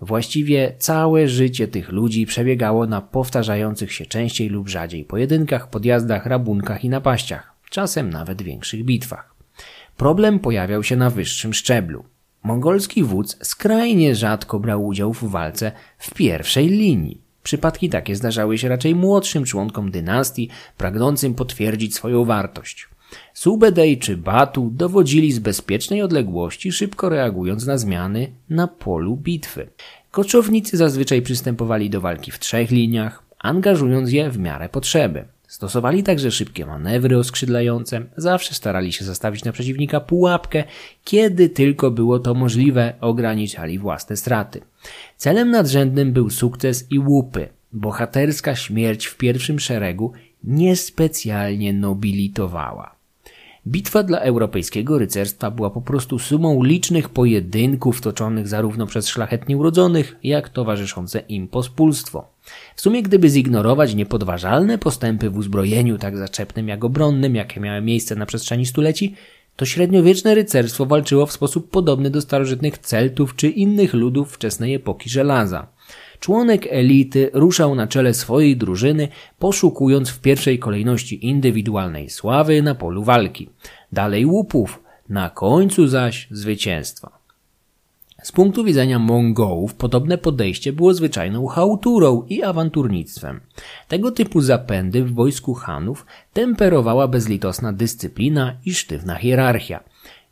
[0.00, 6.84] Właściwie całe życie tych ludzi przebiegało na powtarzających się częściej lub rzadziej pojedynkach, podjazdach, rabunkach
[6.84, 9.34] i napaściach czasem nawet większych bitwach.
[9.96, 12.04] Problem pojawiał się na wyższym szczeblu.
[12.42, 17.20] Mongolski wódz skrajnie rzadko brał udział w walce w pierwszej linii.
[17.42, 22.88] Przypadki takie zdarzały się raczej młodszym członkom dynastii, pragnącym potwierdzić swoją wartość.
[23.34, 29.68] Subedej czy Batu dowodzili z bezpiecznej odległości, szybko reagując na zmiany na polu bitwy.
[30.10, 35.24] Koczownicy zazwyczaj przystępowali do walki w trzech liniach, angażując je w miarę potrzeby.
[35.54, 40.64] Stosowali także szybkie manewry oskrzydlające, zawsze starali się zastawić na przeciwnika pułapkę,
[41.04, 44.60] kiedy tylko było to możliwe, ograniczali własne straty.
[45.16, 47.48] Celem nadrzędnym był sukces i łupy.
[47.72, 50.12] Bohaterska śmierć w pierwszym szeregu
[50.44, 52.94] niespecjalnie nobilitowała.
[53.66, 60.16] Bitwa dla europejskiego rycerstwa była po prostu sumą licznych pojedynków toczonych zarówno przez szlachetnie urodzonych,
[60.22, 62.33] jak towarzyszące im pospólstwo.
[62.76, 68.16] W sumie gdyby zignorować niepodważalne postępy w uzbrojeniu tak zaczepnym jak obronnym, jakie miały miejsce
[68.16, 69.14] na przestrzeni stuleci,
[69.56, 75.10] to średniowieczne rycerstwo walczyło w sposób podobny do starożytnych Celtów czy innych ludów wczesnej epoki
[75.10, 75.66] żelaza.
[76.20, 79.08] Członek elity ruszał na czele swojej drużyny,
[79.38, 83.50] poszukując w pierwszej kolejności indywidualnej sławy na polu walki,
[83.92, 87.23] dalej łupów, na końcu zaś zwycięstwa.
[88.24, 93.40] Z punktu widzenia Mongołów podobne podejście było zwyczajną chałturą i awanturnictwem.
[93.88, 99.84] Tego typu zapędy w wojsku Hanów temperowała bezlitosna dyscyplina i sztywna hierarchia.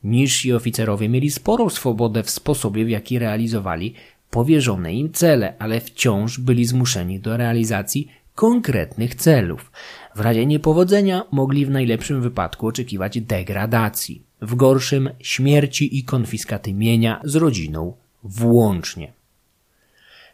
[0.05, 3.94] Niżsi oficerowie mieli sporą swobodę w sposobie, w jaki realizowali
[4.31, 9.73] powierzone im cele, ale wciąż byli zmuszeni do realizacji konkretnych celów.
[10.16, 17.20] W razie niepowodzenia mogli w najlepszym wypadku oczekiwać degradacji, w gorszym śmierci i konfiskaty mienia
[17.24, 17.93] z rodziną
[18.24, 19.12] włącznie.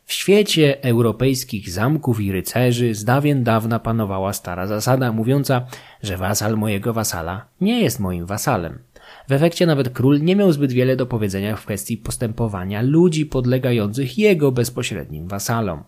[0.04, 5.66] W świecie europejskich zamków i rycerzy z dawien dawna panowała stara zasada mówiąca,
[6.02, 8.78] że wasal mojego wasala nie jest moim wasalem.
[9.28, 14.18] W efekcie nawet król nie miał zbyt wiele do powiedzenia w kwestii postępowania ludzi podlegających
[14.18, 15.82] jego bezpośrednim wasalom.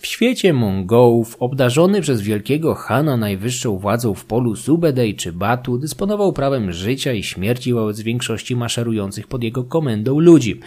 [0.00, 6.32] W świecie Mongołów, obdarzony przez wielkiego Hana najwyższą władzą w polu Subedej czy Batu, dysponował
[6.32, 10.60] prawem życia i śmierci wobec większości maszerujących pod jego komendą ludzi.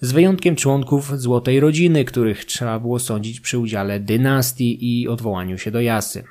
[0.00, 5.70] Z wyjątkiem członków Złotej Rodziny, których trzeba było sądzić przy udziale dynastii i odwołaniu się
[5.70, 6.24] do Jasy.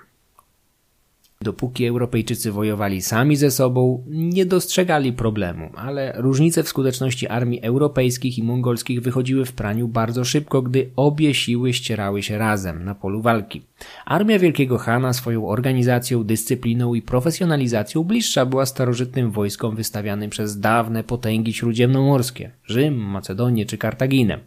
[1.44, 8.38] Dopóki Europejczycy wojowali sami ze sobą, nie dostrzegali problemu, ale różnice w skuteczności armii europejskich
[8.38, 13.22] i mongolskich wychodziły w praniu bardzo szybko, gdy obie siły ścierały się razem na polu
[13.22, 13.62] walki.
[14.06, 21.04] Armia Wielkiego Hana swoją organizacją, dyscypliną i profesjonalizacją bliższa była starożytnym wojskom wystawianym przez dawne
[21.04, 24.40] potęgi śródziemnomorskie Rzym, Macedonię czy Kartaginę.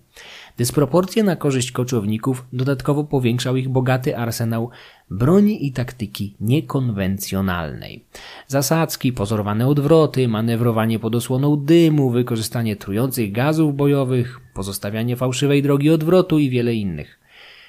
[0.56, 4.70] Dysproporcje na korzyść koczowników dodatkowo powiększał ich bogaty arsenał
[5.10, 8.04] broni i taktyki niekonwencjonalnej.
[8.46, 16.38] Zasadzki, pozorowane odwroty, manewrowanie pod osłoną dymu, wykorzystanie trujących gazów bojowych, pozostawianie fałszywej drogi odwrotu
[16.38, 17.18] i wiele innych.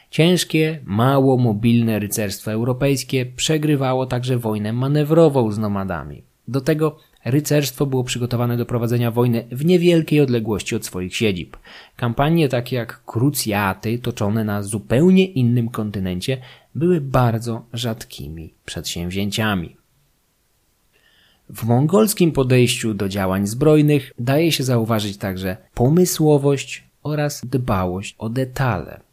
[0.10, 6.24] Ciężkie, mało mobilne rycerstwo europejskie przegrywało także wojnę manewrową z nomadami.
[6.48, 6.98] Do tego
[7.32, 11.58] rycerstwo było przygotowane do prowadzenia wojny w niewielkiej odległości od swoich siedzib.
[11.96, 16.38] Kampanie takie jak krucjaty, toczone na zupełnie innym kontynencie,
[16.76, 19.78] były bardzo rzadkimi przedsięwzięciami.
[21.50, 29.07] W mongolskim podejściu do działań zbrojnych daje się zauważyć także pomysłowość oraz dbałość o detale.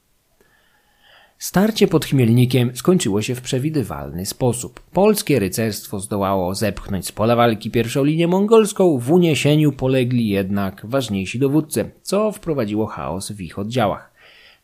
[1.39, 4.81] Starcie pod Chmielnikiem skończyło się w przewidywalny sposób.
[4.93, 11.39] Polskie rycerstwo zdołało zepchnąć z pola walki pierwszą linię mongolską, w uniesieniu polegli jednak ważniejsi
[11.39, 14.15] dowódcy, co wprowadziło chaos w ich oddziałach.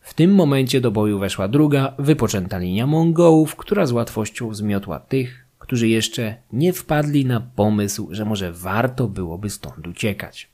[0.01, 5.45] W tym momencie do boju weszła druga, wypoczęta linia Mongołów, która z łatwością zmiotła tych,
[5.59, 10.49] którzy jeszcze nie wpadli na pomysł, że może warto byłoby stąd uciekać.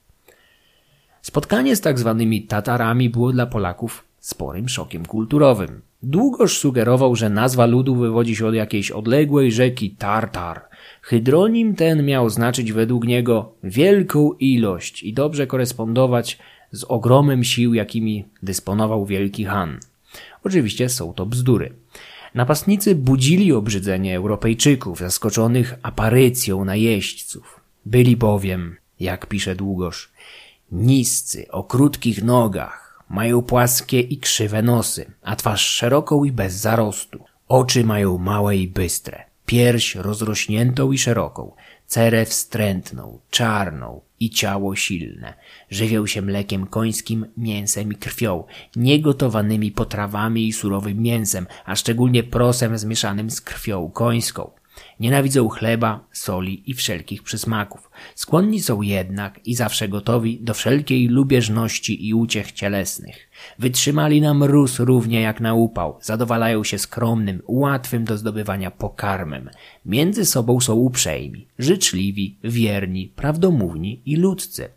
[1.22, 5.87] Spotkanie z tak zwanymi Tatarami było dla Polaków sporym szokiem kulturowym.
[6.02, 10.60] Długoż sugerował, że nazwa ludu wywodzi się od jakiejś odległej rzeki Tartar.
[11.02, 16.38] Hydronim ten miał znaczyć według niego wielką ilość i dobrze korespondować
[16.72, 19.78] z ogromem sił, jakimi dysponował wielki Han.
[20.44, 21.72] Oczywiście są to bzdury.
[22.34, 27.60] Napastnicy budzili obrzydzenie Europejczyków, zaskoczonych aparycją najeźdźców.
[27.86, 30.12] Byli bowiem, jak pisze Długosz,
[30.72, 37.24] niscy, o krótkich nogach, mają płaskie i krzywe nosy, a twarz szeroką i bez zarostu.
[37.48, 41.52] Oczy mają małe i bystre, pierś rozrośniętą i szeroką,
[41.86, 45.34] cerę wstrętną, czarną i ciało silne.
[45.70, 48.44] Żywią się mlekiem końskim, mięsem i krwią,
[48.76, 54.50] niegotowanymi potrawami i surowym mięsem, a szczególnie prosem zmieszanym z krwią końską.
[55.00, 57.90] Nienawidzą chleba, soli i wszelkich przysmaków.
[58.14, 63.30] Skłonni są jednak i zawsze gotowi do wszelkiej lubieżności i uciech cielesnych.
[63.58, 65.98] Wytrzymali na mróz równie jak na upał.
[66.00, 69.50] Zadowalają się skromnym, łatwym do zdobywania pokarmem.
[69.86, 74.68] Między sobą są uprzejmi, życzliwi, wierni, prawdomówni i ludzcy.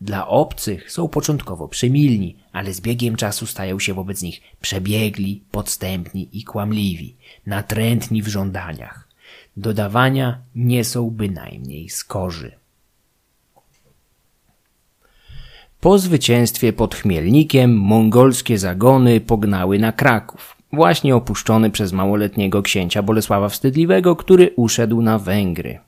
[0.00, 6.28] Dla obcych są początkowo przymilni, ale z biegiem czasu stają się wobec nich przebiegli, podstępni
[6.32, 7.16] i kłamliwi,
[7.46, 9.09] natrętni w żądaniach
[9.56, 12.52] dodawania nie są bynajmniej skorzy.
[15.80, 23.48] Po zwycięstwie pod Chmielnikiem mongolskie zagony pognały na Kraków, właśnie opuszczony przez małoletniego księcia Bolesława
[23.48, 25.78] Wstydliwego, który uszedł na Węgry.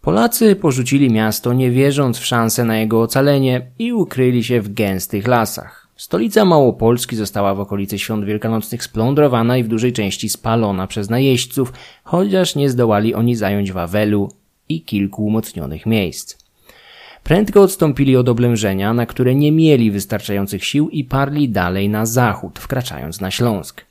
[0.00, 5.26] Polacy porzucili miasto nie wierząc w szansę na jego ocalenie i ukryli się w gęstych
[5.26, 5.85] lasach.
[5.96, 11.72] Stolica Małopolski została w okolicy świąt wielkanocnych splądrowana i w dużej części spalona przez najeźdźców,
[12.04, 14.32] chociaż nie zdołali oni zająć Wawelu
[14.68, 16.36] i kilku umocnionych miejsc.
[17.22, 22.58] Prędko odstąpili od oblężenia, na które nie mieli wystarczających sił i parli dalej na zachód,
[22.58, 23.84] wkraczając na Śląsk.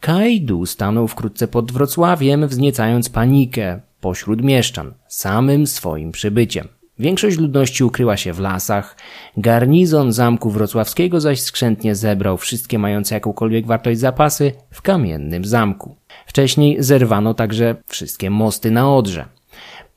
[0.00, 6.68] Kajdu stanął wkrótce pod Wrocławiem, wzniecając panikę pośród mieszczan, samym swoim przybyciem.
[6.98, 8.96] Większość ludności ukryła się w lasach,
[9.36, 15.96] garnizon zamku wrocławskiego zaś skrzętnie zebrał wszystkie mające jakąkolwiek wartość zapasy w kamiennym zamku.
[16.26, 19.24] Wcześniej zerwano także wszystkie mosty na Odrze.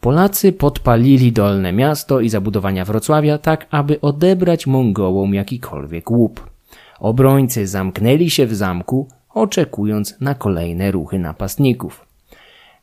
[0.01, 6.49] Polacy podpalili dolne miasto i zabudowania Wrocławia tak, aby odebrać Mongołom jakikolwiek łup.
[6.99, 12.05] Obrońcy zamknęli się w zamku, oczekując na kolejne ruchy napastników.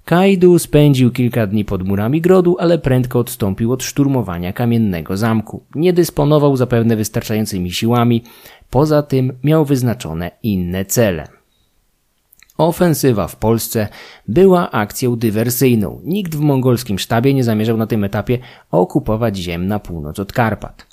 [0.05, 5.62] Kaidu spędził kilka dni pod murami grodu, ale prędko odstąpił od szturmowania kamiennego zamku.
[5.74, 8.24] Nie dysponował zapewne wystarczającymi siłami,
[8.70, 11.29] poza tym miał wyznaczone inne cele.
[12.59, 13.89] Ofensywa w Polsce
[14.29, 16.01] była akcją dywersyjną.
[16.05, 18.39] Nikt w mongolskim sztabie nie zamierzał na tym etapie
[18.70, 20.87] okupować ziem na północ od Karpat.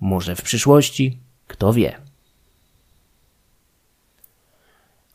[0.00, 1.18] Może w przyszłości?
[1.46, 2.03] Kto wie.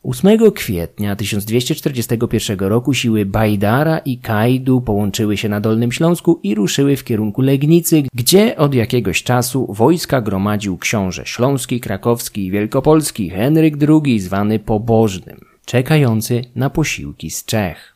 [0.02, 6.96] 8 kwietnia 1241 roku siły Bajdara i Kajdu połączyły się na Dolnym Śląsku i ruszyły
[6.96, 13.74] w kierunku Legnicy, gdzie od jakiegoś czasu wojska gromadził książę śląski, krakowski i wielkopolski Henryk
[13.88, 17.89] II zwany Pobożnym, czekający na posiłki z Czech.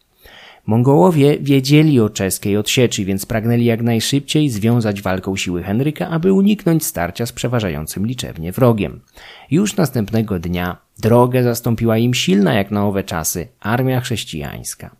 [0.67, 6.85] Mongołowie wiedzieli o czeskiej odsieczy, więc pragnęli jak najszybciej związać walką siły Henryka, aby uniknąć
[6.85, 9.01] starcia z przeważającym liczebnie wrogiem.
[9.51, 14.91] Już następnego dnia drogę zastąpiła im silna jak na owe czasy armia chrześcijańska.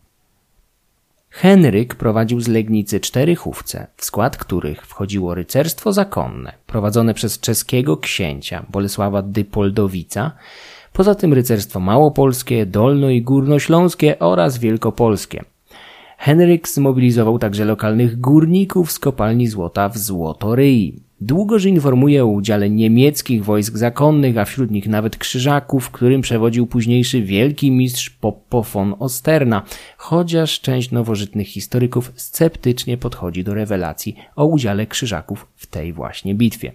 [1.29, 7.97] Henryk prowadził z Legnicy cztery chówce, w skład których wchodziło rycerstwo zakonne, prowadzone przez czeskiego
[7.97, 10.31] księcia Bolesława Dypoldowica,
[10.93, 15.43] poza tym rycerstwo małopolskie, dolno- i górnośląskie oraz wielkopolskie–
[16.17, 21.05] Henryk zmobilizował także lokalnych górników z kopalni złota w Złotoryi.
[21.21, 27.21] Długoż informuje o udziale niemieckich wojsk zakonnych, a wśród nich nawet krzyżaków, którym przewodził późniejszy
[27.21, 29.63] wielki mistrz Poppo von Osterna,
[29.97, 36.71] chociaż część nowożytnych historyków sceptycznie podchodzi do rewelacji o udziale krzyżaków w tej właśnie bitwie.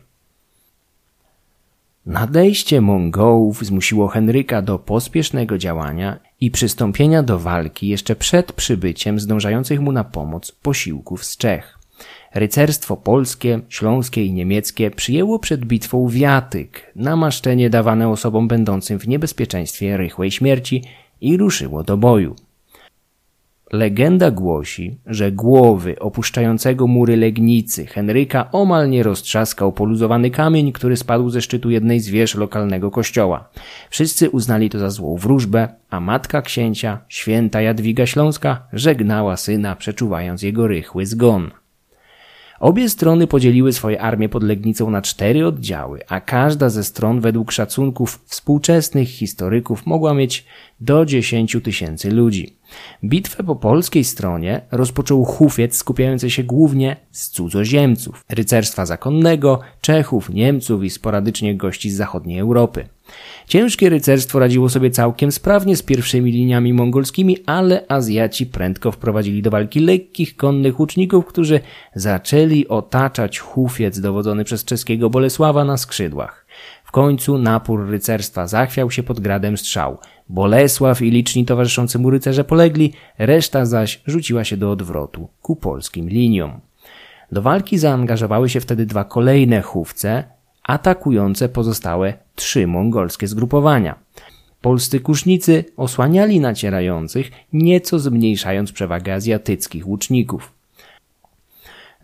[2.07, 9.81] Nadejście Mongołów zmusiło Henryka do pospiesznego działania i przystąpienia do walki jeszcze przed przybyciem zdążających
[9.81, 11.79] mu na pomoc posiłków z Czech.
[12.35, 19.97] Rycerstwo polskie, śląskie i niemieckie przyjęło przed bitwą wiatyk, namaszczenie dawane osobom będącym w niebezpieczeństwie
[19.97, 20.85] rychłej śmierci
[21.21, 22.37] i ruszyło do boju.
[23.73, 31.31] Legenda głosi, że głowy opuszczającego mury Legnicy Henryka omal nie roztrzaskał poluzowany kamień, który spadł
[31.31, 33.49] ze szczytu jednej z wież lokalnego kościoła.
[33.91, 40.43] Wszyscy uznali to za złą wróżbę, a matka księcia, święta Jadwiga Śląska, żegnała syna, przeczuwając
[40.43, 41.51] jego rychły zgon.
[42.61, 47.53] Obie strony podzieliły swoje armie pod Legnicą na cztery oddziały, a każda ze stron według
[47.53, 50.45] szacunków współczesnych historyków mogła mieć
[50.81, 52.57] do 10 tysięcy ludzi.
[53.05, 60.85] Bitwę po polskiej stronie rozpoczął hufiec skupiający się głównie z cudzoziemców, rycerstwa zakonnego, Czechów, Niemców
[60.85, 62.89] i sporadycznie gości z zachodniej Europy.
[63.47, 69.51] Ciężkie rycerstwo radziło sobie całkiem sprawnie z pierwszymi liniami mongolskimi, ale Azjaci prędko wprowadzili do
[69.51, 71.61] walki lekkich konnych łuczników, którzy
[71.95, 76.47] zaczęli otaczać hufiec dowodzony przez czeskiego Bolesława na skrzydłach.
[76.85, 79.99] W końcu napór rycerstwa zachwiał się pod gradem strzał.
[80.29, 86.09] Bolesław i liczni towarzyszący mu rycerze polegli, reszta zaś rzuciła się do odwrotu ku polskim
[86.09, 86.61] liniom.
[87.33, 90.25] Do walki zaangażowały się wtedy dwa kolejne chówce,
[90.63, 93.99] atakujące pozostałe trzy mongolskie zgrupowania.
[94.61, 100.53] Polscy kusznicy osłaniali nacierających, nieco zmniejszając przewagę azjatyckich łuczników.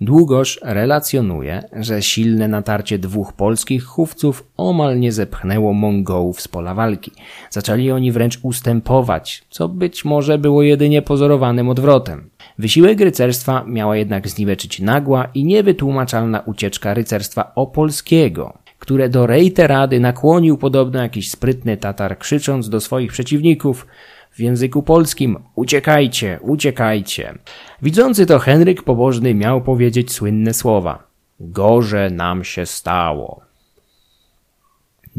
[0.00, 7.12] Długoż relacjonuje, że silne natarcie dwóch polskich chówców omal nie zepchnęło Mongołów z pola walki.
[7.50, 12.30] Zaczęli oni wręcz ustępować, co być może było jedynie pozorowanym odwrotem.
[12.58, 19.26] Wysiłek rycerstwa miała jednak zniweczyć nagła i niewytłumaczalna ucieczka rycerstwa opolskiego, które do
[19.66, 23.86] rady nakłonił podobno jakiś sprytny Tatar, krzycząc do swoich przeciwników
[24.32, 27.34] w języku polskim uciekajcie, uciekajcie.
[27.82, 31.06] Widzący to Henryk Pobożny miał powiedzieć słynne słowa
[31.40, 33.45] Gorze nam się stało.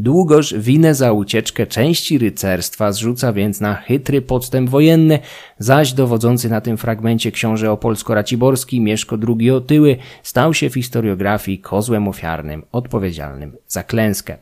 [0.00, 5.18] Długoż winę za ucieczkę części rycerstwa zrzuca więc na chytry podstęp wojenny,
[5.58, 12.08] zaś dowodzący na tym fragmencie książę opolsko-raciborski Mieszko II Otyły stał się w historiografii kozłem
[12.08, 14.36] ofiarnym, odpowiedzialnym za klęskę.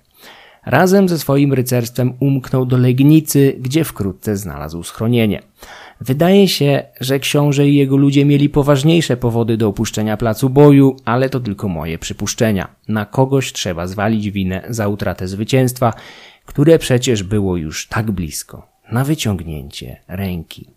[0.67, 5.43] Razem ze swoim rycerstwem umknął do Legnicy, gdzie wkrótce znalazł schronienie.
[6.01, 11.31] Wydaje się, że książę i jego ludzie mieli poważniejsze powody do opuszczenia placu boju, ale
[11.31, 12.69] to tylko moje przypuszczenia.
[12.89, 15.93] Na kogoś trzeba zwalić winę za utratę zwycięstwa,
[16.47, 20.76] które przecież było już tak blisko, na wyciągnięcie ręki.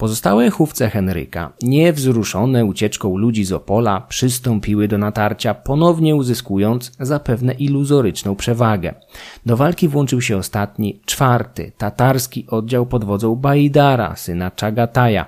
[0.00, 8.36] Pozostałe chówce Henryka, niewzruszone ucieczką ludzi z Opola, przystąpiły do natarcia, ponownie uzyskując zapewne iluzoryczną
[8.36, 8.94] przewagę.
[9.46, 15.26] Do walki włączył się ostatni, czwarty, tatarski oddział pod wodzą Bajdara, syna Czagataja.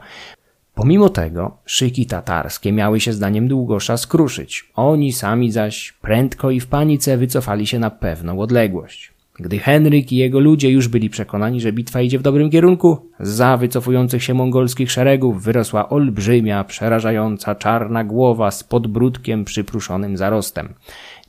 [0.74, 4.70] Pomimo tego, szyki tatarskie miały się zdaniem Długosza skruszyć.
[4.74, 9.11] Oni sami zaś prędko i w panice wycofali się na pewną odległość.
[9.40, 13.56] Gdy Henryk i jego ludzie już byli przekonani, że bitwa idzie w dobrym kierunku, za
[13.56, 20.74] wycofujących się mongolskich szeregów wyrosła olbrzymia, przerażająca czarna głowa z podbródkiem przypruszonym zarostem.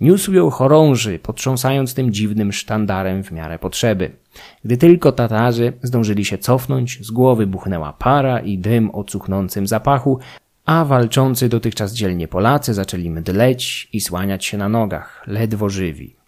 [0.02, 4.12] Niósł ją chorąży, potrząsając tym dziwnym sztandarem w miarę potrzeby.
[4.66, 10.20] Gdy tylko Tatarzy zdążyli się cofnąć, z głowy buchnęła para i dym o cuchnącym zapachu,
[10.66, 16.23] a walczący dotychczas dzielnie Polacy zaczęli mdleć i słaniać się na nogach, ledwo żywi.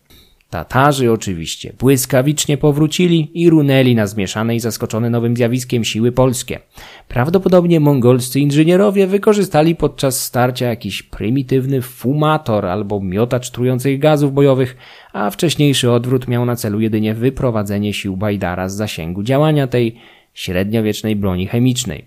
[0.50, 6.60] Tatarzy oczywiście błyskawicznie powrócili i runęli na zmieszane i zaskoczone nowym zjawiskiem siły polskie.
[7.08, 14.78] Prawdopodobnie mongolscy inżynierowie wykorzystali podczas starcia jakiś prymitywny fumator albo miotacz trujących gazów bojowych,
[15.14, 19.96] a wcześniejszy odwrót miał na celu jedynie wyprowadzenie sił Bajdara z zasięgu działania tej
[20.36, 22.06] średniowiecznej broni chemicznej.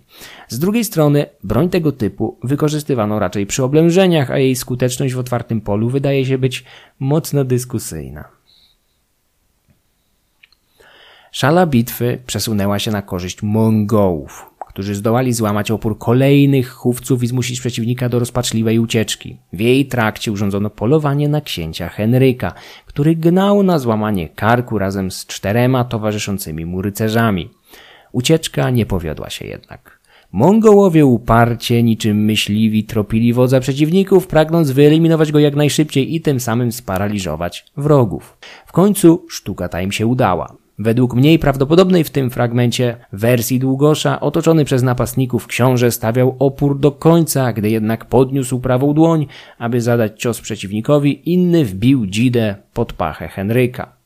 [0.48, 5.60] Z drugiej strony, broń tego typu wykorzystywano raczej przy oblężeniach, a jej skuteczność w otwartym
[5.60, 6.64] polu wydaje się być
[7.00, 8.28] mocno dyskusyjna.
[11.32, 17.60] Szala bitwy przesunęła się na korzyść Mongołów, którzy zdołali złamać opór kolejnych chówców i zmusić
[17.60, 19.36] przeciwnika do rozpaczliwej ucieczki.
[19.52, 22.52] W jej trakcie urządzono polowanie na księcia Henryka,
[22.86, 27.50] który gnał na złamanie karku razem z czterema towarzyszącymi mu rycerzami.
[28.12, 29.98] Ucieczka nie powiodła się jednak.
[30.32, 36.72] Mongołowie uparcie, niczym myśliwi, tropili wodza przeciwników, pragnąc wyeliminować go jak najszybciej i tym samym
[36.72, 38.38] sparaliżować wrogów.
[38.66, 40.56] W końcu sztuka ta im się udała.
[40.78, 46.92] Według mniej prawdopodobnej w tym fragmencie wersji Długosza, otoczony przez napastników książę stawiał opór do
[46.92, 49.26] końca, gdy jednak podniósł prawą dłoń,
[49.58, 53.97] aby zadać cios przeciwnikowi, inny wbił dzidę pod pachę Henryka.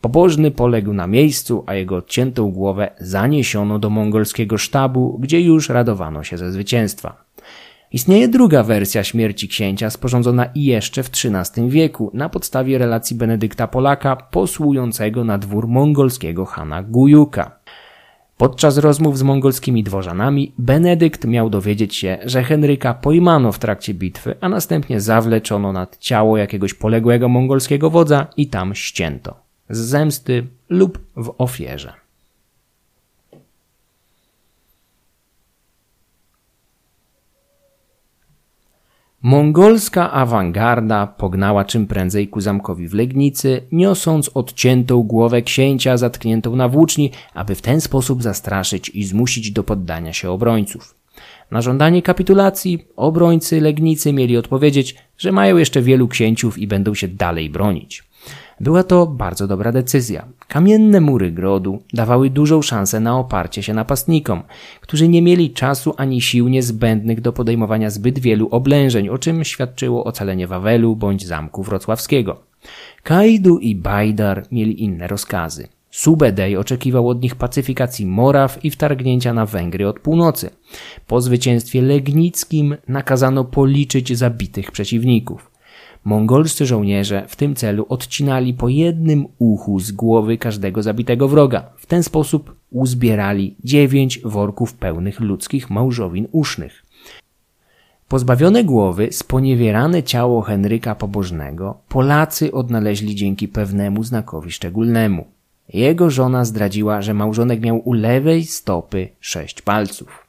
[0.00, 6.24] Pobożny poległ na miejscu, a jego odciętą głowę zaniesiono do mongolskiego sztabu, gdzie już radowano
[6.24, 7.24] się ze zwycięstwa.
[7.92, 13.68] Istnieje druga wersja śmierci księcia, sporządzona i jeszcze w XIII wieku, na podstawie relacji Benedykta
[13.68, 17.60] Polaka, posłującego na dwór mongolskiego Hana Gujuka.
[18.36, 24.34] Podczas rozmów z mongolskimi dworzanami, Benedykt miał dowiedzieć się, że Henryka pojmano w trakcie bitwy,
[24.40, 29.49] a następnie zawleczono nad ciało jakiegoś poległego mongolskiego wodza i tam ścięto.
[29.70, 31.92] Z zemsty lub w ofierze.
[39.22, 46.68] Mongolska awangarda pognała czym prędzej ku zamkowi w Legnicy, niosąc odciętą głowę księcia zatkniętą na
[46.68, 50.94] włóczni, aby w ten sposób zastraszyć i zmusić do poddania się obrońców.
[51.50, 57.08] Na żądanie kapitulacji obrońcy Legnicy mieli odpowiedzieć, że mają jeszcze wielu księciów i będą się
[57.08, 58.09] dalej bronić.
[58.60, 60.24] Była to bardzo dobra decyzja.
[60.48, 64.42] Kamienne mury grodu dawały dużą szansę na oparcie się napastnikom,
[64.80, 70.04] którzy nie mieli czasu ani sił niezbędnych do podejmowania zbyt wielu oblężeń, o czym świadczyło
[70.04, 72.40] ocalenie Wawelu bądź zamku wrocławskiego.
[73.02, 75.68] Kaidu i Bajdar mieli inne rozkazy.
[75.90, 80.50] Subedej oczekiwał od nich pacyfikacji Moraw i wtargnięcia na Węgry od północy.
[81.06, 85.49] Po zwycięstwie legnickim nakazano policzyć zabitych przeciwników.
[86.04, 91.70] Mongolscy żołnierze w tym celu odcinali po jednym uchu z głowy każdego zabitego wroga.
[91.76, 96.84] W ten sposób uzbierali dziewięć worków pełnych ludzkich małżowin usznych.
[98.08, 105.24] Pozbawione głowy, sponiewierane ciało Henryka Pobożnego Polacy odnaleźli dzięki pewnemu znakowi szczególnemu.
[105.68, 110.19] Jego żona zdradziła, że małżonek miał u lewej stopy sześć palców.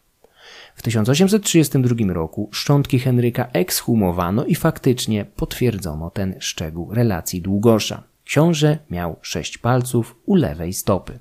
[0.82, 8.04] W 1832 roku szczątki Henryka ekshumowano i faktycznie potwierdzono ten szczegół relacji Długosza.
[8.24, 11.20] Książę miał sześć palców u lewej stopy.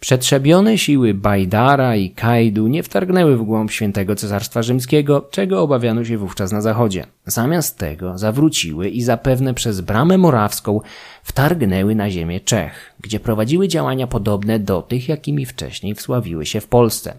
[0.00, 6.18] Przetrzebione siły Bajdara i Kajdu nie wtargnęły w głąb świętego Cesarstwa Rzymskiego, czego obawiano się
[6.18, 7.06] wówczas na zachodzie.
[7.26, 10.80] Zamiast tego zawróciły i zapewne przez bramę morawską
[11.22, 16.66] wtargnęły na ziemię Czech, gdzie prowadziły działania podobne do tych, jakimi wcześniej wsławiły się w
[16.66, 17.14] Polsce.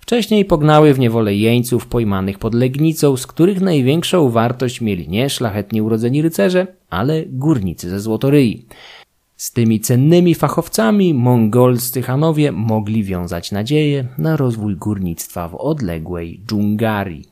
[0.00, 5.82] Wcześniej pognały w niewolę jeńców pojmanych pod Legnicą, z których największą wartość mieli nie szlachetnie
[5.82, 8.66] urodzeni rycerze, ale górnicy ze Złotoryi.
[9.38, 17.28] Z tymi cennymi fachowcami mongolscy Hanowie mogli wiązać nadzieję na rozwój górnictwa w odległej Dżungarii.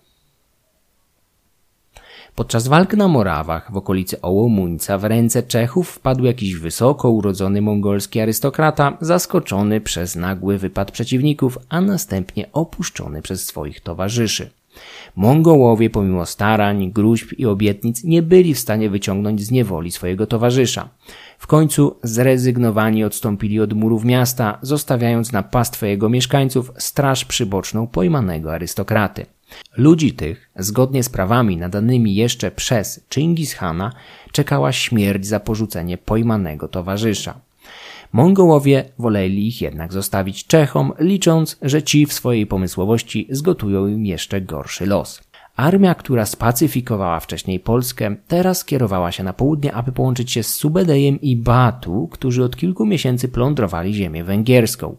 [2.34, 8.20] Podczas walk na Morawach w okolicy Ołomuńca w ręce Czechów wpadł jakiś wysoko urodzony mongolski
[8.20, 14.50] arystokrata, zaskoczony przez nagły wypad przeciwników, a następnie opuszczony przez swoich towarzyszy.
[15.16, 20.88] Mongołowie pomimo starań, gruźb i obietnic nie byli w stanie wyciągnąć z niewoli swojego towarzysza.
[21.38, 28.52] W końcu zrezygnowani odstąpili od murów miasta, zostawiając na pastwę jego mieszkańców straż przyboczną pojmanego
[28.52, 29.26] arystokraty.
[29.76, 33.92] Ludzi tych, zgodnie z prawami nadanymi jeszcze przez Chingis Hana,
[34.32, 37.40] czekała śmierć za porzucenie pojmanego towarzysza.
[38.12, 44.40] Mongołowie woleli ich jednak zostawić Czechom, licząc, że ci w swojej pomysłowości zgotują im jeszcze
[44.40, 45.20] gorszy los.
[45.56, 51.20] Armia, która spacyfikowała wcześniej Polskę, teraz kierowała się na południe, aby połączyć się z Subedejem
[51.20, 54.96] i Batu, którzy od kilku miesięcy plądrowali ziemię węgierską.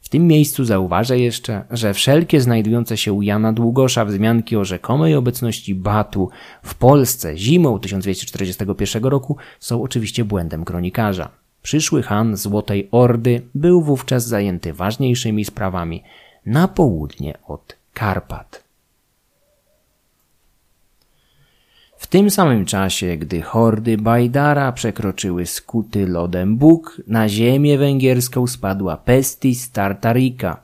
[0.00, 5.14] W tym miejscu zauważę jeszcze, że wszelkie znajdujące się u Jana Długosza wzmianki o rzekomej
[5.14, 6.30] obecności Batu
[6.62, 11.28] w Polsce zimą 1241 roku są oczywiście błędem kronikarza.
[11.62, 16.02] Przyszły Han Złotej Ordy był wówczas zajęty ważniejszymi sprawami
[16.46, 18.68] na południe od Karpat.
[21.88, 28.96] W tym samym czasie, gdy hordy Bajdara przekroczyły skuty lodem Bóg, na ziemię węgierską spadła
[28.96, 30.60] pestis tartarika,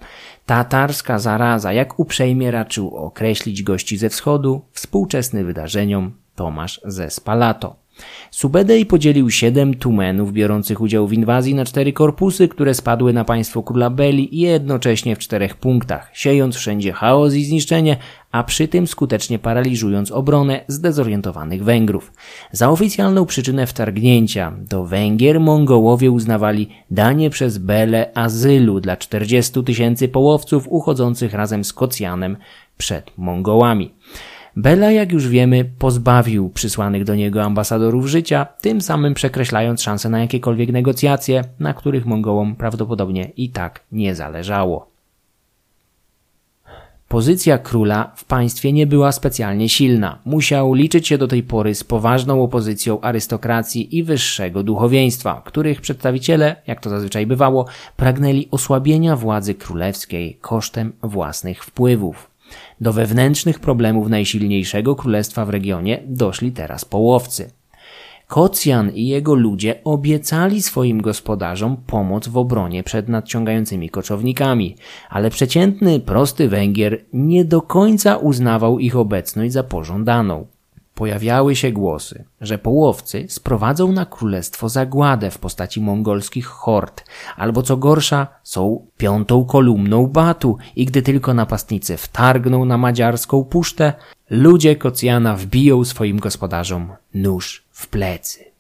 [0.47, 7.84] tatarska zaraza, jak uprzejmie raczył określić gości ze wschodu, współczesny wydarzeniom Tomasz ze Spalato.
[8.31, 13.63] Subedej podzielił siedem tumenów biorących udział w inwazji na cztery korpusy, które spadły na państwo
[13.63, 17.97] króla Beli jednocześnie w czterech punktach, siejąc wszędzie chaos i zniszczenie,
[18.33, 22.13] a przy tym skutecznie paraliżując obronę zdezorientowanych Węgrów.
[22.53, 30.09] Za oficjalną przyczynę wtargnięcia do Węgier Mongołowie uznawali danie przez Belę azylu dla 40 tysięcy
[30.09, 32.37] połowców uchodzących razem z Kocjanem
[32.77, 33.95] przed Mongołami.
[34.57, 40.21] Bela, jak już wiemy, pozbawił przysłanych do niego ambasadorów życia, tym samym przekreślając szanse na
[40.21, 44.95] jakiekolwiek negocjacje, na których Mongołom prawdopodobnie i tak nie zależało.
[47.09, 50.19] Pozycja króla w państwie nie była specjalnie silna.
[50.25, 56.57] Musiał liczyć się do tej pory z poważną opozycją arystokracji i wyższego duchowieństwa, których przedstawiciele,
[56.67, 57.67] jak to zazwyczaj bywało,
[57.97, 62.34] pragnęli osłabienia władzy królewskiej kosztem własnych wpływów.
[62.81, 67.51] Do wewnętrznych problemów najsilniejszego królestwa w regionie doszli teraz połowcy.
[68.27, 74.77] Kocjan i jego ludzie obiecali swoim gospodarzom pomoc w obronie przed nadciągającymi koczownikami,
[75.11, 80.47] ale przeciętny, prosty Węgier nie do końca uznawał ich obecność za pożądaną.
[80.95, 87.05] Pojawiały się głosy, że połowcy sprowadzą na królestwo zagładę w postaci mongolskich hord,
[87.37, 93.93] albo co gorsza, są piątą kolumną Batu i gdy tylko napastnicy wtargną na madziarską pusztę,
[94.31, 98.54] ludzie Kocjana wbiją swoim gospodarzom nóż w plecy.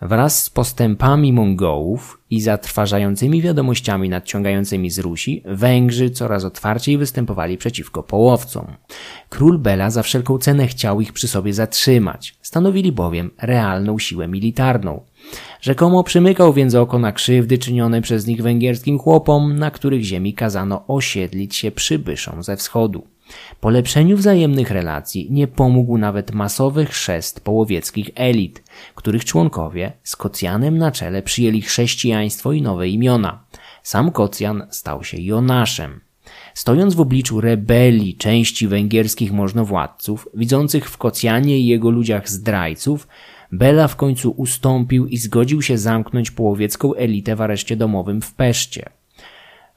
[0.00, 8.02] Wraz z postępami Mongołów i zatrważającymi wiadomościami nadciągającymi z Rusi, Węgrzy coraz otwarciej występowali przeciwko
[8.02, 8.66] połowcom.
[9.28, 12.34] Król Bela za wszelką cenę chciał ich przy sobie zatrzymać.
[12.42, 15.00] Stanowili bowiem realną siłę militarną.
[15.60, 20.84] Rzekomo przymykał więc oko na krzywdy czynione przez nich węgierskim chłopom, na których ziemi kazano
[20.86, 23.06] osiedlić się przybyszom ze wschodu.
[23.60, 28.62] Polepszeniu wzajemnych relacji nie pomógł nawet masowy chrzest połowieckich elit,
[28.94, 33.44] których członkowie z Kocjanem na czele przyjęli chrześcijaństwo i nowe imiona.
[33.82, 36.00] Sam Kocjan stał się Jonaszem.
[36.54, 43.08] Stojąc w obliczu rebelii części węgierskich możnowładców, widzących w Kocjanie i jego ludziach zdrajców,
[43.52, 48.88] Bela w końcu ustąpił i zgodził się zamknąć połowiecką elitę w areszcie domowym w Peszcie.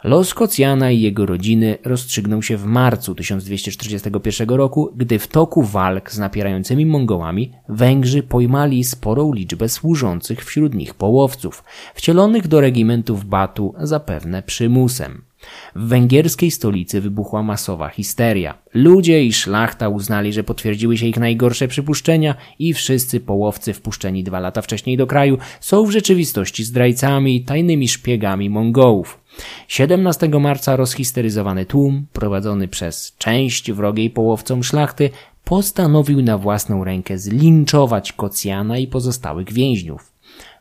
[0.04, 6.12] Los Kocjana i jego rodziny rozstrzygnął się w marcu 1241 roku, gdy w toku walk
[6.12, 11.64] z napierającymi Mongołami Węgrzy pojmali sporą liczbę służących wśród nich połowców,
[11.96, 15.31] wcielonych do regimentów Batu zapewne przymusem.
[15.76, 18.58] W węgierskiej stolicy wybuchła masowa histeria.
[18.74, 24.40] Ludzie i szlachta uznali, że potwierdziły się ich najgorsze przypuszczenia i wszyscy połowcy wpuszczeni dwa
[24.40, 29.20] lata wcześniej do kraju są w rzeczywistości zdrajcami i tajnymi szpiegami Mongołów.
[29.68, 35.10] 17 marca rozhisteryzowany tłum, prowadzony przez część wrogiej połowcom szlachty,
[35.44, 40.11] postanowił na własną rękę zlinczować Kocjana i pozostałych więźniów.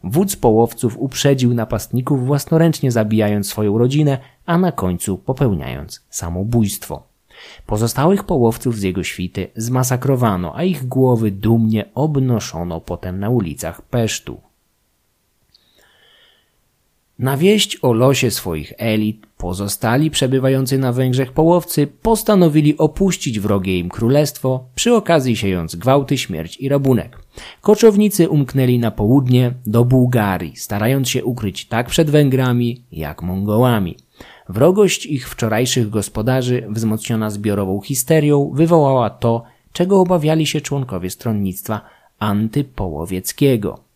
[0.04, 7.02] Wódz połowców uprzedził napastników własnoręcznie zabijając swoją rodzinę, a na końcu popełniając samobójstwo.
[7.66, 14.40] Pozostałych połowców z jego świty zmasakrowano, a ich głowy dumnie obnoszono potem na ulicach Pesztu.
[17.18, 23.88] Na wieść o losie swoich elit pozostali przebywający na Węgrzech połowcy postanowili opuścić wrogie im
[23.88, 27.18] królestwo, przy okazji siejąc gwałty, śmierć i rabunek.
[27.60, 33.96] Koczownicy umknęli na południe do Bułgarii, starając się ukryć tak przed Węgrami, jak Mongołami.
[34.48, 39.42] Wrogość ich wczorajszych gospodarzy, wzmocniona zbiorową histerią, wywołała to,
[39.72, 41.80] czego obawiali się członkowie stronnictwa
[42.18, 43.89] antypołowieckiego.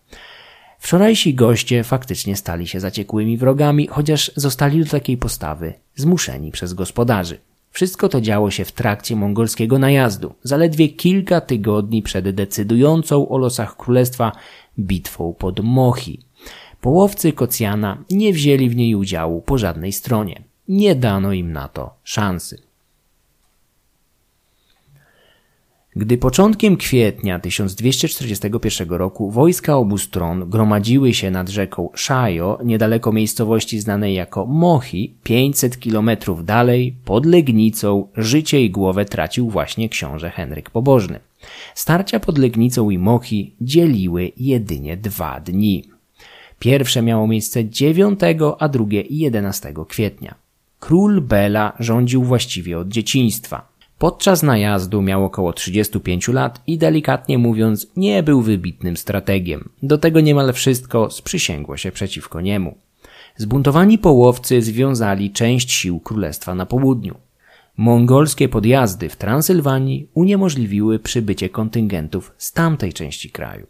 [0.85, 7.39] Wczorajsi goście faktycznie stali się zaciekłymi wrogami, chociaż zostali do takiej postawy zmuszeni przez gospodarzy.
[7.71, 13.77] Wszystko to działo się w trakcie mongolskiego najazdu, zaledwie kilka tygodni przed decydującą o losach
[13.77, 14.33] królestwa
[14.79, 16.21] bitwą pod Mochi.
[16.81, 20.43] Połowcy Kocjana nie wzięli w niej udziału po żadnej stronie.
[20.69, 22.63] Nie dano im na to szansy.
[25.97, 33.81] Gdy początkiem kwietnia 1241 roku wojska obu stron gromadziły się nad rzeką Szajo, niedaleko miejscowości
[33.81, 40.71] znanej jako Mochi, 500 kilometrów dalej, pod Legnicą, życie i głowę tracił właśnie książę Henryk
[40.71, 41.21] Pobożny.
[41.75, 45.85] Starcia pod Legnicą i Mochi dzieliły jedynie dwa dni.
[46.59, 48.21] Pierwsze miało miejsce 9,
[48.59, 50.35] a drugie 11 kwietnia.
[50.81, 53.74] Król Bela rządził właściwie od dzieciństwa.
[54.05, 59.69] Podczas najazdu miał około 35 lat i delikatnie mówiąc nie był wybitnym strategiem.
[59.83, 62.75] Do tego niemal wszystko sprzysięgło się przeciwko niemu.
[63.37, 67.15] Zbuntowani połowcy związali część sił królestwa na południu.
[67.77, 73.67] Mongolskie podjazdy w Transylwanii uniemożliwiły przybycie kontyngentów z tamtej części kraju.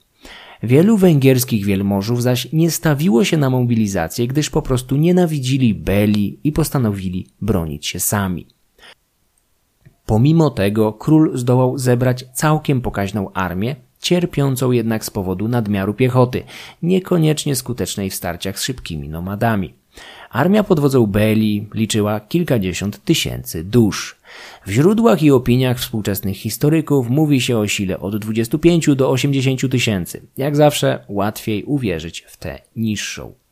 [0.62, 6.52] Wielu węgierskich wielmożów zaś nie stawiło się na mobilizację, gdyż po prostu nienawidzili Beli i
[6.52, 8.53] postanowili bronić się sami.
[10.06, 16.42] Pomimo tego król zdołał zebrać całkiem pokaźną armię, cierpiącą jednak z powodu nadmiaru piechoty,
[16.82, 19.74] niekoniecznie skutecznej w starciach z szybkimi nomadami.
[20.30, 24.16] Armia pod wodzą Beli liczyła kilkadziesiąt tysięcy dusz.
[24.66, 30.22] W źródłach i opiniach współczesnych historyków mówi się o sile od 25 do 80 tysięcy.
[30.36, 33.43] Jak zawsze łatwiej uwierzyć w tę niższą.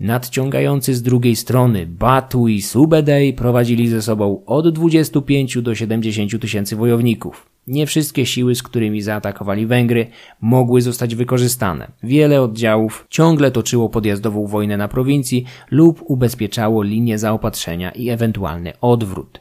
[0.00, 6.76] Nadciągający z drugiej strony Batu i Subedej prowadzili ze sobą od 25 do 70 tysięcy
[6.76, 7.46] wojowników.
[7.66, 10.06] Nie wszystkie siły, z którymi zaatakowali Węgry,
[10.40, 11.88] mogły zostać wykorzystane.
[12.02, 19.40] Wiele oddziałów ciągle toczyło podjazdową wojnę na prowincji lub ubezpieczało linię zaopatrzenia i ewentualny odwrót.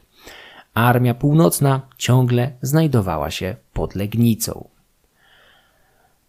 [0.73, 4.67] Armia Północna ciągle znajdowała się pod Legnicą.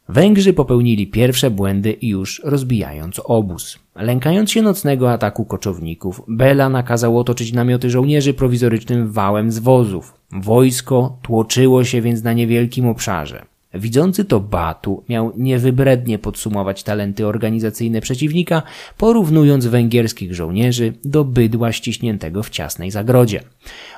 [0.09, 3.78] Węgrzy popełnili pierwsze błędy już rozbijając obóz.
[3.98, 10.14] Lękając się nocnego ataku koczowników, Bela nakazał otoczyć namioty żołnierzy prowizorycznym wałem z wozów.
[10.32, 13.44] Wojsko tłoczyło się więc na niewielkim obszarze.
[13.74, 18.62] Widzący to Batu miał niewybrednie podsumować talenty organizacyjne przeciwnika,
[18.96, 23.40] porównując węgierskich żołnierzy do bydła ściśniętego w ciasnej zagrodzie.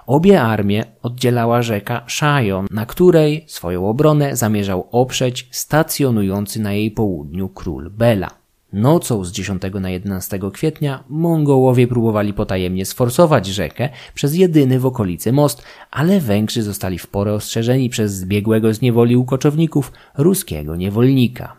[0.06, 7.48] Obie armie oddzielała rzeka Szajon, na której swoją obronę zamierzał oprzeć stacjonujący na jej południu
[7.48, 8.39] król Bela.
[8.72, 15.32] Nocą z 10 na 11 kwietnia Mongołowie próbowali potajemnie sforsować rzekę przez jedyny w okolicy
[15.32, 21.56] most, ale Węgrzy zostali w porę ostrzeżeni przez zbiegłego z niewoli u koczowników ruskiego niewolnika.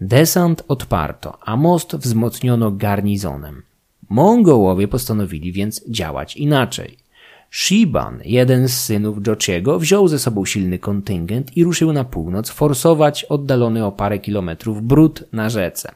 [0.00, 3.62] Desant odparto, a most wzmocniono garnizonem.
[4.08, 6.99] Mongołowie postanowili więc działać inaczej.
[7.50, 13.24] Shiban, jeden z synów Jochiego, wziął ze sobą silny kontyngent i ruszył na północ forsować
[13.24, 15.92] oddalony o parę kilometrów brud na rzece.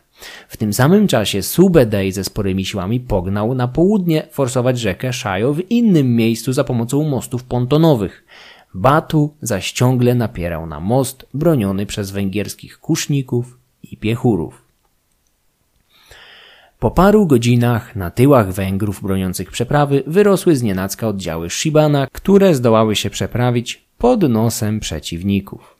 [0.48, 5.70] W tym samym czasie Subedej ze sporymi siłami pognał na południe forsować rzekę Szajo w
[5.70, 8.24] innym miejscu za pomocą mostów pontonowych.
[8.74, 14.63] Batu zaś ciągle napierał na most broniony przez węgierskich kuszników i piechurów.
[16.84, 23.10] Po paru godzinach na tyłach Węgrów broniących przeprawy wyrosły znienacka oddziały Shibana, które zdołały się
[23.10, 25.76] przeprawić pod nosem przeciwników.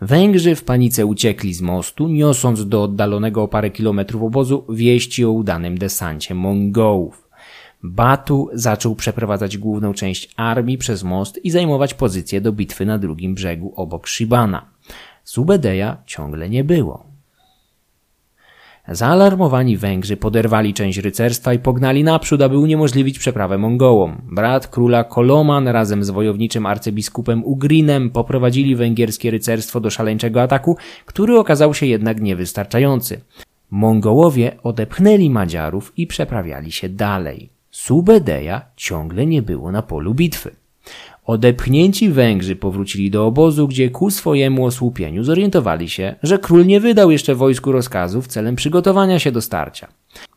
[0.00, 5.30] Węgrzy w panice uciekli z mostu, niosąc do oddalonego o parę kilometrów obozu wieści o
[5.30, 7.28] udanym desancie Mongołów.
[7.82, 13.34] Batu zaczął przeprowadzać główną część armii przez most i zajmować pozycję do bitwy na drugim
[13.34, 14.70] brzegu obok Shibana.
[15.24, 17.05] Subedeja ciągle nie było.
[18.88, 24.22] Zaalarmowani Węgrzy poderwali część rycerstwa i pognali naprzód, aby uniemożliwić przeprawę Mongołom.
[24.32, 30.76] Brat króla Koloman razem z wojowniczym arcybiskupem Ugrinem poprowadzili węgierskie rycerstwo do szaleńczego ataku,
[31.06, 33.20] który okazał się jednak niewystarczający.
[33.70, 37.48] Mongołowie odepchnęli Madziarów i przeprawiali się dalej.
[37.70, 40.50] Subedeja ciągle nie było na polu bitwy.
[41.26, 47.10] Odepchnięci Węgrzy powrócili do obozu, gdzie ku swojemu osłupieniu zorientowali się, że król nie wydał
[47.10, 49.88] jeszcze wojsku rozkazów celem przygotowania się do starcia.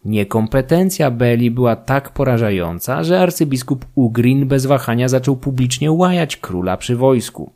[0.06, 6.95] Niekompetencja Beli była tak porażająca, że arcybiskup Ugrin bez wahania zaczął publicznie łajać króla przy
[6.95, 7.52] wojsku.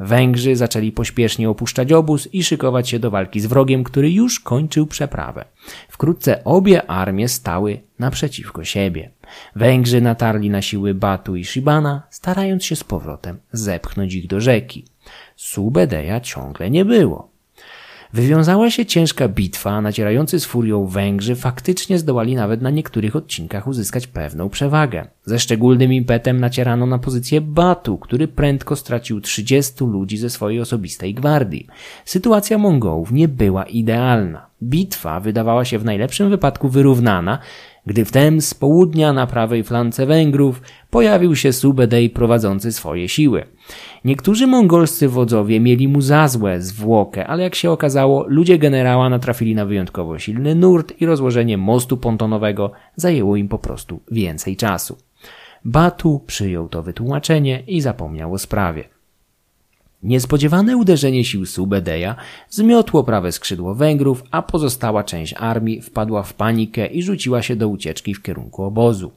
[0.00, 4.86] Węgrzy zaczęli pośpiesznie opuszczać obóz i szykować się do walki z wrogiem, który już kończył
[4.86, 5.44] przeprawę.
[5.88, 9.10] Wkrótce obie armie stały naprzeciwko siebie.
[9.56, 14.84] Węgrzy natarli na siły Batu i Shibana, starając się z powrotem zepchnąć ich do rzeki.
[15.36, 17.37] Subedeja ciągle nie było.
[18.12, 24.06] Wywiązała się ciężka bitwa, nacierający z furią Węgrzy faktycznie zdołali nawet na niektórych odcinkach uzyskać
[24.06, 25.06] pewną przewagę.
[25.24, 31.14] Ze szczególnym impetem nacierano na pozycję Batu, który prędko stracił 30 ludzi ze swojej osobistej
[31.14, 31.66] gwardii.
[32.04, 34.46] Sytuacja Mongołów nie była idealna.
[34.62, 37.38] Bitwa wydawała się w najlepszym wypadku wyrównana,
[37.88, 43.44] gdy wtem z południa na prawej flance Węgrów pojawił się Subedej prowadzący swoje siły.
[44.04, 49.54] Niektórzy mongolscy wodzowie mieli mu za złe zwłokę, ale jak się okazało, ludzie generała natrafili
[49.54, 54.96] na wyjątkowo silny nurt i rozłożenie mostu pontonowego zajęło im po prostu więcej czasu.
[55.64, 58.97] Batu przyjął to wytłumaczenie i zapomniał o sprawie.
[60.02, 62.16] Niespodziewane uderzenie sił Subedeja
[62.50, 67.68] zmiotło prawe skrzydło Węgrów, a pozostała część armii wpadła w panikę i rzuciła się do
[67.68, 69.10] ucieczki w kierunku obozu.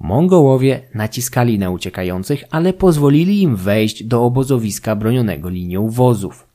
[0.00, 6.46] Mongołowie naciskali na uciekających, ale pozwolili im wejść do obozowiska bronionego linią wozów.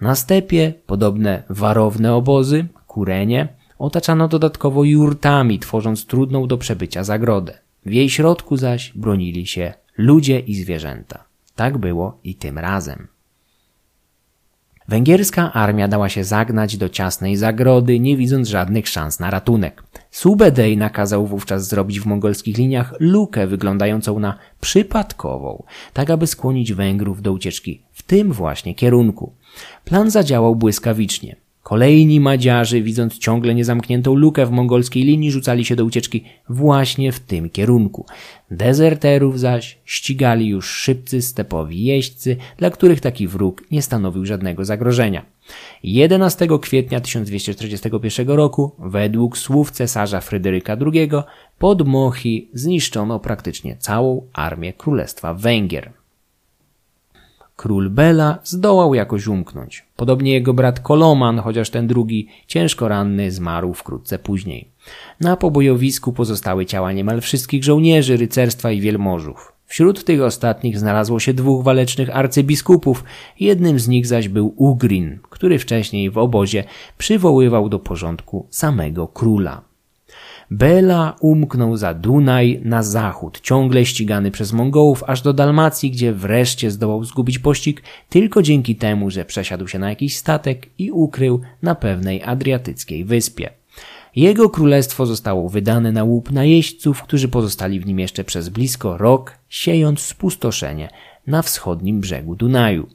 [0.00, 7.58] Na stepie podobne warowne obozy, kurenie, otaczano dodatkowo jurtami, tworząc trudną do przebycia zagrodę.
[7.86, 11.31] W jej środku zaś bronili się ludzie i zwierzęta.
[11.54, 13.08] Tak było i tym razem.
[14.88, 19.82] Węgierska armia dała się zagnać do ciasnej zagrody, nie widząc żadnych szans na ratunek.
[20.10, 27.22] Subedej nakazał wówczas zrobić w mongolskich liniach lukę wyglądającą na przypadkową, tak aby skłonić Węgrów
[27.22, 29.32] do ucieczki w tym właśnie kierunku.
[29.84, 31.41] Plan zadziałał błyskawicznie.
[31.62, 37.20] Kolejni Madziarzy, widząc ciągle niezamkniętą lukę w mongolskiej linii, rzucali się do ucieczki właśnie w
[37.20, 38.06] tym kierunku.
[38.50, 45.24] Dezerterów zaś ścigali już szybcy stepowi jeźdźcy, dla których taki wróg nie stanowił żadnego zagrożenia.
[45.82, 51.10] 11 kwietnia 1241 roku, według słów cesarza Fryderyka II,
[51.58, 56.01] pod Mochi zniszczono praktycznie całą armię Królestwa Węgier.
[57.62, 59.86] Król Bela zdołał jakoś umknąć.
[59.96, 64.68] Podobnie jego brat Koloman, chociaż ten drugi, ciężko ranny, zmarł wkrótce później.
[65.20, 69.52] Na pobojowisku pozostały ciała niemal wszystkich żołnierzy, rycerstwa i wielmożów.
[69.66, 73.04] Wśród tych ostatnich znalazło się dwóch walecznych arcybiskupów,
[73.40, 76.64] jednym z nich zaś był Ugrin, który wcześniej w obozie
[76.98, 79.71] przywoływał do porządku samego króla.
[80.54, 86.70] Bela umknął za Dunaj na zachód, ciągle ścigany przez Mongołów aż do Dalmacji, gdzie wreszcie
[86.70, 91.74] zdołał zgubić pościg tylko dzięki temu, że przesiadł się na jakiś statek i ukrył na
[91.74, 93.50] pewnej adriatyckiej wyspie.
[94.16, 99.38] Jego królestwo zostało wydane na łup najeźdźców, którzy pozostali w nim jeszcze przez blisko rok,
[99.48, 100.88] siejąc spustoszenie
[101.26, 102.86] na wschodnim brzegu Dunaju.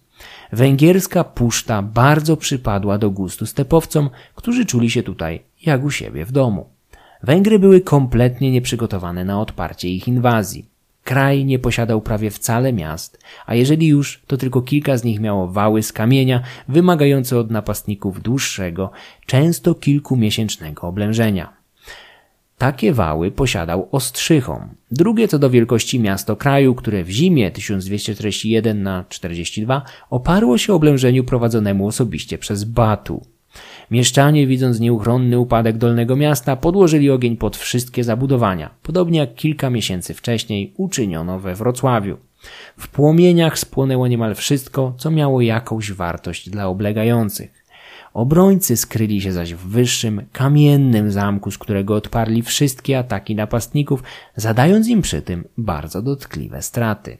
[0.52, 6.32] Węgierska puszta bardzo przypadła do gustu stepowcom, którzy czuli się tutaj jak u siebie w
[6.32, 6.77] domu.
[7.24, 10.66] Węgry były kompletnie nieprzygotowane na odparcie ich inwazji.
[11.04, 15.48] Kraj nie posiadał prawie wcale miast, a jeżeli już, to tylko kilka z nich miało
[15.48, 18.92] wały z kamienia, wymagające od napastników dłuższego,
[19.26, 21.54] często kilkumiesięcznego oblężenia.
[22.58, 29.06] Takie wały posiadał Ostrzychom, drugie co do wielkości miasto kraju, które w zimie 1241 na
[29.10, 33.26] 42 oparło się oblężeniu prowadzonemu osobiście przez Batu.
[33.92, 40.14] Mieszczanie, widząc nieuchronny upadek dolnego miasta, podłożyli ogień pod wszystkie zabudowania, podobnie jak kilka miesięcy
[40.14, 42.18] wcześniej uczyniono we Wrocławiu.
[42.78, 47.64] W płomieniach spłonęło niemal wszystko, co miało jakąś wartość dla oblegających.
[48.14, 54.04] Obrońcy skryli się zaś w wyższym, kamiennym zamku, z którego odparli wszystkie ataki napastników,
[54.36, 57.18] zadając im przy tym bardzo dotkliwe straty.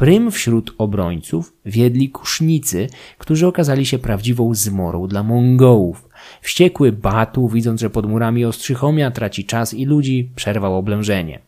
[0.00, 6.08] Prym wśród obrońców wiedli kusznicy, którzy okazali się prawdziwą zmorą dla Mongołów.
[6.42, 11.38] Wściekły Batu, widząc, że pod murami Ostrzychomia traci czas i ludzi, przerwał oblężenie.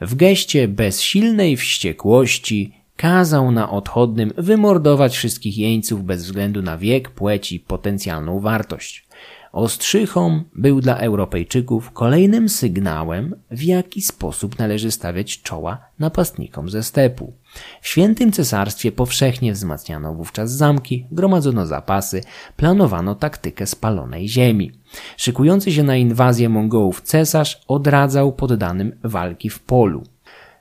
[0.00, 7.52] W geście bezsilnej wściekłości kazał na odchodnym wymordować wszystkich jeńców bez względu na wiek, płeć
[7.52, 9.07] i potencjalną wartość.
[9.52, 17.32] Ostrzychom był dla Europejczyków kolejnym sygnałem, w jaki sposób należy stawiać czoła napastnikom ze stepu.
[17.80, 22.22] W świętym cesarstwie powszechnie wzmacniano wówczas zamki, gromadzono zapasy,
[22.56, 24.72] planowano taktykę spalonej ziemi.
[25.16, 30.02] Szykujący się na inwazję Mongołów cesarz odradzał poddanym walki w polu.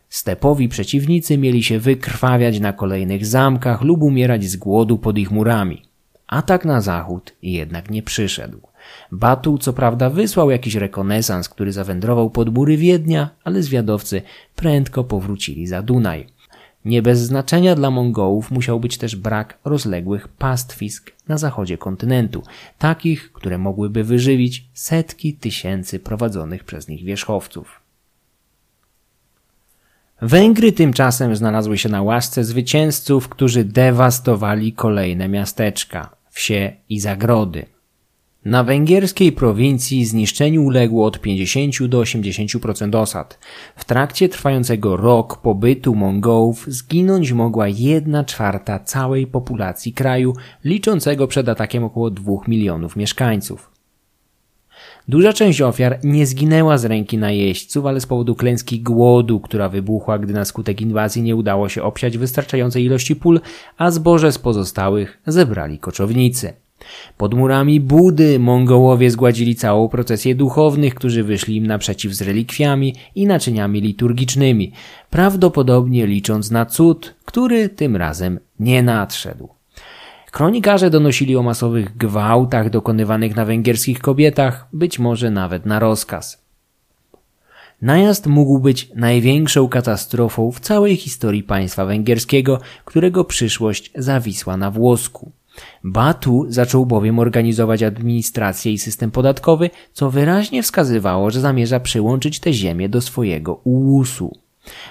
[0.09, 5.81] Stepowi przeciwnicy mieli się wykrwawiać na kolejnych zamkach lub umierać z głodu pod ich murami.
[6.27, 8.61] Atak na zachód jednak nie przyszedł.
[9.11, 14.21] Batu co prawda wysłał jakiś rekonesans, który zawędrował pod mury Wiednia, ale zwiadowcy
[14.55, 16.27] prędko powrócili za Dunaj.
[16.85, 22.43] Nie bez znaczenia dla Mongołów musiał być też brak rozległych pastwisk na zachodzie kontynentu,
[22.77, 27.81] takich, które mogłyby wyżywić setki tysięcy prowadzonych przez nich wierzchowców.
[30.21, 37.65] Węgry tymczasem znalazły się na łasce zwycięzców, którzy dewastowali kolejne miasteczka, wsie i zagrody.
[38.47, 43.39] Na węgierskiej prowincji zniszczeniu uległo od 50 do 80% osad.
[43.75, 50.33] W trakcie trwającego rok pobytu Mongołów zginąć mogła jedna czwarta całej populacji kraju,
[50.63, 53.71] liczącego przed atakiem około 2 milionów mieszkańców.
[55.07, 60.19] Duża część ofiar nie zginęła z ręki najeźdźców, ale z powodu klęski głodu, która wybuchła,
[60.19, 63.39] gdy na skutek inwazji nie udało się obsiać wystarczającej ilości pól,
[63.77, 66.66] a zboże z pozostałych zebrali koczownicy.
[67.17, 73.27] Pod murami Budy Mongołowie zgładzili całą procesję duchownych, którzy wyszli im naprzeciw z relikwiami i
[73.27, 74.71] naczyniami liturgicznymi,
[75.09, 79.49] prawdopodobnie licząc na cud, który tym razem nie nadszedł.
[80.31, 86.47] Kronikarze donosili o masowych gwałtach dokonywanych na węgierskich kobietach, być może nawet na rozkaz.
[87.81, 95.31] Najazd mógł być największą katastrofą w całej historii państwa węgierskiego, którego przyszłość zawisła na włosku.
[95.83, 102.53] Batu zaczął bowiem organizować administrację i system podatkowy, co wyraźnie wskazywało, że zamierza przyłączyć te
[102.53, 104.31] ziemię do swojego ułusu.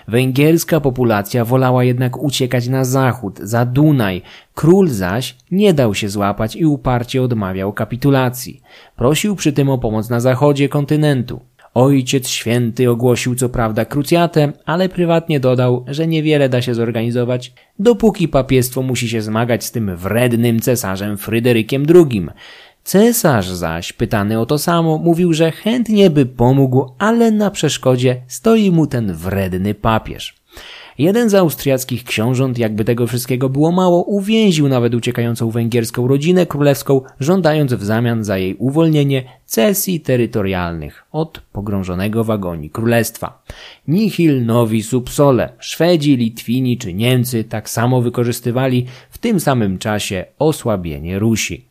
[0.09, 4.23] Węgierska populacja wolała jednak uciekać na zachód, za Dunaj.
[4.55, 8.63] Król zaś nie dał się złapać i uparcie odmawiał kapitulacji.
[8.97, 11.41] Prosił przy tym o pomoc na zachodzie kontynentu.
[11.77, 18.29] Ojciec Święty ogłosił co prawda krucjatę, ale prywatnie dodał, że niewiele da się zorganizować, dopóki
[18.29, 22.27] papiestwo musi się zmagać z tym wrednym cesarzem Fryderykiem II.
[22.85, 28.71] Cesarz zaś, pytany o to samo, mówił, że chętnie by pomógł, ale na przeszkodzie stoi
[28.71, 30.36] mu ten wredny papież.
[30.99, 37.01] Jeden z austriackich książąt, jakby tego wszystkiego było mało, uwięził nawet uciekającą węgierską rodzinę królewską,
[37.21, 43.43] żądając w zamian za jej uwolnienie cesji terytorialnych od pogrążonego w agonii królestwa.
[43.89, 51.19] Nihil novi subsole, Szwedzi, Litwini czy Niemcy tak samo wykorzystywali w tym samym czasie osłabienie
[51.19, 51.65] Rusi.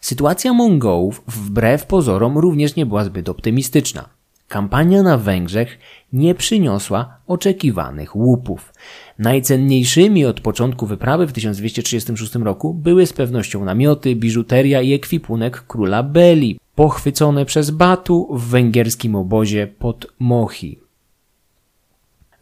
[0.00, 4.17] Sytuacja Mongołów wbrew pozorom również nie była zbyt optymistyczna.
[4.48, 5.78] Kampania na Węgrzech
[6.12, 8.72] nie przyniosła oczekiwanych łupów.
[9.18, 16.02] Najcenniejszymi od początku wyprawy w 1236 roku były z pewnością namioty, biżuteria i ekwipunek króla
[16.02, 20.78] Beli, pochwycone przez Batu w węgierskim obozie pod Mohi.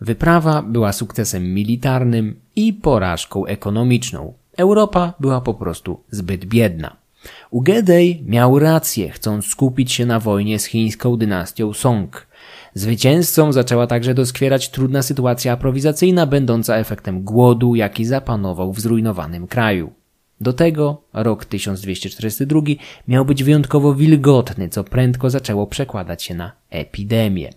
[0.00, 4.32] Wyprawa była sukcesem militarnym i porażką ekonomiczną.
[4.56, 7.05] Europa była po prostu zbyt biedna.
[7.51, 12.27] Ugedej miał rację, chcąc skupić się na wojnie z chińską dynastią Song.
[12.74, 19.93] Zwycięzcą zaczęła także doskwierać trudna sytuacja aprowizacyjna, będąca efektem głodu, jaki zapanował w zrujnowanym kraju.
[20.40, 22.61] Do tego rok 1242
[23.09, 27.51] miał być wyjątkowo wilgotny, co prędko zaczęło przekładać się na epidemię.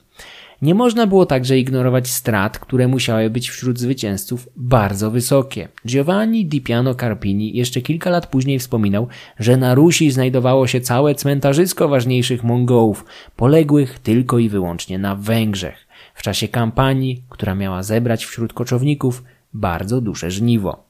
[0.61, 5.67] Nie można było także ignorować strat, które musiały być wśród zwycięzców bardzo wysokie.
[5.87, 9.07] Giovanni Di Piano Carpini jeszcze kilka lat później wspominał,
[9.39, 13.05] że na Rusi znajdowało się całe cmentarzysko ważniejszych Mongołów,
[13.35, 19.23] poległych tylko i wyłącznie na Węgrzech, w czasie kampanii, która miała zebrać wśród koczowników
[19.53, 20.83] bardzo duże żniwo.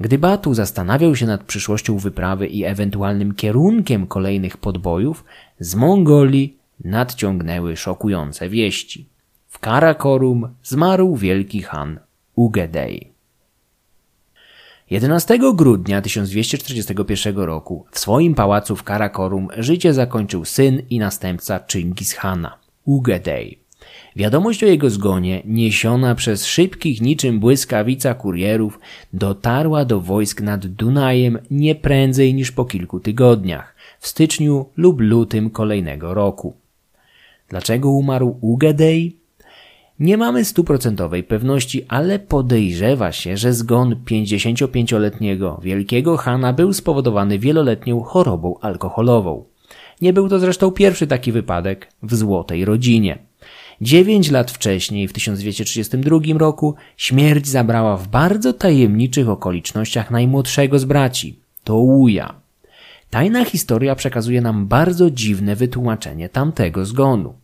[0.00, 5.24] Gdy Batu zastanawiał się nad przyszłością wyprawy i ewentualnym kierunkiem kolejnych podbojów,
[5.60, 9.08] z Mongolii nadciągnęły szokujące wieści.
[9.48, 12.00] W Karakorum zmarł wielki Han
[12.34, 13.12] Ugedej.
[14.90, 22.12] 11 grudnia 1241 roku w swoim pałacu w Karakorum życie zakończył syn i następca Chingis
[22.12, 23.58] Hana, Ugedej.
[24.16, 28.80] Wiadomość o jego zgonie, niesiona przez szybkich niczym błyskawica kurierów,
[29.12, 35.50] dotarła do wojsk nad Dunajem nie prędzej niż po kilku tygodniach, w styczniu lub lutym
[35.50, 36.56] kolejnego roku.
[37.48, 39.16] Dlaczego umarł Ugedej?
[40.00, 48.00] Nie mamy stuprocentowej pewności, ale podejrzewa się, że zgon 55-letniego wielkiego Hana był spowodowany wieloletnią
[48.00, 49.44] chorobą alkoholową.
[50.00, 53.18] Nie był to zresztą pierwszy taki wypadek w złotej rodzinie.
[53.80, 61.38] Dziewięć lat wcześniej, w 1232 roku, śmierć zabrała w bardzo tajemniczych okolicznościach najmłodszego z braci,
[61.64, 62.34] Touja.
[63.10, 67.34] Tajna historia przekazuje nam bardzo dziwne wytłumaczenie tamtego zgonu.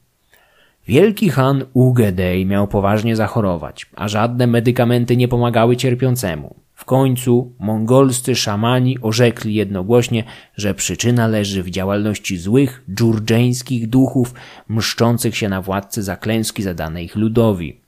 [0.86, 6.54] Wielki Han Ugedej miał poważnie zachorować, a żadne medykamenty nie pomagały cierpiącemu.
[6.74, 10.24] W końcu mongolscy szamani orzekli jednogłośnie,
[10.56, 14.34] że przyczyna leży w działalności złych, dżurdżeńskich duchów
[14.68, 17.80] mszczących się na władcy za klęski zadane ich ludowi.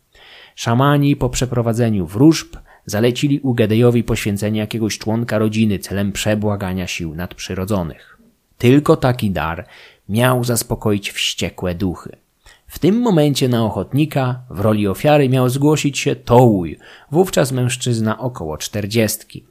[0.55, 2.57] Szamani po przeprowadzeniu wróżb
[2.87, 8.19] zalecili Ugedejowi poświęcenie jakiegoś członka rodziny celem przebłagania sił nadprzyrodzonych.
[8.59, 9.67] Tylko taki dar
[10.09, 12.26] miał zaspokoić wściekłe duchy.
[12.67, 16.79] W tym momencie na ochotnika w roli ofiary miał zgłosić się Tołuj,
[17.11, 19.45] wówczas mężczyzna około czterdziestki.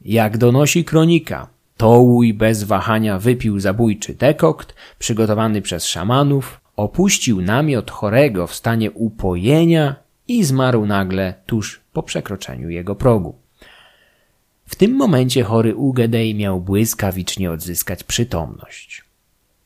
[0.00, 8.46] Jak donosi kronika, Tołuj bez wahania wypił zabójczy dekokt przygotowany przez szamanów, opuścił namiot chorego
[8.46, 9.96] w stanie upojenia
[10.28, 13.34] i zmarł nagle tuż po przekroczeniu jego progu.
[14.66, 19.01] W tym momencie chory Ugedej miał błyskawicznie odzyskać przytomność.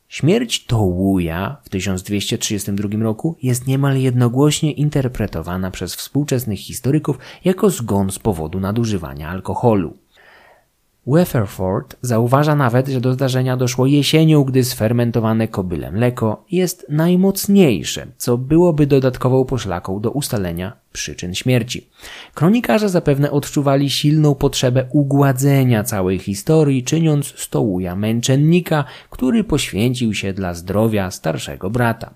[0.08, 8.18] Śmierć Tołuja w 1232 roku jest niemal jednogłośnie interpretowana przez współczesnych historyków jako zgon z
[8.18, 10.05] powodu nadużywania alkoholu.
[11.06, 18.38] Weatherford zauważa nawet, że do zdarzenia doszło jesienią, gdy sfermentowane kobyle mleko jest najmocniejsze, co
[18.38, 21.86] byłoby dodatkową poszlaką do ustalenia przyczyn śmierci.
[22.34, 30.54] Kronikarze zapewne odczuwali silną potrzebę ugładzenia całej historii, czyniąc stołuja męczennika, który poświęcił się dla
[30.54, 32.14] zdrowia starszego brata.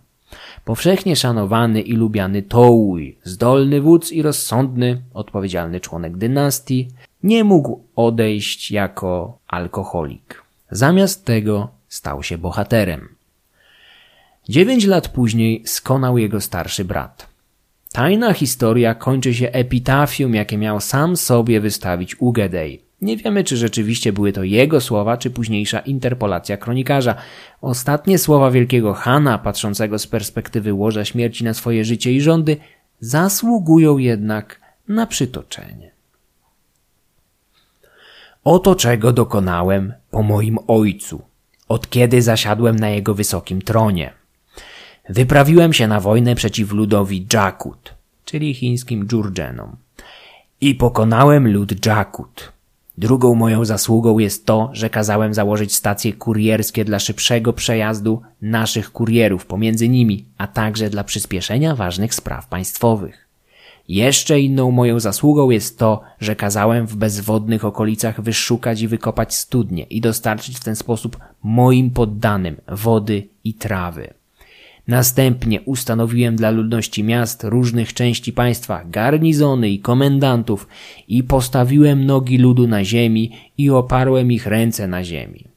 [0.65, 6.89] Powszechnie szanowany i lubiany Tołuj, zdolny wódz i rozsądny, odpowiedzialny członek dynastii,
[7.23, 10.43] nie mógł odejść jako alkoholik.
[10.71, 13.09] Zamiast tego stał się bohaterem.
[14.49, 17.27] Dziewięć lat później skonał jego starszy brat.
[17.93, 22.83] Tajna historia kończy się epitafium, jakie miał sam sobie wystawić Ugedej.
[23.03, 27.15] Nie wiemy, czy rzeczywiście były to jego słowa, czy późniejsza interpolacja kronikarza.
[27.61, 32.57] Ostatnie słowa wielkiego Hana, patrzącego z perspektywy łoża śmierci na swoje życie i rządy,
[33.01, 35.90] zasługują jednak na przytoczenie.
[38.45, 41.23] Oto czego dokonałem po moim ojcu,
[41.69, 44.13] od kiedy zasiadłem na jego wysokim tronie.
[45.09, 47.95] Wyprawiłem się na wojnę przeciw ludowi Jakut,
[48.25, 49.77] czyli chińskim Dżurdżenom,
[50.61, 52.53] i pokonałem lud Jakut.
[52.99, 59.47] Drugą moją zasługą jest to, że kazałem założyć stacje kurierskie dla szybszego przejazdu naszych kurierów
[59.47, 63.30] pomiędzy nimi, a także dla przyspieszenia ważnych spraw państwowych.
[63.91, 69.83] Jeszcze inną moją zasługą jest to, że kazałem w bezwodnych okolicach wyszukać i wykopać studnie
[69.83, 74.15] i dostarczyć w ten sposób moim poddanym wody i trawy.
[74.89, 80.69] Następnie ustanowiłem dla ludności miast różnych części państwa garnizony i komendantów
[81.09, 85.50] i postawiłem nogi ludu na ziemi i oparłem ich ręce na ziemi.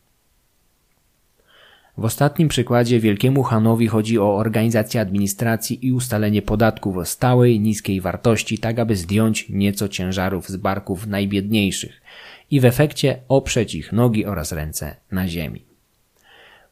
[1.98, 8.02] W ostatnim przykładzie Wielkiemu Hanowi chodzi o organizację administracji i ustalenie podatków o stałej, niskiej
[8.02, 12.02] wartości, tak aby zdjąć nieco ciężarów z barków najbiedniejszych
[12.52, 15.66] i w efekcie oprzeć ich nogi oraz ręce na ziemi.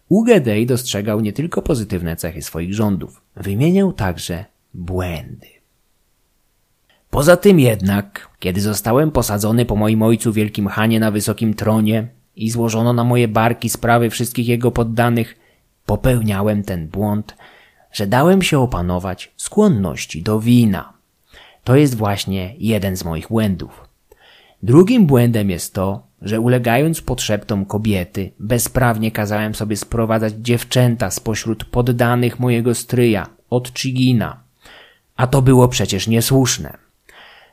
[0.10, 5.48] Ugedej dostrzegał nie tylko pozytywne cechy swoich rządów, wymieniał także błędy.
[7.10, 12.52] Poza tym jednak, kiedy zostałem posadzony po moim ojcu Wielkim Hanie na wysokim tronie, i
[12.52, 15.36] złożono na moje barki sprawy wszystkich jego poddanych,
[15.86, 17.36] popełniałem ten błąd,
[17.92, 20.94] że dałem się opanować skłonności do wina.
[21.64, 23.88] To jest właśnie jeden z moich błędów.
[24.64, 32.40] Drugim błędem jest to, że ulegając podszeptom kobiety, bezprawnie kazałem sobie sprowadzać dziewczęta spośród poddanych
[32.40, 34.40] mojego stryja, od Chigina.
[35.16, 36.78] A to było przecież niesłuszne.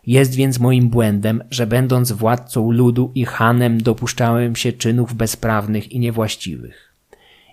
[0.09, 5.99] Jest więc moim błędem, że będąc władcą ludu i hanem dopuszczałem się czynów bezprawnych i
[5.99, 6.95] niewłaściwych.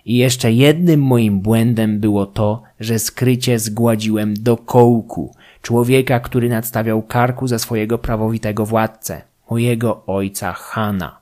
[0.04, 7.02] I jeszcze jednym moim błędem było to, że skrycie zgładziłem do kołku człowieka, który nadstawiał
[7.02, 11.18] karku za swojego prawowitego władcę, mojego ojca Hana.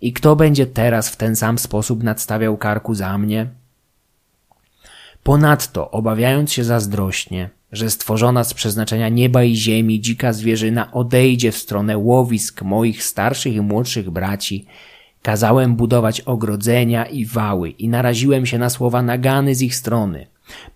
[0.00, 3.46] I kto będzie teraz w ten sam sposób nadstawiał karku za mnie?
[5.22, 11.56] Ponadto, obawiając się zazdrośnie, że stworzona z przeznaczenia nieba i ziemi dzika zwierzyna odejdzie w
[11.56, 14.66] stronę łowisk moich starszych i młodszych braci,
[15.22, 20.26] kazałem budować ogrodzenia i wały i naraziłem się na słowa nagany z ich strony.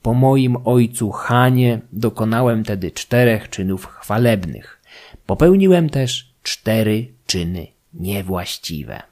[0.03, 4.81] Po moim ojcu Hanie dokonałem tedy czterech czynów chwalebnych.
[5.27, 9.03] Popełniłem też cztery czyny niewłaściwe.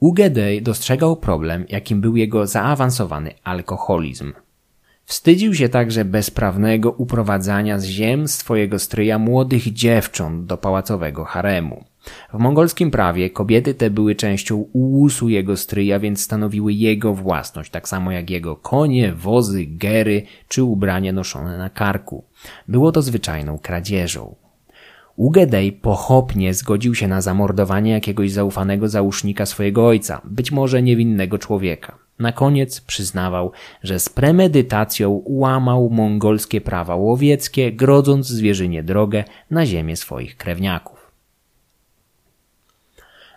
[0.00, 4.32] UGD dostrzegał problem, jakim był jego zaawansowany alkoholizm.
[5.04, 11.84] Wstydził się także bezprawnego uprowadzania z ziem swojego stryja młodych dziewcząt do pałacowego haremu.
[12.34, 17.88] W mongolskim prawie kobiety te były częścią ułusu jego stryja, więc stanowiły jego własność, tak
[17.88, 22.24] samo jak jego konie, wozy, gery czy ubranie noszone na karku.
[22.68, 24.34] Było to zwyczajną kradzieżą.
[25.16, 32.03] Ugedej pochopnie zgodził się na zamordowanie jakiegoś zaufanego załóżnika swojego ojca, być może niewinnego człowieka.
[32.18, 39.96] Na koniec przyznawał, że z premedytacją łamał mongolskie prawa łowieckie, grodząc zwierzynie drogę na ziemię
[39.96, 41.10] swoich krewniaków.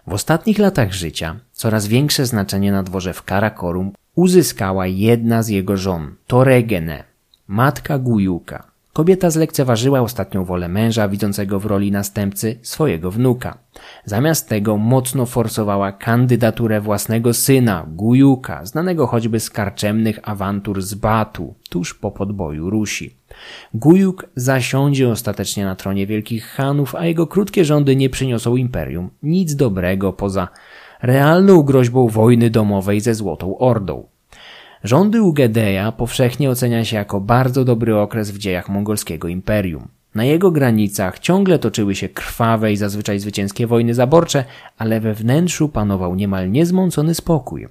[0.07, 5.77] W ostatnich latach życia coraz większe znaczenie na dworze w Karakorum uzyskała jedna z jego
[5.77, 7.03] żon, Toregene,
[7.47, 13.57] matka Gujuka, Kobieta zlekceważyła ostatnią wolę męża, widzącego w roli następcy swojego wnuka.
[14.05, 21.55] Zamiast tego mocno forsowała kandydaturę własnego syna, Gujuka, znanego choćby z karczemnych awantur z Batu,
[21.69, 23.17] tuż po podboju Rusi.
[23.73, 29.55] Gujuk zasiądzie ostatecznie na tronie wielkich Hanów, a jego krótkie rządy nie przyniosą imperium nic
[29.55, 30.47] dobrego poza
[31.01, 34.16] realną groźbą wojny domowej ze Złotą Ordą.
[34.83, 39.87] Rządy Ugedeja powszechnie ocenia się jako bardzo dobry okres w dziejach mongolskiego imperium.
[40.15, 44.45] Na jego granicach ciągle toczyły się krwawe i zazwyczaj zwycięskie wojny zaborcze,
[44.77, 47.67] ale we wnętrzu panował niemal niezmącony spokój.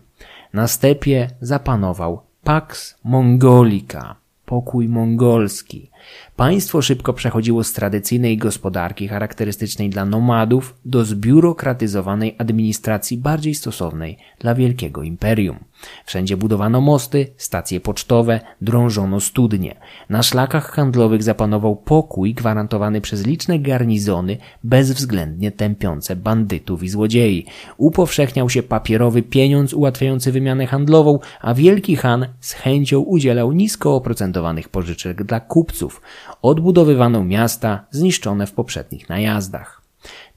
[0.53, 4.17] Na stepie zapanował Pax Mongolica,
[4.47, 5.91] pokój mongolski.
[6.37, 14.55] Państwo szybko przechodziło z tradycyjnej gospodarki charakterystycznej dla nomadów do zbiurokratyzowanej administracji bardziej stosownej dla
[14.55, 15.59] wielkiego imperium.
[16.07, 19.77] Wszędzie budowano mosty, stacje pocztowe, drążono studnie.
[20.09, 27.47] Na szlakach handlowych zapanował pokój gwarantowany przez liczne garnizony bezwzględnie tępiące bandytów i złodziei.
[27.77, 34.69] Upowszechniał się papierowy pieniądz ułatwiający wymianę handlową, a wielki Han z chęcią udzielał nisko oprocentowanych
[34.69, 35.96] pożyczek dla kupców.
[36.43, 39.83] Odbudowywano miasta zniszczone w poprzednich najazdach.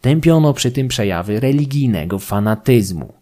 [0.01, 3.13] Tępiono przy tym przejawy religijnego fanatyzmu.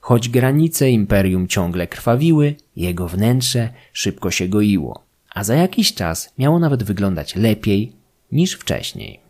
[0.00, 5.02] Choć granice imperium ciągle krwawiły, jego wnętrze szybko się goiło,
[5.34, 7.92] a za jakiś czas miało nawet wyglądać lepiej
[8.32, 9.26] niż wcześniej.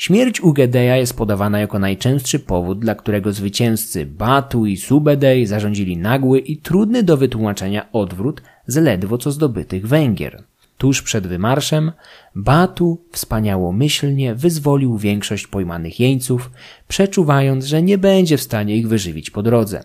[0.00, 6.38] Śmierć Ugedeja jest podawana jako najczęstszy powód, dla którego zwycięzcy Batu i Subedej zarządzili nagły
[6.38, 10.42] i trudny do wytłumaczenia odwrót z ledwo co zdobytych Węgier.
[10.78, 11.92] Tuż przed wymarszem
[12.34, 16.50] Batu wspaniałomyślnie wyzwolił większość pojmanych jeńców,
[16.88, 19.84] przeczuwając, że nie będzie w stanie ich wyżywić po drodze.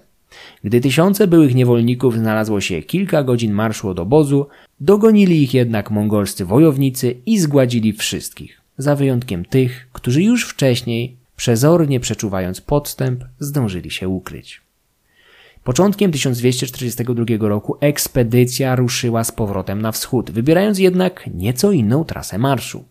[0.63, 4.47] Gdy tysiące byłych niewolników znalazło się kilka godzin marszu od obozu,
[4.79, 11.99] dogonili ich jednak mongolscy wojownicy i zgładzili wszystkich, za wyjątkiem tych, którzy już wcześniej, przezornie
[11.99, 14.64] przeczuwając podstęp, zdążyli się ukryć.
[15.65, 22.85] Początkiem 1242 roku ekspedycja ruszyła z powrotem na wschód, wybierając jednak nieco inną trasę marszu.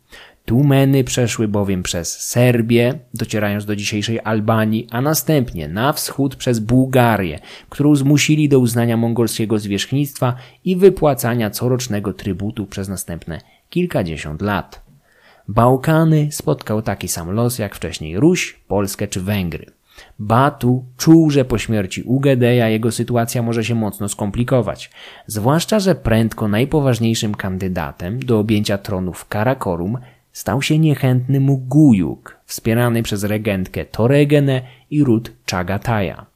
[0.45, 7.41] Tumeny przeszły bowiem przez Serbię, docierając do dzisiejszej Albanii, a następnie na wschód przez Bułgarię,
[7.69, 10.35] którą zmusili do uznania mongolskiego zwierzchnictwa
[10.65, 13.41] i wypłacania corocznego trybutu przez następne
[13.71, 14.85] kilkadziesiąt lat.
[15.49, 19.67] Bałkany spotkał taki sam los jak wcześniej Ruś, Polskę czy Węgry.
[20.19, 24.91] Batu czuł, że po śmierci Ugedeja jego sytuacja może się mocno skomplikować,
[25.27, 29.99] zwłaszcza, że prędko najpoważniejszym kandydatem do objęcia tronu w Karakorum
[30.33, 36.27] stał się niechętny mu Gujuk, wspierany przez regentkę Toregene i ród Chagataja.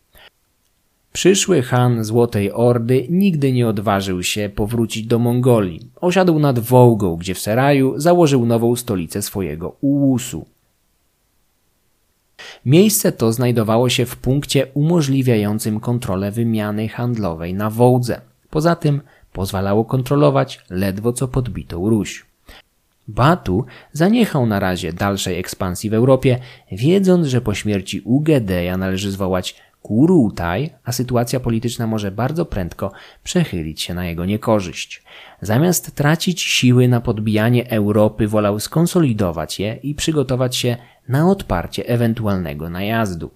[1.13, 5.91] Przyszły Han Złotej Ordy nigdy nie odważył się powrócić do Mongolii.
[6.01, 10.47] Osiadł nad Wołgą, gdzie w Seraju założył nową stolicę swojego Ułusu.
[12.65, 18.21] Miejsce to znajdowało się w punkcie umożliwiającym kontrolę wymiany handlowej na Wołdze.
[18.51, 19.01] Poza tym
[19.33, 22.27] pozwalało kontrolować ledwo co podbitą Ruś.
[23.09, 26.39] Batu zaniechał na razie dalszej ekspansji w Europie,
[26.73, 29.57] wiedząc, że po śmierci Ugedeja należy zwołać
[29.89, 32.93] Kurutaj, a sytuacja polityczna może bardzo prędko
[33.25, 35.03] przechylić się na jego niekorzyść.
[35.43, 40.77] Zamiast tracić siły na podbijanie Europy, wolał skonsolidować je i przygotować się
[41.09, 43.31] na odparcie ewentualnego najazdu.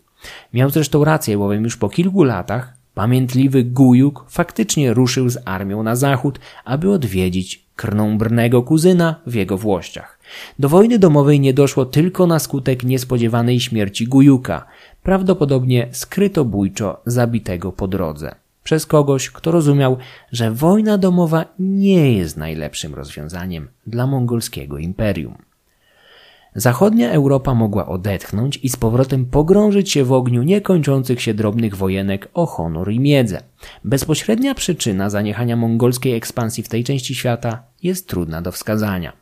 [0.55, 5.97] Miał zresztą rację, bowiem już po kilku latach pamiętliwy Gujuk faktycznie ruszył z armią na
[5.97, 10.19] zachód, aby odwiedzić krnąbrnego kuzyna w jego włościach.
[10.59, 14.67] Do wojny domowej nie doszło tylko na skutek niespodziewanej śmierci Gujuka,
[15.03, 18.35] prawdopodobnie skrytobójczo zabitego po drodze.
[18.65, 19.97] Przez kogoś, kto rozumiał,
[20.33, 25.35] że wojna domowa nie jest najlepszym rozwiązaniem dla mongolskiego imperium.
[26.55, 32.29] Zachodnia Europa mogła odetchnąć i z powrotem pogrążyć się w ogniu niekończących się drobnych wojenek
[32.35, 33.43] o honor i miedzę.
[33.85, 39.13] Bezpośrednia przyczyna zaniechania mongolskiej ekspansji w tej części świata jest trudna do wskazania.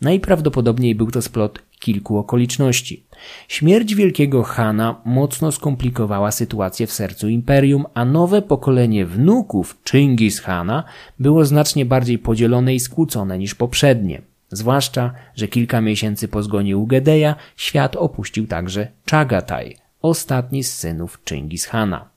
[0.00, 3.03] Najprawdopodobniej był to splot kilku okoliczności.
[3.48, 10.84] Śmierć wielkiego Hana mocno skomplikowała sytuację w sercu imperium, a nowe pokolenie wnuków Chingis Hana
[11.18, 14.22] było znacznie bardziej podzielone i skłócone niż poprzednie.
[14.50, 21.66] Zwłaszcza, że kilka miesięcy po zgonie Ugedeja świat opuścił także Chagataj, ostatni z synów Chingis
[21.66, 22.08] Hana.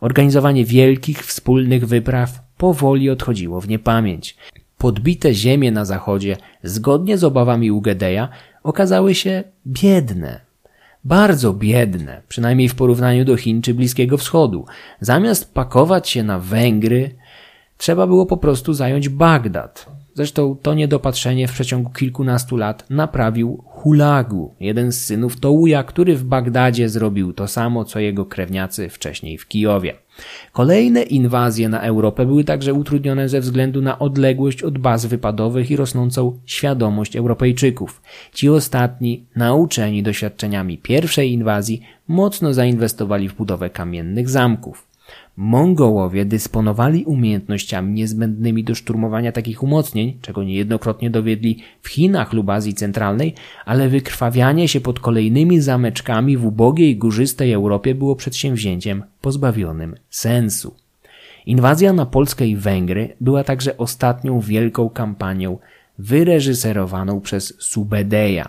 [0.00, 4.36] Organizowanie wielkich wspólnych wypraw powoli odchodziło w niepamięć.
[4.78, 8.28] Podbite ziemie na zachodzie, zgodnie z obawami Ugedeja,
[8.62, 10.40] okazały się biedne.
[11.04, 14.66] Bardzo biedne, przynajmniej w porównaniu do Chin czy Bliskiego Wschodu.
[15.00, 17.14] Zamiast pakować się na Węgry,
[17.76, 19.86] trzeba było po prostu zająć Bagdad.
[20.14, 26.24] Zresztą to niedopatrzenie w przeciągu kilkunastu lat naprawił Hulagu, jeden z synów Touja, który w
[26.24, 29.94] Bagdadzie zrobił to samo, co jego krewniacy wcześniej w Kijowie.
[30.52, 35.76] Kolejne inwazje na Europę były także utrudnione ze względu na odległość od baz wypadowych i
[35.76, 38.02] rosnącą świadomość Europejczyków.
[38.32, 44.87] Ci ostatni, nauczeni doświadczeniami pierwszej inwazji, mocno zainwestowali w budowę kamiennych zamków.
[45.40, 52.74] Mongołowie dysponowali umiejętnościami niezbędnymi do szturmowania takich umocnień, czego niejednokrotnie dowiedli w Chinach lub Azji
[52.74, 53.34] Centralnej,
[53.64, 60.74] ale wykrwawianie się pod kolejnymi zameczkami w ubogiej, górzystej Europie było przedsięwzięciem pozbawionym sensu.
[61.46, 65.58] Inwazja na Polskę i Węgry była także ostatnią wielką kampanią
[65.98, 68.48] wyreżyserowaną przez Subedeja.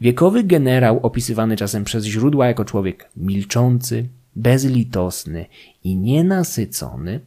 [0.00, 5.46] Wiekowy generał opisywany czasem przez źródła jako człowiek milczący, bezlitosny
[5.86, 7.20] i nienasycony,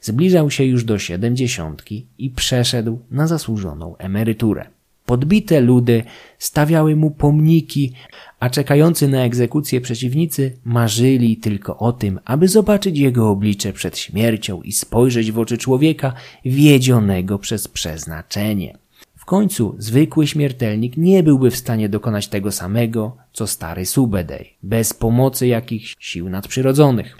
[0.00, 4.66] zbliżał się już do siedemdziesiątki i przeszedł na zasłużoną emeryturę.
[5.06, 6.04] Podbite ludy
[6.38, 7.92] stawiały mu pomniki,
[8.40, 14.62] a czekający na egzekucję przeciwnicy marzyli tylko o tym, aby zobaczyć jego oblicze przed śmiercią
[14.62, 16.12] i spojrzeć w oczy człowieka
[16.44, 18.78] wiedzionego przez przeznaczenie.
[19.16, 24.94] W końcu zwykły śmiertelnik nie byłby w stanie dokonać tego samego, co stary Subedej, bez
[24.94, 27.16] pomocy jakichś sił nadprzyrodzonych.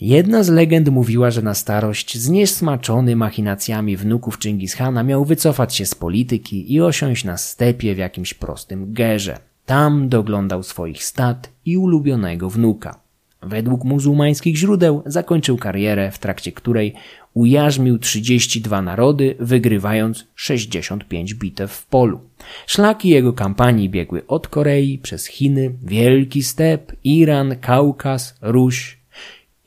[0.00, 5.94] Jedna z legend mówiła, że na starość zniesmaczony machinacjami wnuków Chingishana miał wycofać się z
[5.94, 9.38] polityki i osiąść na stepie w jakimś prostym gerze.
[9.66, 13.00] Tam doglądał swoich stad i ulubionego wnuka.
[13.42, 16.94] Według muzułmańskich źródeł zakończył karierę, w trakcie której
[17.34, 22.20] ujarzmił 32 narody, wygrywając 65 bitew w polu.
[22.66, 28.99] Szlaki jego kampanii biegły od Korei przez Chiny, Wielki Step, Iran, Kaukaz, Ruś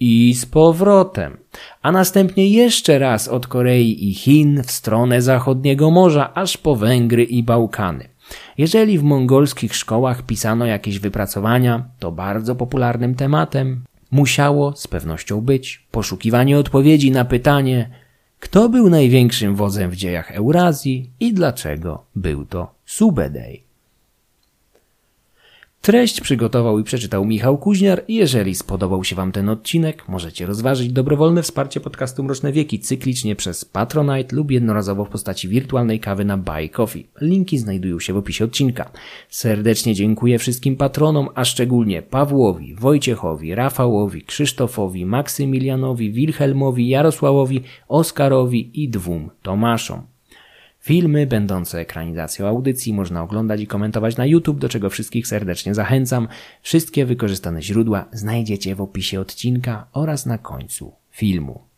[0.06, 1.38] i z powrotem,
[1.82, 7.24] a następnie jeszcze raz od Korei i Chin w stronę zachodniego morza, aż po Węgry
[7.24, 8.10] i Bałkany.
[8.58, 15.88] Jeżeli w mongolskich szkołach pisano jakieś wypracowania, to bardzo popularnym tematem musiało z pewnością być
[15.92, 17.90] poszukiwanie odpowiedzi na pytanie,
[18.40, 23.73] kto był największym wodzem w dziejach Eurazji i dlaczego był to Subedej.
[25.86, 31.44] Treść przygotował i przeczytał Michał Kuźniar jeżeli spodobał się Wam ten odcinek, możecie rozważyć dobrowolne
[31.44, 36.70] wsparcie podcastu Mroczne Wieki cyklicznie przez Patronite lub jednorazowo w postaci wirtualnej kawy na Buy
[36.70, 37.08] Coffee.
[37.22, 38.92] Linki znajdują się w opisie odcinka.
[39.30, 48.90] Serdecznie dziękuję wszystkim patronom, a szczególnie Pawłowi, Wojciechowi, Rafałowi, Krzysztofowi, Maksymilianowi, Wilhelmowi, Jarosławowi, Oskarowi i
[48.90, 50.13] dwóm Tomaszom.
[50.84, 56.28] Filmy będące ekranizacją audycji można oglądać i komentować na YouTube, do czego wszystkich serdecznie zachęcam.
[56.62, 61.73] Wszystkie wykorzystane źródła znajdziecie w opisie odcinka oraz na końcu filmu.